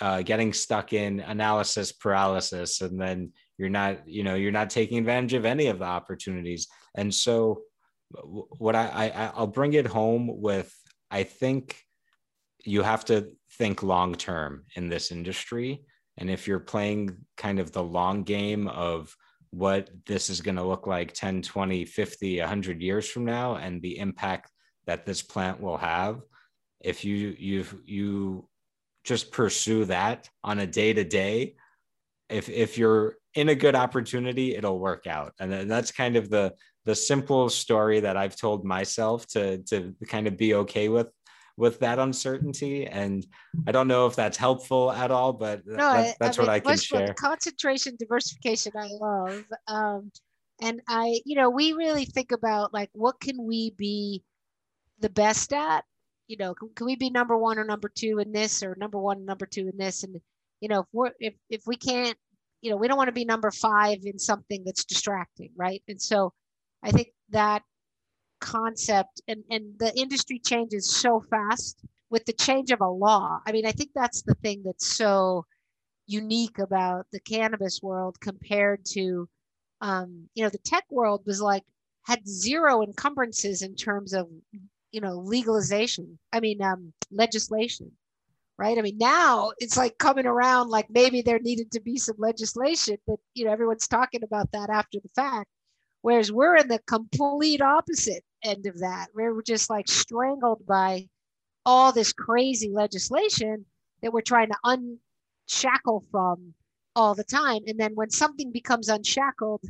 uh, 0.00 0.22
getting 0.22 0.52
stuck 0.52 0.92
in 0.92 1.20
analysis 1.20 1.92
paralysis, 1.92 2.80
and 2.80 3.00
then 3.00 3.32
you're 3.58 3.68
not, 3.68 4.08
you 4.08 4.22
know, 4.22 4.34
you're 4.34 4.52
not 4.52 4.70
taking 4.70 4.98
advantage 4.98 5.34
of 5.34 5.44
any 5.44 5.66
of 5.66 5.78
the 5.78 5.84
opportunities. 5.84 6.68
And 6.94 7.12
so, 7.12 7.62
what 8.58 8.76
I, 8.76 9.10
I 9.14 9.32
I'll 9.34 9.46
bring 9.46 9.72
it 9.72 9.86
home 9.86 10.40
with, 10.40 10.72
I 11.10 11.24
think 11.24 11.76
you 12.64 12.82
have 12.82 13.04
to 13.06 13.32
think 13.52 13.82
long 13.82 14.14
term 14.14 14.64
in 14.76 14.88
this 14.88 15.10
industry, 15.10 15.82
and 16.18 16.30
if 16.30 16.46
you're 16.46 16.60
playing 16.60 17.16
kind 17.36 17.58
of 17.58 17.72
the 17.72 17.82
long 17.82 18.22
game 18.22 18.68
of 18.68 19.14
what 19.56 19.88
this 20.04 20.28
is 20.28 20.42
going 20.42 20.56
to 20.56 20.62
look 20.62 20.86
like 20.86 21.14
10 21.14 21.40
20 21.40 21.86
50 21.86 22.40
100 22.40 22.82
years 22.82 23.08
from 23.08 23.24
now 23.24 23.56
and 23.56 23.80
the 23.80 23.98
impact 23.98 24.50
that 24.86 25.06
this 25.06 25.22
plant 25.22 25.60
will 25.60 25.78
have. 25.78 26.20
If 26.80 27.04
you 27.04 27.34
you 27.38 27.64
you 27.84 28.48
just 29.04 29.32
pursue 29.32 29.86
that 29.86 30.28
on 30.44 30.58
a 30.58 30.66
day 30.66 30.92
to 30.92 31.04
day 31.04 31.54
if 32.28 32.48
if 32.50 32.76
you're 32.76 33.16
in 33.34 33.48
a 33.48 33.54
good 33.54 33.74
opportunity 33.74 34.54
it'll 34.54 34.78
work 34.78 35.06
out. 35.06 35.32
And 35.40 35.70
that's 35.70 35.90
kind 35.90 36.16
of 36.16 36.28
the 36.28 36.52
the 36.84 36.94
simple 36.94 37.50
story 37.50 37.98
that 38.00 38.16
i've 38.16 38.36
told 38.36 38.64
myself 38.64 39.26
to 39.26 39.58
to 39.64 39.94
kind 40.06 40.26
of 40.28 40.36
be 40.36 40.54
okay 40.54 40.88
with 40.88 41.10
with 41.56 41.78
that 41.80 41.98
uncertainty 41.98 42.86
and 42.86 43.26
i 43.66 43.72
don't 43.72 43.88
know 43.88 44.06
if 44.06 44.14
that's 44.14 44.36
helpful 44.36 44.92
at 44.92 45.10
all 45.10 45.32
but 45.32 45.66
no, 45.66 45.76
that, 45.76 46.16
that's 46.20 46.38
I 46.38 46.42
mean, 46.42 46.48
what 46.48 46.54
i 46.54 46.60
can 46.60 46.76
share 46.76 47.14
concentration 47.14 47.96
diversification 47.98 48.72
i 48.78 48.88
love 49.00 49.44
um, 49.68 50.10
and 50.60 50.80
i 50.88 51.18
you 51.24 51.36
know 51.36 51.50
we 51.50 51.72
really 51.72 52.04
think 52.04 52.32
about 52.32 52.74
like 52.74 52.90
what 52.92 53.20
can 53.20 53.42
we 53.42 53.70
be 53.70 54.22
the 55.00 55.10
best 55.10 55.52
at 55.52 55.84
you 56.28 56.36
know, 56.36 56.54
can, 56.54 56.70
can 56.74 56.86
we 56.86 56.96
be 56.96 57.10
number 57.10 57.36
one 57.36 57.58
or 57.58 57.64
number 57.64 57.88
two 57.88 58.18
in 58.18 58.32
this 58.32 58.62
or 58.62 58.74
number 58.78 58.98
one, 58.98 59.24
number 59.24 59.46
two 59.46 59.68
in 59.68 59.76
this? 59.76 60.02
And, 60.02 60.20
you 60.60 60.68
know, 60.68 60.80
if 60.80 60.86
we're, 60.92 61.12
if, 61.20 61.34
if 61.50 61.62
we 61.66 61.76
can't, 61.76 62.16
you 62.62 62.70
know, 62.70 62.76
we 62.76 62.88
don't 62.88 62.96
want 62.96 63.08
to 63.08 63.12
be 63.12 63.24
number 63.24 63.50
five 63.50 63.98
in 64.04 64.18
something 64.18 64.64
that's 64.64 64.84
distracting. 64.84 65.50
Right. 65.56 65.82
And 65.88 66.00
so 66.00 66.32
I 66.82 66.90
think 66.90 67.08
that 67.30 67.62
concept 68.40 69.20
and, 69.28 69.42
and 69.50 69.78
the 69.78 69.96
industry 69.98 70.38
changes 70.38 70.88
so 70.94 71.20
fast 71.20 71.80
with 72.10 72.24
the 72.24 72.32
change 72.32 72.70
of 72.70 72.80
a 72.80 72.88
law. 72.88 73.40
I 73.46 73.52
mean, 73.52 73.66
I 73.66 73.72
think 73.72 73.90
that's 73.94 74.22
the 74.22 74.34
thing 74.34 74.62
that's 74.64 74.96
so 74.96 75.44
unique 76.06 76.58
about 76.58 77.06
the 77.12 77.20
cannabis 77.20 77.82
world 77.82 78.20
compared 78.20 78.84
to, 78.86 79.28
um, 79.80 80.28
you 80.34 80.44
know, 80.44 80.50
the 80.50 80.58
tech 80.58 80.84
world 80.90 81.22
was 81.26 81.40
like, 81.40 81.64
had 82.06 82.26
zero 82.28 82.82
encumbrances 82.82 83.62
in 83.62 83.74
terms 83.74 84.12
of 84.14 84.28
you 84.92 85.00
know 85.00 85.18
legalization. 85.18 86.18
I 86.32 86.40
mean 86.40 86.62
um, 86.62 86.92
legislation 87.10 87.92
right? 88.58 88.78
I 88.78 88.82
mean 88.82 88.96
now 88.98 89.52
it's 89.58 89.76
like 89.76 89.98
coming 89.98 90.26
around 90.26 90.70
like 90.70 90.86
maybe 90.88 91.20
there 91.20 91.38
needed 91.38 91.70
to 91.72 91.80
be 91.80 91.98
some 91.98 92.16
legislation 92.18 92.96
but 93.06 93.18
you 93.34 93.44
know 93.44 93.52
everyone's 93.52 93.88
talking 93.88 94.22
about 94.22 94.50
that 94.52 94.70
after 94.70 94.98
the 95.00 95.10
fact 95.14 95.50
whereas 96.00 96.32
we're 96.32 96.56
in 96.56 96.68
the 96.68 96.78
complete 96.86 97.60
opposite 97.60 98.24
end 98.42 98.66
of 98.66 98.78
that. 98.80 99.08
Where 99.12 99.34
we're 99.34 99.42
just 99.42 99.70
like 99.70 99.88
strangled 99.88 100.66
by 100.66 101.08
all 101.64 101.92
this 101.92 102.12
crazy 102.12 102.70
legislation 102.70 103.64
that 104.02 104.12
we're 104.12 104.20
trying 104.20 104.48
to 104.48 104.98
unshackle 105.48 106.04
from 106.10 106.54
all 106.94 107.14
the 107.14 107.24
time. 107.24 107.62
And 107.66 107.78
then 107.78 107.94
when 107.94 108.10
something 108.10 108.52
becomes 108.52 108.88
unshackled 108.88 109.64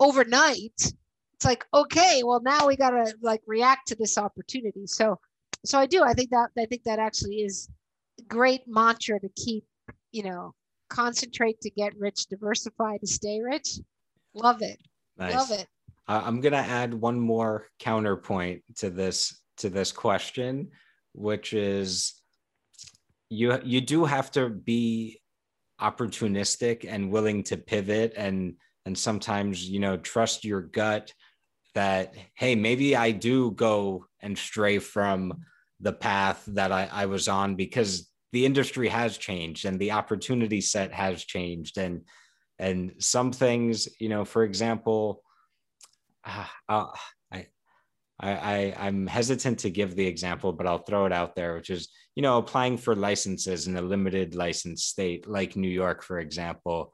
overnight 0.00 0.92
it's 1.34 1.44
like 1.44 1.64
okay 1.74 2.22
well 2.24 2.40
now 2.40 2.66
we 2.66 2.76
got 2.76 2.90
to 2.90 3.14
like 3.22 3.40
react 3.46 3.88
to 3.88 3.94
this 3.94 4.18
opportunity. 4.18 4.86
So 4.86 5.18
so 5.64 5.78
i 5.78 5.86
do. 5.86 6.02
I 6.02 6.12
think 6.12 6.30
that 6.30 6.50
i 6.58 6.66
think 6.66 6.82
that 6.84 6.98
actually 6.98 7.36
is 7.42 7.68
a 8.18 8.22
great 8.24 8.62
mantra 8.66 9.20
to 9.20 9.28
keep 9.36 9.64
you 10.10 10.24
know 10.24 10.54
concentrate 10.90 11.60
to 11.60 11.70
get 11.70 11.96
rich 11.98 12.26
diversify 12.26 12.96
to 12.98 13.06
stay 13.06 13.40
rich. 13.40 13.78
Love 14.34 14.62
it. 14.62 14.80
Nice. 15.16 15.34
love 15.34 15.50
it 15.52 15.66
uh, 16.08 16.22
i'm 16.24 16.40
going 16.40 16.52
to 16.52 16.58
add 16.58 16.94
one 16.94 17.18
more 17.18 17.66
counterpoint 17.78 18.62
to 18.76 18.90
this 18.90 19.40
to 19.56 19.68
this 19.68 19.92
question 19.92 20.68
which 21.12 21.52
is 21.52 22.14
you 23.28 23.58
you 23.64 23.80
do 23.80 24.04
have 24.04 24.30
to 24.30 24.48
be 24.48 25.20
opportunistic 25.80 26.84
and 26.88 27.10
willing 27.10 27.42
to 27.42 27.56
pivot 27.56 28.12
and 28.16 28.54
and 28.86 28.96
sometimes 28.96 29.68
you 29.68 29.78
know 29.78 29.96
trust 29.96 30.44
your 30.44 30.62
gut 30.62 31.12
that 31.74 32.14
hey 32.34 32.54
maybe 32.54 32.96
i 32.96 33.10
do 33.10 33.50
go 33.52 34.04
and 34.20 34.36
stray 34.36 34.78
from 34.78 35.44
the 35.80 35.92
path 35.92 36.42
that 36.48 36.72
I, 36.72 36.88
I 36.90 37.06
was 37.06 37.28
on 37.28 37.54
because 37.54 38.10
the 38.32 38.44
industry 38.44 38.88
has 38.88 39.16
changed 39.16 39.64
and 39.64 39.78
the 39.78 39.92
opportunity 39.92 40.60
set 40.60 40.92
has 40.92 41.24
changed. 41.24 41.78
And 41.78 42.02
and 42.58 42.94
some 42.98 43.30
things 43.30 43.88
you 44.00 44.08
know 44.08 44.24
for 44.24 44.42
example 44.42 45.22
uh, 46.68 46.68
uh, 46.68 46.86
I, 47.32 47.46
I 48.20 48.74
i'm 48.78 49.06
hesitant 49.06 49.60
to 49.60 49.70
give 49.70 49.94
the 49.94 50.06
example 50.06 50.52
but 50.52 50.66
i'll 50.66 50.78
throw 50.78 51.06
it 51.06 51.12
out 51.12 51.36
there 51.36 51.54
which 51.54 51.70
is 51.70 51.88
you 52.16 52.22
know 52.22 52.38
applying 52.38 52.76
for 52.76 52.96
licenses 52.96 53.68
in 53.68 53.76
a 53.76 53.82
limited 53.82 54.34
license 54.34 54.84
state 54.84 55.28
like 55.28 55.54
new 55.54 55.68
york 55.70 56.02
for 56.02 56.18
example 56.18 56.92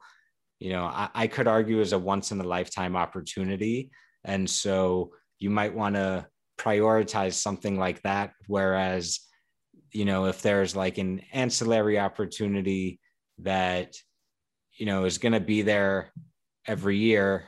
you 0.59 0.71
know 0.71 0.85
I, 0.85 1.09
I 1.15 1.27
could 1.27 1.47
argue 1.47 1.79
is 1.81 1.93
a 1.93 1.99
once 1.99 2.31
in 2.31 2.39
a 2.39 2.43
lifetime 2.43 2.95
opportunity 2.95 3.89
and 4.23 4.47
so 4.47 5.11
you 5.39 5.49
might 5.49 5.73
want 5.73 5.95
to 5.95 6.27
prioritize 6.57 7.33
something 7.33 7.77
like 7.77 8.01
that. 8.03 8.33
Whereas, 8.47 9.19
you 9.91 10.05
know, 10.05 10.25
if 10.25 10.41
there's 10.41 10.75
like 10.75 10.97
an 10.97 11.21
ancillary 11.31 11.99
opportunity 11.99 12.99
that, 13.39 13.95
you 14.77 14.85
know, 14.85 15.05
is 15.05 15.17
going 15.17 15.33
to 15.33 15.39
be 15.39 15.61
there 15.61 16.11
every 16.67 16.97
year, 16.97 17.45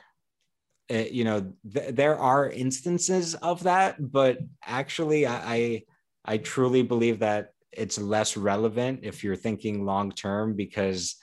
it, 0.89 1.11
you 1.11 1.23
know, 1.23 1.53
th- 1.73 1.95
there 1.95 2.17
are 2.17 2.49
instances 2.49 3.35
of 3.35 3.63
that, 3.63 4.11
but 4.11 4.39
actually, 4.65 5.25
I, 5.25 5.53
I, 5.55 5.83
I 6.25 6.37
truly 6.37 6.81
believe 6.81 7.19
that 7.19 7.49
it's 7.71 7.99
less 7.99 8.35
relevant 8.35 9.01
if 9.03 9.23
you're 9.23 9.35
thinking 9.35 9.85
long 9.85 10.11
term 10.11 10.55
because 10.55 11.15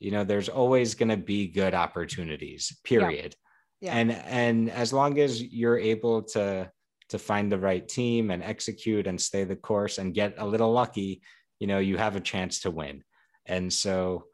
you 0.00 0.10
know 0.10 0.24
there's 0.24 0.48
always 0.48 0.94
going 0.94 1.08
to 1.08 1.16
be 1.16 1.46
good 1.48 1.74
opportunities 1.74 2.76
period. 2.84 3.34
Yeah. 3.80 3.96
and 3.96 4.10
and 4.10 4.70
as 4.70 4.92
long 4.92 5.18
as 5.18 5.40
you're 5.42 5.78
able 5.78 6.22
to 6.34 6.70
to 7.10 7.18
find 7.18 7.50
the 7.50 7.58
right 7.58 7.86
team 7.86 8.30
and 8.30 8.42
execute 8.42 9.06
and 9.06 9.20
stay 9.20 9.44
the 9.44 9.56
course 9.56 9.98
and 9.98 10.14
get 10.14 10.34
a 10.38 10.46
little 10.46 10.72
lucky 10.72 11.22
you 11.60 11.66
know 11.66 11.78
you 11.78 11.96
have 11.96 12.16
a 12.16 12.20
chance 12.20 12.60
to 12.60 12.70
win. 12.70 13.04
And 13.46 13.72
so 13.72 14.24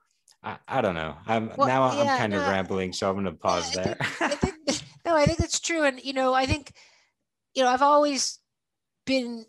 i, 0.43 0.57
I 0.66 0.80
don't 0.80 0.95
know. 0.95 1.16
I'm 1.26 1.51
well, 1.57 1.68
now 1.68 1.93
yeah, 1.93 2.01
i'm 2.12 2.18
kind 2.18 2.32
no, 2.32 2.41
of 2.41 2.49
rambling 2.49 2.93
so 2.93 3.09
i'm 3.09 3.14
going 3.14 3.26
to 3.26 3.32
pause 3.32 3.72
there 3.72 3.97
I 4.01 4.05
think, 4.05 4.22
I 4.22 4.35
think, 4.37 4.43
i 5.17 5.25
think 5.25 5.39
that's 5.39 5.61
true 5.61 5.85
and 5.85 6.03
you 6.05 6.12
know 6.12 6.35
i 6.35 6.47
think 6.47 6.73
you 7.55 7.62
know 7.62 7.69
i've 7.69 7.83
always 7.83 8.41
been 9.07 9.45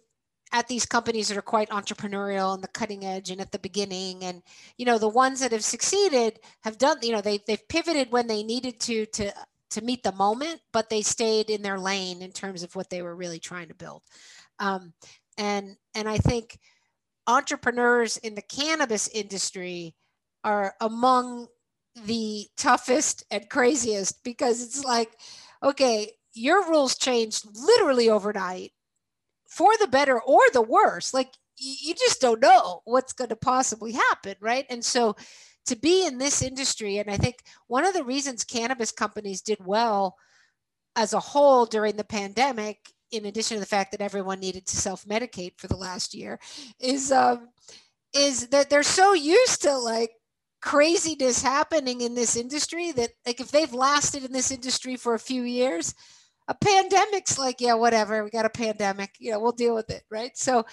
at 0.52 0.68
these 0.68 0.86
companies 0.86 1.28
that 1.28 1.38
are 1.38 1.42
quite 1.42 1.70
entrepreneurial 1.70 2.54
and 2.54 2.64
the 2.64 2.68
cutting 2.70 3.04
edge 3.04 3.30
and 3.30 3.42
at 3.42 3.52
the 3.52 3.60
beginning 3.60 4.24
and 4.24 4.42
you 4.78 4.86
know 4.86 4.98
the 4.98 5.08
ones 5.08 5.40
that 5.40 5.52
have 5.52 5.64
succeeded 5.64 6.40
have 6.64 6.78
done 6.78 6.98
you 7.02 7.12
know 7.12 7.22
they, 7.22 7.40
they've 7.48 7.68
pivoted 7.68 8.12
when 8.12 8.28
they 8.28 8.44
needed 8.44 8.80
to 8.80 9.06
to 9.08 9.34
to 9.76 9.84
meet 9.84 10.04
the 10.04 10.12
moment, 10.14 10.62
but 10.72 10.90
they 10.90 11.02
stayed 11.02 11.50
in 11.50 11.62
their 11.62 11.80
lane 11.80 12.22
in 12.22 12.32
terms 12.32 12.64
of 12.64 12.76
what 12.76 12.90
they 12.90 13.02
were 13.02 13.16
really 13.16 13.40
trying 13.40 13.68
to 13.68 13.76
build. 13.76 14.04
Um, 14.60 14.94
and 15.38 15.76
and 15.94 16.08
I 16.08 16.18
think 16.18 16.58
entrepreneurs 17.28 18.18
in 18.18 18.36
the 18.36 18.42
cannabis 18.42 19.10
industry 19.10 19.96
are 20.44 20.76
among 20.80 21.48
the 22.06 22.48
toughest 22.56 23.26
and 23.32 23.50
craziest 23.50 24.24
because 24.24 24.64
it's 24.64 24.84
like, 24.84 25.12
okay, 25.64 26.12
your 26.34 26.68
rules 26.70 26.98
changed 26.98 27.46
literally 27.56 28.10
overnight 28.10 28.72
for 29.50 29.72
the 29.80 29.88
better 29.88 30.22
or 30.22 30.42
the 30.52 30.62
worse. 30.62 31.14
Like 31.14 31.34
you 31.58 31.94
just 31.94 32.22
don't 32.22 32.42
know 32.42 32.82
what's 32.86 33.14
going 33.14 33.30
to 33.30 33.36
possibly 33.36 33.94
happen, 33.94 34.36
right? 34.42 34.66
And 34.70 34.84
so 34.84 35.16
to 35.66 35.76
be 35.76 36.06
in 36.06 36.18
this 36.18 36.42
industry. 36.42 36.98
And 36.98 37.10
I 37.10 37.18
think 37.18 37.38
one 37.68 37.86
of 37.86 37.94
the 37.94 38.04
reasons 38.04 38.44
cannabis 38.44 38.92
companies 38.92 39.42
did 39.42 39.60
well 39.66 40.18
as 40.96 41.14
a 41.14 41.20
whole 41.20 41.66
during 41.66 41.96
the 41.96 42.04
pandemic, 42.04 42.92
in 43.12 43.26
addition 43.26 43.56
to 43.56 43.60
the 43.60 43.66
fact 43.66 43.92
that 43.92 44.02
everyone 44.02 44.40
needed 44.40 44.66
to 44.68 44.78
self-medicate 44.78 45.54
for 45.58 45.68
the 45.68 45.76
last 45.76 46.14
year, 46.14 46.40
is 46.80 47.12
um, 47.12 47.50
is 48.14 48.48
that 48.48 48.70
they're 48.70 48.84
so 48.84 49.14
used 49.14 49.62
to 49.62 49.78
like 49.78 50.12
craziness 50.66 51.44
happening 51.44 52.02
in 52.02 52.16
this 52.16 52.36
industry 52.36 52.92
that 52.92 53.12
like 53.26 53.40
if 53.40 53.52
they've 53.52 53.74
lasted 53.74 54.26
in 54.26 54.34
this 54.34 54.50
industry 54.50 54.96
for 54.96 55.14
a 55.14 55.20
few 55.20 55.44
years, 55.44 55.94
a 56.48 56.56
pandemic's 56.56 57.38
like, 57.38 57.62
yeah, 57.62 57.76
whatever, 57.76 58.24
we 58.24 58.32
got 58.32 58.46
a 58.46 58.50
pandemic, 58.50 59.12
you 59.20 59.32
know, 59.32 59.40
we'll 59.40 59.52
deal 59.52 59.76
with 59.76 59.92
it, 59.92 60.02
right? 60.10 60.36
So 60.36 60.66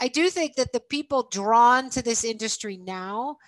I 0.00 0.06
do 0.06 0.30
think 0.30 0.54
that 0.54 0.72
the 0.72 0.80
people 0.80 1.28
drawn 1.30 1.90
to 1.90 2.02
this 2.02 2.22
industry 2.22 2.76
now 2.76 3.38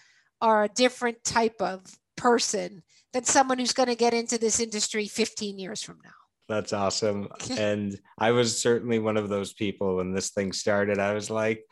are 0.41 0.65
a 0.65 0.69
different 0.69 1.23
type 1.23 1.61
of 1.61 1.85
person 2.17 2.83
than 3.13 3.23
someone 3.23 3.61
who's 3.61 3.73
going 3.73 3.89
to 3.89 3.95
get 3.95 4.13
into 4.13 4.39
this 4.39 4.59
industry 4.59 5.07
15 5.07 5.57
years 5.59 5.83
from 5.85 5.99
now. 6.03 6.11
That's 6.49 6.73
awesome. 6.73 7.29
and 7.57 7.97
I 8.19 8.33
was 8.33 8.61
certainly 8.61 8.99
one 8.99 9.17
of 9.17 9.29
those 9.29 9.53
people 9.53 9.97
when 9.97 10.13
this 10.13 10.31
thing 10.31 10.53
started. 10.53 10.99
I 10.99 11.15
was 11.15 11.31
like, 11.31 11.65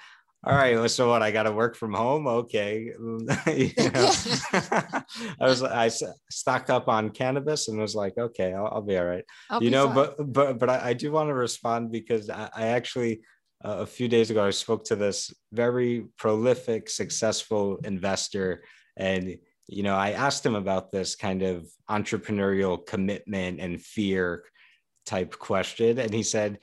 all 0.43 0.55
right, 0.55 0.91
so 0.91 1.09
what? 1.09 1.23
I 1.23 1.31
got 1.31 1.43
to 1.43 1.53
work 1.53 1.77
from 1.77 1.93
home. 1.93 2.27
Okay. 2.27 2.93
I 2.99 5.05
was, 5.41 5.63
I 5.63 5.91
stocked 6.31 6.71
up 6.71 6.89
on 6.89 7.11
cannabis 7.11 7.69
and 7.69 7.79
was 7.79 7.95
like, 7.95 8.17
okay, 8.17 8.55
I'll, 8.55 8.67
I'll 8.67 8.83
be 8.83 8.97
all 8.97 9.05
right. 9.05 9.25
You 9.61 9.71
know, 9.71 9.87
fine. 9.87 9.95
but, 9.95 10.33
but, 10.33 10.59
but 10.59 10.71
I, 10.71 10.89
I, 10.89 10.93
do 10.95 11.13
want 11.13 11.29
to 11.29 11.35
respond 11.35 11.93
because 11.93 12.31
I, 12.31 12.49
I 12.55 12.67
actually, 12.69 13.21
uh, 13.65 13.79
a 13.81 13.87
few 13.87 14.09
days 14.09 14.31
ago, 14.31 14.45
I 14.45 14.51
spoke 14.51 14.85
to 14.87 14.97
this 14.97 15.33
very 15.53 16.07
prolific, 16.17 16.89
successful 16.89 17.79
investor 17.85 18.65
and 18.97 19.37
you 19.71 19.85
know, 19.85 19.95
I 19.95 20.11
asked 20.11 20.45
him 20.45 20.57
about 20.57 20.91
this 20.91 21.15
kind 21.15 21.43
of 21.43 21.69
entrepreneurial 21.89 22.85
commitment 22.85 23.61
and 23.61 23.81
fear 23.81 24.45
type 25.07 25.39
question, 25.39 25.99
and 25.99 26.13
he 26.13 26.25
said, 26.25 26.59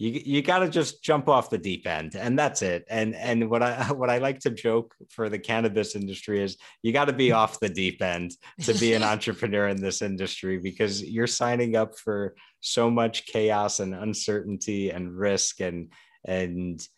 "You 0.00 0.22
you 0.24 0.42
got 0.42 0.60
to 0.60 0.68
just 0.70 1.04
jump 1.04 1.28
off 1.28 1.50
the 1.50 1.58
deep 1.58 1.86
end, 1.86 2.14
and 2.16 2.38
that's 2.38 2.62
it." 2.62 2.84
And 2.88 3.14
and 3.14 3.50
what 3.50 3.62
I 3.62 3.84
what 3.92 4.08
I 4.08 4.18
like 4.18 4.40
to 4.40 4.50
joke 4.50 4.94
for 5.10 5.28
the 5.28 5.38
cannabis 5.38 5.94
industry 5.94 6.42
is, 6.42 6.56
you 6.82 6.92
got 6.92 7.04
to 7.04 7.12
be 7.12 7.32
off 7.32 7.60
the 7.60 7.68
deep 7.68 8.00
end 8.00 8.32
to 8.62 8.72
be 8.74 8.94
an 8.94 9.02
entrepreneur 9.14 9.68
in 9.68 9.80
this 9.80 10.00
industry 10.00 10.58
because 10.58 11.02
you're 11.02 11.26
signing 11.26 11.76
up 11.76 11.98
for 11.98 12.34
so 12.60 12.90
much 12.90 13.26
chaos 13.26 13.80
and 13.80 13.94
uncertainty 13.94 14.90
and 14.90 15.12
risk 15.12 15.60
and 15.60 15.92
and 16.24 16.88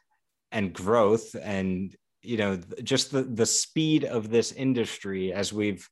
and 0.53 0.73
growth 0.73 1.35
and 1.43 1.97
you 2.23 2.37
know 2.37 2.57
just 2.85 3.11
the 3.11 3.23
the 3.23 3.47
speed 3.47 4.05
of 4.05 4.31
this 4.31 4.53
industry 4.53 5.33
as 5.33 5.53
we've 5.53 5.89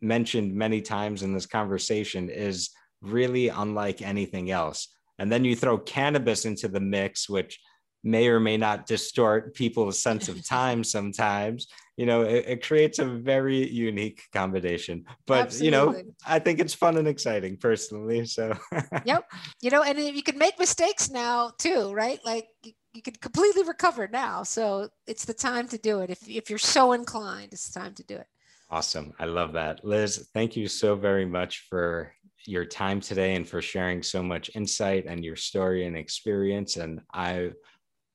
mentioned 0.00 0.54
many 0.54 0.80
times 0.80 1.22
in 1.22 1.34
this 1.34 1.46
conversation 1.46 2.28
is 2.30 2.70
really 3.02 3.48
unlike 3.48 4.02
anything 4.02 4.50
else 4.50 4.88
and 5.18 5.30
then 5.30 5.44
you 5.44 5.54
throw 5.56 5.78
cannabis 5.78 6.44
into 6.44 6.68
the 6.68 6.80
mix 6.80 7.28
which 7.28 7.60
may 8.02 8.28
or 8.28 8.38
may 8.38 8.56
not 8.56 8.86
distort 8.86 9.54
people's 9.54 10.02
sense 10.02 10.28
of 10.28 10.46
time 10.48 10.84
sometimes 10.84 11.66
you 11.96 12.06
know 12.06 12.22
it, 12.22 12.44
it 12.46 12.66
creates 12.66 12.98
a 12.98 13.04
very 13.04 13.68
unique 13.70 14.22
combination 14.32 15.04
but 15.26 15.46
Absolutely. 15.46 15.66
you 15.66 15.70
know 15.70 16.02
i 16.26 16.38
think 16.38 16.60
it's 16.60 16.74
fun 16.74 16.96
and 16.96 17.08
exciting 17.08 17.56
personally 17.56 18.26
so 18.26 18.52
yep 19.04 19.24
you 19.62 19.70
know 19.70 19.82
and 19.82 19.98
you 19.98 20.22
can 20.22 20.38
make 20.38 20.58
mistakes 20.58 21.10
now 21.10 21.50
too 21.58 21.92
right 21.92 22.20
like 22.24 22.46
you 22.94 23.02
can 23.02 23.14
completely 23.14 23.64
recover 23.64 24.08
now. 24.08 24.44
So 24.44 24.88
it's 25.06 25.24
the 25.24 25.34
time 25.34 25.68
to 25.68 25.78
do 25.78 26.00
it. 26.00 26.10
If, 26.10 26.26
if 26.28 26.48
you're 26.48 26.58
so 26.58 26.92
inclined, 26.92 27.52
it's 27.52 27.70
time 27.70 27.92
to 27.94 28.04
do 28.04 28.14
it. 28.14 28.26
Awesome. 28.70 29.12
I 29.18 29.26
love 29.26 29.52
that. 29.54 29.84
Liz, 29.84 30.28
thank 30.32 30.56
you 30.56 30.68
so 30.68 30.94
very 30.94 31.26
much 31.26 31.66
for 31.68 32.14
your 32.46 32.64
time 32.64 33.00
today 33.00 33.34
and 33.34 33.48
for 33.48 33.62
sharing 33.62 34.02
so 34.02 34.22
much 34.22 34.50
insight 34.54 35.06
and 35.06 35.24
your 35.24 35.36
story 35.36 35.86
and 35.86 35.96
experience. 35.96 36.76
And 36.76 37.00
I 37.12 37.50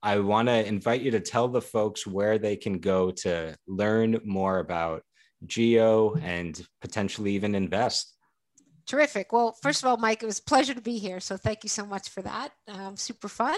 I 0.01 0.19
want 0.19 0.47
to 0.47 0.65
invite 0.65 1.01
you 1.01 1.11
to 1.11 1.19
tell 1.19 1.49
the 1.49 1.61
folks 1.61 2.07
where 2.07 2.38
they 2.38 2.55
can 2.55 2.80
go 2.80 3.11
to 3.11 3.55
learn 3.67 4.19
more 4.23 4.59
about 4.59 5.03
Geo 5.45 6.15
and 6.15 6.65
potentially 6.82 7.34
even 7.34 7.53
invest. 7.53 8.15
Terrific. 8.86 9.34
Well, 9.34 9.57
first 9.61 9.84
of 9.84 9.89
all, 9.89 9.97
Mike, 9.97 10.23
it 10.23 10.25
was 10.25 10.39
a 10.39 10.43
pleasure 10.43 10.73
to 10.73 10.82
be 10.82 10.97
here. 10.97 11.19
So 11.19 11.38
thank 11.38 11.63
you 11.63 11.69
so 11.69 11.86
much 11.86 12.09
for 12.09 12.21
that. 12.21 12.53
Um, 12.67 12.95
super 12.95 13.27
fun. 13.27 13.57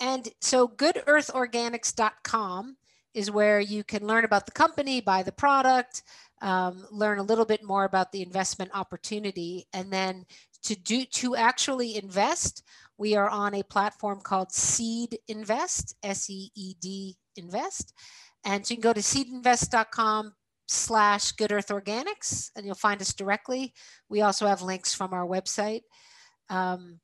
And 0.00 0.28
so 0.40 0.66
goodearthorganics.com 0.66 2.76
is 3.14 3.30
where 3.30 3.60
you 3.60 3.84
can 3.84 4.06
learn 4.06 4.24
about 4.24 4.46
the 4.46 4.52
company, 4.52 5.00
buy 5.00 5.22
the 5.22 5.32
product, 5.32 6.02
um, 6.42 6.86
learn 6.90 7.18
a 7.18 7.22
little 7.22 7.44
bit 7.44 7.62
more 7.62 7.84
about 7.84 8.12
the 8.12 8.22
investment 8.22 8.70
opportunity. 8.74 9.66
And 9.72 9.92
then 9.92 10.24
to 10.64 10.74
do 10.74 11.04
to 11.04 11.36
actually 11.36 11.96
invest, 11.96 12.62
we 12.98 13.16
are 13.16 13.28
on 13.28 13.54
a 13.54 13.62
platform 13.62 14.20
called 14.20 14.52
Seed 14.52 15.18
Invest, 15.28 15.96
S-E-E-D 16.02 17.16
Invest. 17.36 17.94
And 18.44 18.68
you 18.68 18.76
can 18.76 18.82
go 18.82 18.92
to 18.92 19.00
seedinvest.com 19.00 20.34
slash 20.68 21.32
good 21.32 21.50
earth 21.50 21.68
organics 21.68 22.50
and 22.54 22.64
you'll 22.64 22.74
find 22.74 23.00
us 23.00 23.12
directly. 23.12 23.74
We 24.08 24.22
also 24.22 24.46
have 24.46 24.62
links 24.62 24.94
from 24.94 25.12
our 25.12 25.26
website. 25.26 25.82
Um, 26.48 27.00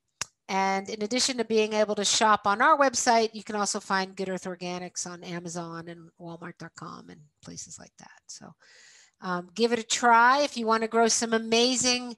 and 0.49 0.89
in 0.89 1.03
addition 1.03 1.39
to 1.39 1.45
being 1.45 1.73
able 1.73 1.95
to 1.97 2.05
shop 2.05 2.43
on 2.47 2.63
our 2.63 2.79
website, 2.79 3.31
you 3.33 3.43
can 3.43 3.57
also 3.57 3.81
find 3.81 4.15
Good 4.15 4.29
Earth 4.29 4.45
Organics 4.45 5.07
on 5.07 5.25
Amazon 5.25 5.89
and 5.89 6.09
Walmart.com 6.21 7.11
and 7.11 7.21
places 7.45 7.79
like 7.79 7.93
that. 7.99 8.21
So 8.27 8.53
um, 9.21 9.49
give 9.55 9.73
it 9.73 9.79
a 9.79 9.83
try 9.83 10.43
if 10.43 10.57
you 10.57 10.67
want 10.67 10.83
to 10.83 10.89
grow 10.89 11.09
some 11.09 11.33
amazing 11.33 12.17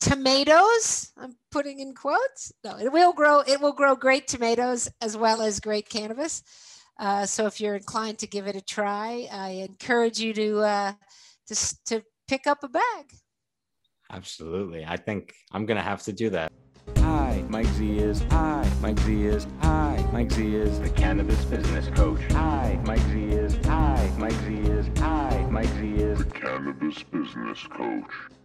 tomatoes. 0.00 1.12
I'm 1.16 1.36
putting 1.52 1.78
in 1.78 1.94
quotes. 1.94 2.52
No, 2.64 2.76
it 2.78 2.90
will 2.90 3.12
grow. 3.12 3.40
It 3.40 3.60
will 3.60 3.72
grow 3.72 3.94
great 3.94 4.26
tomatoes 4.26 4.88
as 5.00 5.16
well 5.16 5.40
as 5.40 5.60
great 5.60 5.88
cannabis. 5.88 6.42
Uh, 6.98 7.24
so 7.24 7.46
if 7.46 7.60
you're 7.60 7.76
inclined 7.76 8.18
to 8.18 8.26
give 8.26 8.46
it 8.46 8.56
a 8.56 8.60
try, 8.60 9.28
I 9.32 9.66
encourage 9.68 10.18
you 10.18 10.34
to 10.34 10.58
uh, 10.60 10.92
to, 11.46 11.84
to 11.86 12.02
pick 12.26 12.46
up 12.46 12.64
a 12.64 12.68
bag. 12.68 13.12
Absolutely. 14.10 14.84
I 14.84 14.96
think 14.96 15.34
I'm 15.52 15.66
going 15.66 15.76
to 15.76 15.84
have 15.84 16.02
to 16.02 16.12
do 16.12 16.30
that. 16.30 16.52
Hi, 16.98 17.19
Mike 17.50 17.66
Z 17.66 17.98
is. 17.98 18.22
Hi, 18.30 18.70
Mike 18.80 19.00
Z 19.00 19.24
is. 19.24 19.46
Hi, 19.60 20.08
Mike 20.12 20.30
Z 20.30 20.54
is 20.54 20.78
the 20.78 20.88
cannabis 20.90 21.44
business 21.46 21.88
coach. 21.98 22.20
Hi, 22.30 22.78
Mike 22.84 23.00
Z 23.00 23.24
is. 23.24 23.56
Hi, 23.66 24.08
Mike 24.18 24.32
Z 24.44 24.54
is. 24.54 24.86
Hi, 24.98 25.48
Mike 25.50 25.66
Z 25.66 25.94
is 25.96 26.18
the 26.20 26.24
cannabis 26.26 27.02
business 27.02 27.58
coach. 27.68 28.39